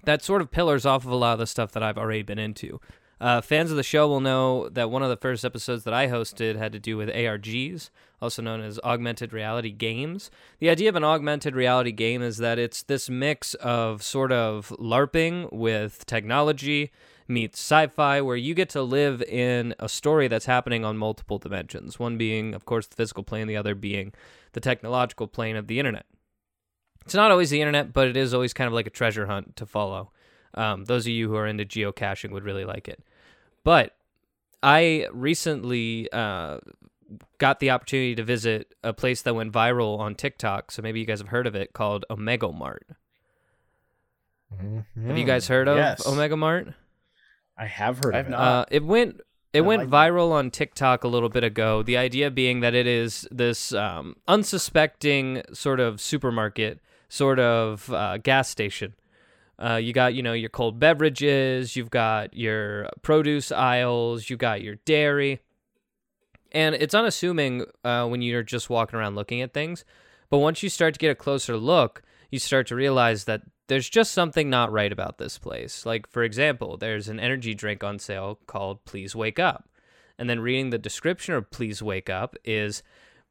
that 0.03 0.23
sort 0.23 0.41
of 0.41 0.51
pillars 0.51 0.85
off 0.85 1.05
of 1.05 1.11
a 1.11 1.15
lot 1.15 1.33
of 1.33 1.39
the 1.39 1.47
stuff 1.47 1.71
that 1.73 1.83
I've 1.83 1.97
already 1.97 2.23
been 2.23 2.39
into. 2.39 2.79
Uh, 3.21 3.39
fans 3.39 3.71
of 3.71 3.77
the 3.77 3.83
show 3.83 4.05
will 4.07 4.19
know 4.19 4.67
that 4.69 4.91
one 4.91 5.01
of 5.01 5.09
the 5.09 5.15
first 5.15 5.45
episodes 5.45 5.85
that 5.85 5.93
I 5.93 6.07
hosted 6.07 6.57
had 6.57 6.73
to 6.73 6.79
do 6.79 6.97
with 6.97 7.07
ARGs, 7.07 7.89
also 8.21 8.41
known 8.41 8.59
as 8.59 8.79
augmented 8.83 9.31
reality 9.31 9.71
games. 9.71 10.29
The 10.59 10.69
idea 10.69 10.89
of 10.89 10.97
an 10.97 11.05
augmented 11.05 11.55
reality 11.55 11.93
game 11.93 12.21
is 12.21 12.37
that 12.39 12.59
it's 12.59 12.83
this 12.83 13.09
mix 13.09 13.53
of 13.55 14.03
sort 14.03 14.33
of 14.33 14.73
LARPing 14.77 15.53
with 15.53 16.05
technology 16.05 16.91
meets 17.27 17.59
sci 17.59 17.87
fi, 17.87 18.19
where 18.19 18.35
you 18.35 18.53
get 18.53 18.67
to 18.71 18.81
live 18.81 19.21
in 19.21 19.73
a 19.79 19.87
story 19.87 20.27
that's 20.27 20.45
happening 20.45 20.83
on 20.83 20.97
multiple 20.97 21.37
dimensions. 21.37 21.97
One 21.97 22.17
being, 22.17 22.53
of 22.53 22.65
course, 22.65 22.87
the 22.87 22.95
physical 22.97 23.23
plane, 23.23 23.47
the 23.47 23.55
other 23.55 23.75
being 23.75 24.11
the 24.51 24.59
technological 24.59 25.27
plane 25.27 25.55
of 25.55 25.67
the 25.67 25.79
internet. 25.79 26.05
It's 27.05 27.13
not 27.15 27.31
always 27.31 27.49
the 27.49 27.61
internet, 27.61 27.93
but 27.93 28.07
it 28.07 28.17
is 28.17 28.33
always 28.33 28.53
kind 28.53 28.67
of 28.67 28.73
like 28.73 28.87
a 28.87 28.91
treasure 28.91 29.25
hunt 29.25 29.55
to 29.57 29.65
follow. 29.65 30.11
Um, 30.53 30.85
those 30.85 31.05
of 31.05 31.09
you 31.11 31.29
who 31.29 31.35
are 31.35 31.47
into 31.47 31.65
geocaching 31.65 32.31
would 32.31 32.43
really 32.43 32.65
like 32.65 32.87
it. 32.87 33.03
But 33.63 33.95
I 34.61 35.07
recently 35.11 36.09
uh, 36.11 36.59
got 37.39 37.59
the 37.59 37.71
opportunity 37.71 38.15
to 38.15 38.23
visit 38.23 38.73
a 38.83 38.93
place 38.93 39.21
that 39.23 39.33
went 39.35 39.51
viral 39.51 39.99
on 39.99 40.15
TikTok, 40.15 40.71
so 40.71 40.81
maybe 40.81 40.99
you 40.99 41.05
guys 41.05 41.19
have 41.19 41.29
heard 41.29 41.47
of 41.47 41.55
it, 41.55 41.73
called 41.73 42.05
Omega 42.09 42.51
Mart. 42.51 42.85
Have 45.05 45.17
you 45.17 45.23
guys 45.25 45.47
heard 45.47 45.67
of 45.67 45.77
Yes. 45.77 46.05
Omega 46.07 46.37
Mart? 46.37 46.67
I 47.57 47.65
have 47.65 47.97
heard 48.03 48.15
I 48.15 48.19
of 48.19 48.25
have 48.25 48.33
it. 48.33 48.37
not. 48.37 48.39
Uh, 48.41 48.65
it 48.71 48.83
went 48.83 49.21
it 49.51 49.59
I 49.59 49.61
went 49.61 49.91
like 49.91 50.11
viral 50.11 50.31
on 50.31 50.49
TikTok 50.51 51.03
a 51.03 51.07
little 51.07 51.29
bit 51.29 51.43
ago. 51.43 51.83
The 51.83 51.97
idea 51.97 52.31
being 52.31 52.61
that 52.61 52.73
it 52.73 52.87
is 52.87 53.27
this 53.31 53.73
um, 53.73 54.15
unsuspecting 54.27 55.41
sort 55.53 55.79
of 55.79 55.99
supermarket, 56.01 56.79
sort 57.13 57.39
of 57.39 57.93
uh, 57.93 58.17
gas 58.17 58.49
station. 58.49 58.95
Uh, 59.59 59.75
you 59.75 59.93
got 59.93 60.15
you 60.15 60.23
know 60.23 60.33
your 60.33 60.49
cold 60.49 60.79
beverages, 60.79 61.75
you've 61.75 61.91
got 61.91 62.33
your 62.33 62.89
produce 63.03 63.51
aisles, 63.51 64.31
you 64.31 64.35
got 64.35 64.63
your 64.63 64.75
dairy, 64.83 65.39
and 66.51 66.73
it's 66.73 66.95
unassuming 66.95 67.65
uh, 67.83 68.07
when 68.07 68.23
you're 68.23 68.41
just 68.41 68.67
walking 68.67 68.97
around 68.97 69.15
looking 69.15 69.41
at 69.41 69.53
things. 69.53 69.85
But 70.31 70.39
once 70.39 70.63
you 70.63 70.69
start 70.69 70.95
to 70.95 70.99
get 70.99 71.11
a 71.11 71.15
closer 71.15 71.55
look, 71.55 72.01
you 72.31 72.39
start 72.39 72.65
to 72.67 72.75
realize 72.75 73.25
that 73.25 73.43
there's 73.67 73.89
just 73.89 74.11
something 74.11 74.49
not 74.49 74.71
right 74.71 74.91
about 74.91 75.19
this 75.19 75.37
place. 75.37 75.85
Like, 75.85 76.09
for 76.09 76.23
example, 76.23 76.77
there's 76.77 77.07
an 77.07 77.19
energy 77.19 77.53
drink 77.53 77.83
on 77.83 77.99
sale 77.99 78.39
called 78.47 78.83
Please 78.85 79.15
Wake 79.15 79.37
Up. 79.37 79.69
And 80.17 80.27
then 80.27 80.39
reading 80.39 80.71
the 80.71 80.79
description 80.79 81.35
of 81.35 81.51
Please 81.51 81.81
Wake 81.83 82.09
Up 82.09 82.35
is 82.43 82.81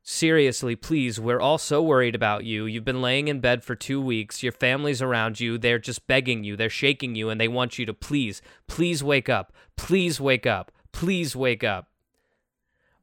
seriously, 0.02 0.76
please, 0.76 1.20
we're 1.20 1.40
all 1.40 1.58
so 1.58 1.82
worried 1.82 2.14
about 2.14 2.44
you. 2.44 2.66
You've 2.66 2.84
been 2.84 3.02
laying 3.02 3.28
in 3.28 3.40
bed 3.40 3.64
for 3.64 3.74
two 3.74 4.00
weeks. 4.00 4.42
Your 4.42 4.52
family's 4.52 5.02
around 5.02 5.40
you. 5.40 5.58
They're 5.58 5.78
just 5.78 6.06
begging 6.06 6.44
you. 6.44 6.56
They're 6.56 6.70
shaking 6.70 7.14
you, 7.14 7.30
and 7.30 7.40
they 7.40 7.48
want 7.48 7.78
you 7.78 7.86
to 7.86 7.94
please, 7.94 8.42
please 8.66 9.02
wake 9.02 9.28
up. 9.28 9.52
Please 9.76 10.20
wake 10.20 10.46
up. 10.46 10.72
Please 10.92 11.34
wake 11.34 11.64
up. 11.64 11.88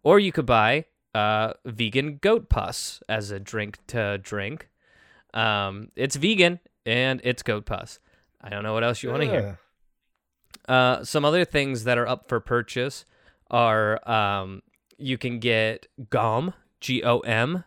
Or 0.04 0.20
you 0.20 0.32
could 0.32 0.46
buy 0.46 0.86
uh, 1.14 1.54
vegan 1.66 2.18
goat 2.22 2.50
pus 2.50 3.02
as 3.10 3.32
a 3.32 3.40
drink 3.40 3.80
to 3.88 4.18
drink. 4.18 4.70
Um, 5.34 5.90
it's 5.96 6.16
vegan 6.16 6.60
and 6.86 7.22
it's 7.24 7.44
goat 7.44 7.66
pus. 7.66 8.00
I 8.42 8.50
don't 8.50 8.64
know 8.64 8.74
what 8.74 8.84
else 8.84 9.04
you 9.04 9.10
want 9.10 9.24
to 9.24 9.30
hear. 9.30 9.60
Uh, 10.68 11.04
some 11.04 11.26
other 11.26 11.46
things 11.46 11.84
that 11.84 11.98
are 11.98 12.08
up 12.08 12.30
for 12.30 12.40
purchase 12.40 13.06
are 13.50 14.08
um, 14.10 14.62
you 14.98 15.18
can 15.18 15.40
get 15.40 15.88
gum, 16.10 16.54
G 16.82 17.04
O 17.04 17.20
M. 17.20 17.64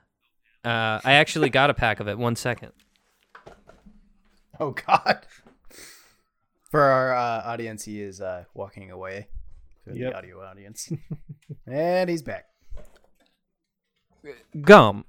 Uh, 0.64 1.00
I 1.04 1.14
actually 1.14 1.50
got 1.50 1.70
a 1.70 1.74
pack 1.74 2.00
of 2.00 2.08
it. 2.08 2.18
One 2.18 2.36
second. 2.36 2.72
Oh 4.60 4.70
God. 4.70 5.26
For 6.70 6.80
our 6.80 7.14
uh, 7.14 7.42
audience, 7.44 7.84
he 7.84 8.00
is 8.00 8.20
uh, 8.20 8.44
walking 8.54 8.90
away. 8.90 9.28
For 9.84 9.92
Yep. 9.92 10.12
the 10.12 10.16
audio 10.18 10.40
audience, 10.44 10.92
and 11.66 12.08
he's 12.08 12.22
back. 12.22 12.44
Gum. 14.60 15.04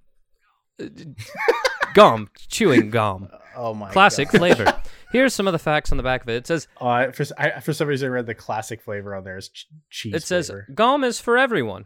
Gum. 1.93 2.29
Chewing 2.49 2.89
gum. 2.89 3.29
Oh 3.55 3.75
my! 3.75 3.91
Classic 3.91 4.27
God. 4.31 4.39
flavor. 4.39 4.81
Here's 5.11 5.31
some 5.31 5.45
of 5.45 5.51
the 5.53 5.59
facts 5.59 5.91
on 5.91 5.97
the 5.97 6.01
back 6.03 6.23
of 6.23 6.29
it. 6.29 6.37
It 6.37 6.47
says 6.47 6.67
Uh, 6.81 7.11
for, 7.11 7.21
s- 7.21 7.31
I, 7.37 7.59
for 7.59 7.71
some 7.71 7.87
reason, 7.87 8.07
I 8.07 8.09
read 8.13 8.25
the 8.25 8.33
classic 8.33 8.81
flavor 8.81 9.13
on 9.13 9.23
there 9.23 9.37
is 9.37 9.49
ch- 9.49 9.67
cheese. 9.91 10.15
it 10.15 10.23
says 10.23 10.47
flavor. 10.47 10.67
gum 10.73 11.03
is 11.03 11.19
for 11.19 11.37
everyone. 11.37 11.85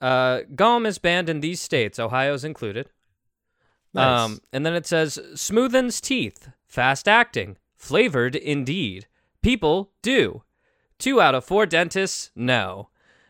Uh, 0.00 0.40
gum 0.54 0.86
is 0.86 0.98
banned 0.98 1.28
in 1.28 1.40
these 1.40 1.60
states, 1.60 1.98
Ohio's 1.98 2.44
included. 2.44 2.88
Nice. 3.92 4.20
Um, 4.20 4.40
and 4.52 4.64
then 4.64 4.74
it 4.74 4.86
says 4.86 5.18
smoothens 5.34 6.00
teeth, 6.00 6.48
fast 6.66 7.08
acting, 7.08 7.56
flavored 7.76 8.36
indeed. 8.36 9.06
People 9.42 9.90
do. 10.02 10.42
Two 10.98 11.20
out 11.20 11.34
of 11.34 11.44
four 11.44 11.66
dentists 11.66 12.30
no, 12.34 12.88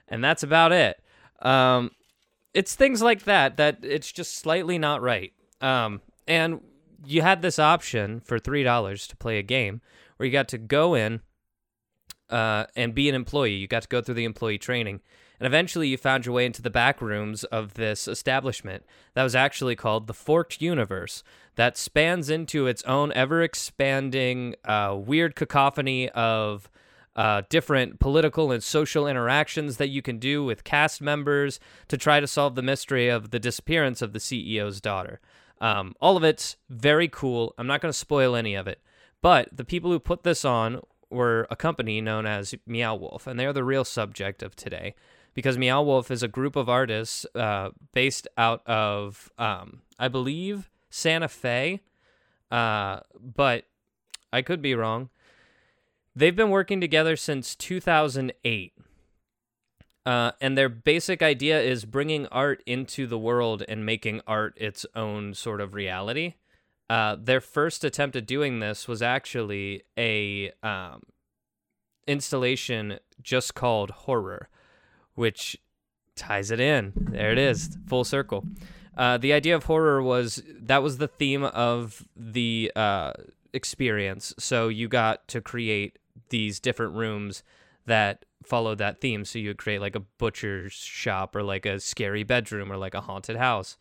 and 0.09 0.23
that's 0.23 0.43
about 0.43 0.73
it. 0.73 1.01
Um, 1.41 1.93
it's 2.53 2.75
things 2.75 3.01
like 3.01 3.25
that 3.25 3.57
that 3.57 3.79
it's 3.83 4.11
just 4.11 4.37
slightly 4.37 4.77
not 4.77 5.03
right. 5.03 5.33
Um, 5.61 6.01
and 6.27 6.61
you 7.07 7.23
had 7.23 7.43
this 7.43 7.59
option 7.59 8.21
for 8.21 8.39
three 8.39 8.63
dollars 8.63 9.07
to 9.07 9.17
play 9.17 9.39
a 9.39 9.43
game 9.43 9.81
where 10.17 10.27
you 10.27 10.33
got 10.33 10.49
to 10.49 10.59
go 10.59 10.95
in 10.95 11.21
uh, 12.29 12.67
and 12.77 12.95
be 12.95 13.09
an 13.09 13.15
employee. 13.15 13.55
You 13.55 13.67
got 13.69 13.83
to 13.83 13.89
go 13.89 14.01
through 14.01 14.17
the 14.17 14.25
employee 14.25 14.59
training, 14.59 15.01
and 15.41 15.47
eventually 15.47 15.89
you 15.89 15.97
found 15.97 16.27
your 16.27 16.35
way 16.35 16.45
into 16.45 16.61
the 16.61 16.71
back 16.71 17.01
rooms 17.01 17.45
of 17.45 17.75
this 17.75 18.07
establishment 18.07 18.85
that 19.15 19.23
was 19.23 19.35
actually 19.35 19.75
called 19.75 20.07
the 20.07 20.15
Forked 20.15 20.61
Universe, 20.61 21.25
that 21.57 21.79
spans 21.79 22.29
into 22.29 22.67
its 22.67 22.83
own 22.85 23.11
ever 23.15 23.43
expanding, 23.43 24.55
uh, 24.67 24.95
weird 24.99 25.35
cacophony 25.35 26.11
of 26.11 26.71
uh, 27.17 27.43
different 27.49 27.99
political 28.01 28.53
and 28.53 28.63
social 28.63 29.07
interactions 29.07 29.79
that 29.79 29.89
you 29.89 30.03
can 30.03 30.19
do 30.19 30.45
with 30.45 30.63
cast 30.63 31.01
members 31.01 31.59
to 31.89 31.97
try 31.97 32.21
to 32.21 32.27
solve 32.27 32.55
the 32.55 32.63
mystery 32.63 33.09
of 33.09 33.31
the 33.31 33.39
disappearance 33.39 34.03
of 34.03 34.13
the 34.13 34.19
CEO's 34.19 34.81
daughter. 34.81 35.21
Um, 35.59 35.95
all 36.01 36.19
of 36.19 36.25
it's 36.25 36.57
very 36.69 37.09
cool. 37.09 37.55
I'm 37.57 37.67
not 37.67 37.81
going 37.81 37.93
to 37.93 37.99
spoil 37.99 38.37
any 38.37 38.55
of 38.55 38.67
it. 38.67 38.81
But 39.23 39.49
the 39.55 39.65
people 39.65 39.91
who 39.91 39.99
put 39.99 40.23
this 40.23 40.45
on 40.45 40.81
were 41.11 41.47
a 41.51 41.57
company 41.57 42.01
known 42.01 42.27
as 42.27 42.55
Meow 42.67 42.95
Wolf, 42.95 43.27
and 43.27 43.39
they're 43.39 43.53
the 43.53 43.65
real 43.65 43.85
subject 43.85 44.43
of 44.43 44.55
today 44.55 44.95
because 45.35 45.59
Meow 45.59 45.83
Wolf 45.83 46.11
is 46.11 46.23
a 46.23 46.29
group 46.29 46.57
of 46.57 46.69
artists 46.69 47.27
uh, 47.35 47.71
based 47.93 48.27
out 48.37 48.67
of, 48.67 49.31
um, 49.39 49.83
I 49.99 50.09
believe, 50.09 50.71
Santa 50.91 51.29
Fe, 51.29 51.81
uh, 52.51 53.01
but 53.19 53.65
I 54.33 54.43
could 54.43 54.61
be 54.61 54.75
wrong. 54.75 55.09
They've 56.15 56.35
been 56.35 56.51
working 56.51 56.81
together 56.81 57.17
since 57.17 57.55
2008. 57.55 58.73
Uh, 60.07 60.33
and 60.41 60.57
their 60.57 60.69
basic 60.69 61.23
idea 61.23 61.61
is 61.61 61.85
bringing 61.85 62.27
art 62.29 62.63
into 62.67 63.07
the 63.07 63.19
world 63.19 63.63
and 63.69 63.85
making 63.85 64.21
art 64.27 64.55
its 64.57 64.87
own 64.95 65.35
sort 65.35 65.61
of 65.61 65.75
reality. 65.75 66.35
Uh, 66.89 67.17
their 67.21 67.41
first 67.41 67.85
attempt 67.85 68.17
at 68.17 68.27
doing 68.27 68.59
this 68.59 68.89
was 68.89 69.03
actually 69.03 69.83
a 69.97 70.51
um, 70.63 71.03
installation 72.09 72.99
just 73.23 73.55
called 73.55 73.91
Horror, 73.91 74.49
which 75.21 75.55
ties 76.17 76.51
it 76.51 76.59
in. 76.59 76.95
There 76.97 77.31
it 77.31 77.37
is, 77.37 77.77
full 77.87 78.05
circle. 78.05 78.47
Uh, 78.97 79.19
the 79.19 79.35
idea 79.35 79.55
of 79.55 79.65
horror 79.65 80.03
was 80.03 80.43
that 80.63 80.83
was 80.83 80.97
the 80.97 81.09
theme 81.09 81.45
of 81.45 82.09
the 82.17 82.73
uh, 82.75 83.13
experience. 83.53 84.33
So 84.39 84.69
you 84.69 84.89
got 84.89 85.29
to 85.29 85.43
create 85.43 85.99
these 86.31 86.59
different 86.59 86.95
rooms 86.95 87.43
that 87.85 88.25
followed 88.43 88.79
that 88.79 89.03
theme. 89.03 89.27
So 89.27 89.39
you 89.39 89.49
would 89.51 89.59
create 89.59 89.83
like 89.83 89.95
a 89.95 90.01
butcher's 90.01 90.73
shop 90.73 91.37
or 91.37 91.43
like 91.43 91.67
a 91.67 91.81
scary 91.81 92.23
bedroom 92.23 92.73
or 92.73 92.79
like 92.79 92.95
a 92.95 93.03
haunted 93.03 93.37
house. 93.37 93.77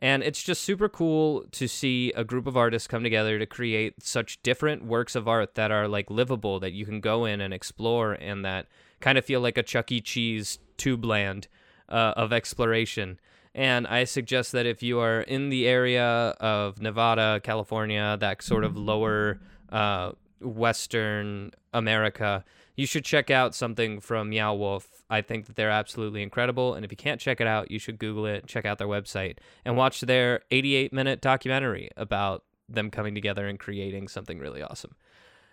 And 0.00 0.22
it's 0.22 0.42
just 0.42 0.64
super 0.64 0.88
cool 0.88 1.44
to 1.52 1.68
see 1.68 2.12
a 2.16 2.24
group 2.24 2.46
of 2.46 2.56
artists 2.56 2.88
come 2.88 3.02
together 3.02 3.38
to 3.38 3.46
create 3.46 4.02
such 4.02 4.42
different 4.42 4.86
works 4.86 5.14
of 5.14 5.28
art 5.28 5.54
that 5.54 5.70
are 5.70 5.86
like 5.86 6.10
livable, 6.10 6.58
that 6.60 6.72
you 6.72 6.86
can 6.86 7.00
go 7.00 7.26
in 7.26 7.42
and 7.42 7.52
explore, 7.52 8.14
and 8.14 8.42
that 8.42 8.66
kind 9.02 9.18
of 9.18 9.24
feel 9.24 9.40
like 9.40 9.58
a 9.58 9.62
Chuck 9.62 9.92
E. 9.92 10.00
Cheese 10.00 10.58
tube 10.78 11.04
land 11.04 11.48
uh, 11.90 12.14
of 12.16 12.32
exploration. 12.32 13.20
And 13.54 13.86
I 13.86 14.04
suggest 14.04 14.52
that 14.52 14.64
if 14.64 14.82
you 14.82 14.98
are 15.00 15.20
in 15.20 15.50
the 15.50 15.68
area 15.68 16.02
of 16.40 16.80
Nevada, 16.80 17.40
California, 17.44 18.16
that 18.18 18.42
sort 18.42 18.64
of 18.64 18.78
lower 18.78 19.40
uh, 19.70 20.12
Western 20.40 21.50
America, 21.74 22.44
you 22.76 22.86
should 22.86 23.04
check 23.04 23.30
out 23.30 23.54
something 23.54 24.00
from 24.00 24.30
Meow 24.30 24.54
Wolf. 24.54 25.04
I 25.10 25.20
think 25.20 25.46
that 25.46 25.56
they're 25.56 25.68
absolutely 25.68 26.22
incredible. 26.22 26.72
And 26.72 26.84
if 26.84 26.90
you 26.90 26.96
can't 26.96 27.20
check 27.20 27.42
it 27.42 27.46
out, 27.46 27.70
you 27.70 27.78
should 27.78 27.98
Google 27.98 28.24
it, 28.24 28.46
check 28.46 28.64
out 28.64 28.78
their 28.78 28.88
website, 28.88 29.36
and 29.66 29.76
watch 29.76 30.00
their 30.00 30.40
88 30.50 30.92
minute 30.94 31.20
documentary 31.20 31.90
about 31.98 32.44
them 32.68 32.90
coming 32.90 33.14
together 33.14 33.46
and 33.46 33.58
creating 33.58 34.08
something 34.08 34.38
really 34.38 34.62
awesome. 34.62 34.94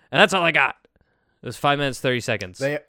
And 0.10 0.22
that's 0.22 0.34
all 0.34 0.44
I 0.44 0.52
got. 0.52 0.78
It 1.42 1.46
was 1.46 1.58
five 1.58 1.80
minutes, 1.80 2.00
30 2.00 2.22
seconds. 2.22 2.60
They 2.60 2.80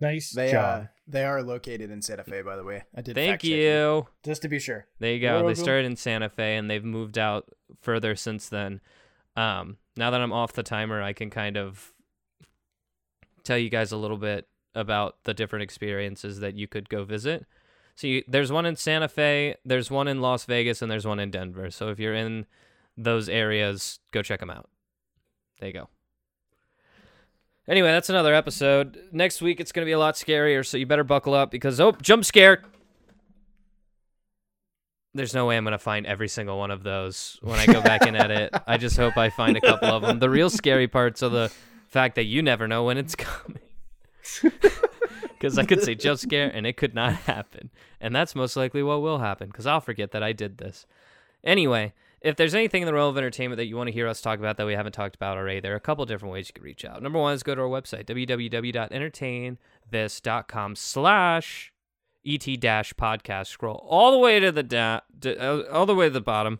Nice 0.00 0.30
they 0.32 0.50
job. 0.50 0.82
uh 0.82 0.86
they 1.06 1.24
are 1.24 1.42
located 1.42 1.90
in 1.90 2.00
Santa 2.02 2.24
Fe, 2.24 2.42
by 2.42 2.56
the 2.56 2.64
way. 2.64 2.82
I 2.96 3.02
did. 3.02 3.14
Thank 3.14 3.32
fact 3.32 3.42
check 3.42 3.50
you. 3.50 4.06
just 4.22 4.42
to 4.42 4.48
be 4.48 4.58
sure. 4.58 4.86
There 4.98 5.12
you 5.12 5.20
go. 5.20 5.26
You're 5.28 5.38
They 5.38 5.44
welcome. 5.44 5.62
started 5.62 5.86
in 5.86 5.96
Santa 5.96 6.28
Fe 6.30 6.56
and 6.56 6.70
they've 6.70 6.84
moved 6.84 7.18
out 7.18 7.48
further 7.82 8.16
since 8.16 8.48
then. 8.48 8.80
Um, 9.36 9.76
now 9.96 10.10
that 10.10 10.20
I'm 10.20 10.32
off 10.32 10.52
the 10.54 10.62
timer, 10.62 11.02
I 11.02 11.12
can 11.12 11.28
kind 11.30 11.56
of 11.58 11.92
tell 13.42 13.58
you 13.58 13.68
guys 13.68 13.92
a 13.92 13.96
little 13.96 14.16
bit 14.16 14.48
about 14.74 15.18
the 15.24 15.34
different 15.34 15.62
experiences 15.62 16.40
that 16.40 16.54
you 16.54 16.66
could 16.66 16.88
go 16.88 17.04
visit. 17.04 17.44
So 17.94 18.06
you, 18.06 18.24
there's 18.26 18.50
one 18.50 18.66
in 18.66 18.74
Santa 18.76 19.06
Fe, 19.08 19.56
there's 19.64 19.90
one 19.90 20.08
in 20.08 20.20
Las 20.20 20.46
Vegas, 20.46 20.82
and 20.82 20.90
there's 20.90 21.06
one 21.06 21.20
in 21.20 21.30
Denver. 21.30 21.70
So 21.70 21.90
if 21.90 21.98
you're 22.00 22.14
in 22.14 22.46
those 22.96 23.28
areas, 23.28 24.00
go 24.10 24.22
check 24.22 24.40
them 24.40 24.50
out. 24.50 24.68
There 25.60 25.68
you 25.68 25.74
go. 25.74 25.88
Anyway, 27.66 27.88
that's 27.88 28.10
another 28.10 28.34
episode. 28.34 28.98
Next 29.10 29.40
week 29.40 29.58
it's 29.60 29.72
going 29.72 29.84
to 29.84 29.88
be 29.88 29.92
a 29.92 29.98
lot 29.98 30.14
scarier, 30.14 30.64
so 30.66 30.76
you 30.76 30.86
better 30.86 31.04
buckle 31.04 31.34
up 31.34 31.50
because 31.50 31.80
oh, 31.80 31.92
jump 31.92 32.24
scare. 32.24 32.62
There's 35.14 35.32
no 35.32 35.46
way 35.46 35.56
I'm 35.56 35.64
going 35.64 35.72
to 35.72 35.78
find 35.78 36.06
every 36.06 36.28
single 36.28 36.58
one 36.58 36.70
of 36.70 36.82
those 36.82 37.38
when 37.40 37.58
I 37.58 37.66
go 37.66 37.80
back 37.80 38.04
and 38.04 38.16
edit. 38.16 38.50
I 38.66 38.76
just 38.76 38.96
hope 38.96 39.16
I 39.16 39.30
find 39.30 39.56
a 39.56 39.60
couple 39.60 39.88
of 39.88 40.02
them. 40.02 40.18
The 40.18 40.28
real 40.28 40.50
scary 40.50 40.88
parts 40.88 41.22
are 41.22 41.28
the 41.28 41.52
fact 41.88 42.16
that 42.16 42.24
you 42.24 42.42
never 42.42 42.66
know 42.66 42.84
when 42.84 42.98
it's 42.98 43.14
coming. 43.16 43.60
Because 45.44 45.58
I 45.58 45.66
could 45.66 45.82
say 45.82 45.94
jump 45.94 46.18
scare 46.18 46.48
and 46.48 46.66
it 46.66 46.78
could 46.78 46.94
not 46.94 47.12
happen. 47.12 47.68
And 48.00 48.16
that's 48.16 48.34
most 48.34 48.56
likely 48.56 48.82
what 48.82 49.02
will 49.02 49.18
happen 49.18 49.48
because 49.48 49.66
I'll 49.66 49.82
forget 49.82 50.12
that 50.12 50.22
I 50.22 50.32
did 50.32 50.56
this. 50.56 50.86
Anyway, 51.44 51.92
if 52.24 52.34
there's 52.36 52.54
anything 52.54 52.82
in 52.82 52.86
the 52.86 52.94
realm 52.94 53.10
of 53.10 53.18
entertainment 53.18 53.58
that 53.58 53.66
you 53.66 53.76
want 53.76 53.88
to 53.88 53.92
hear 53.92 54.08
us 54.08 54.22
talk 54.22 54.38
about 54.38 54.56
that 54.56 54.64
we 54.66 54.72
haven't 54.72 54.92
talked 54.92 55.14
about 55.14 55.36
already, 55.36 55.60
there 55.60 55.74
are 55.74 55.76
a 55.76 55.80
couple 55.80 56.06
different 56.06 56.32
ways 56.32 56.48
you 56.48 56.54
can 56.54 56.64
reach 56.64 56.82
out. 56.84 57.02
Number 57.02 57.18
one 57.18 57.34
is 57.34 57.42
go 57.42 57.54
to 57.54 57.60
our 57.60 57.68
website, 57.68 58.06
www.entertainthis.com 58.06 60.76
slash 60.76 61.72
et 62.26 62.58
dash 62.58 62.94
podcast. 62.94 63.48
Scroll 63.48 63.86
all 63.86 64.12
the 64.12 64.18
way 64.18 64.40
to 64.40 64.50
the 64.50 64.62
da- 64.62 65.00
uh, 65.26 65.64
all 65.70 65.84
the 65.84 65.94
way 65.94 66.06
to 66.06 66.10
the 66.10 66.22
bottom 66.22 66.58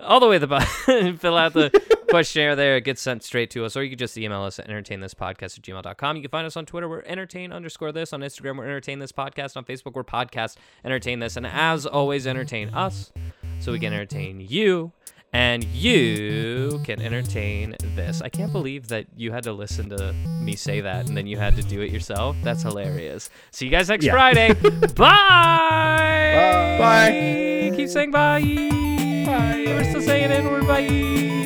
all 0.00 0.20
the 0.20 0.26
way 0.26 0.36
to 0.36 0.40
the 0.40 0.46
bottom 0.46 1.16
fill 1.18 1.36
out 1.36 1.52
the 1.52 1.70
questionnaire 2.08 2.56
there. 2.56 2.76
It 2.76 2.84
gets 2.84 3.02
sent 3.02 3.22
straight 3.22 3.50
to 3.50 3.66
us 3.66 3.76
or 3.76 3.84
you 3.84 3.90
can 3.90 3.98
just 3.98 4.16
email 4.16 4.40
us 4.42 4.58
at 4.58 4.68
entertainthispodcast 4.68 5.58
at 5.58 5.62
gmail.com 5.62 6.16
you 6.16 6.22
can 6.22 6.30
find 6.30 6.46
us 6.46 6.56
on 6.56 6.64
twitter. 6.64 6.88
We're 6.88 7.02
entertain 7.02 7.52
underscore 7.52 7.92
this. 7.92 8.14
On 8.14 8.22
instagram 8.22 8.56
we're 8.56 8.64
entertain 8.64 8.98
this 8.98 9.12
podcast. 9.12 9.58
On 9.58 9.64
facebook 9.64 9.94
we're 9.94 10.04
podcast 10.04 10.56
entertain 10.84 11.18
this. 11.18 11.36
And 11.36 11.46
as 11.46 11.84
always 11.84 12.26
entertain 12.26 12.70
us 12.70 13.12
so 13.60 13.72
we 13.72 13.78
can 13.78 13.92
entertain 13.92 14.40
you 14.40 14.92
and 15.32 15.64
you 15.72 16.80
can 16.84 17.00
entertain 17.00 17.76
this. 17.96 18.20
I 18.22 18.28
can't 18.28 18.52
believe 18.52 18.88
that 18.88 19.06
you 19.16 19.32
had 19.32 19.44
to 19.44 19.52
listen 19.52 19.88
to 19.90 20.12
me 20.12 20.56
say 20.56 20.80
that 20.80 21.08
and 21.08 21.16
then 21.16 21.26
you 21.26 21.36
had 21.38 21.56
to 21.56 21.62
do 21.62 21.80
it 21.80 21.90
yourself. 21.90 22.36
That's 22.42 22.62
hilarious. 22.62 23.30
See 23.50 23.66
you 23.66 23.70
guys 23.70 23.88
next 23.88 24.04
Yeah. 24.04 24.12
Friday. 24.12 24.52
bye. 24.94 26.76
Bye. 26.78 27.72
Keep 27.76 27.88
saying 27.88 28.10
bye. 28.10 28.40
Bye. 28.42 29.64
We're 29.66 29.84
still 29.84 30.02
saying 30.02 30.30
it. 30.30 30.44
We're 30.44 30.62
bye. 30.64 31.41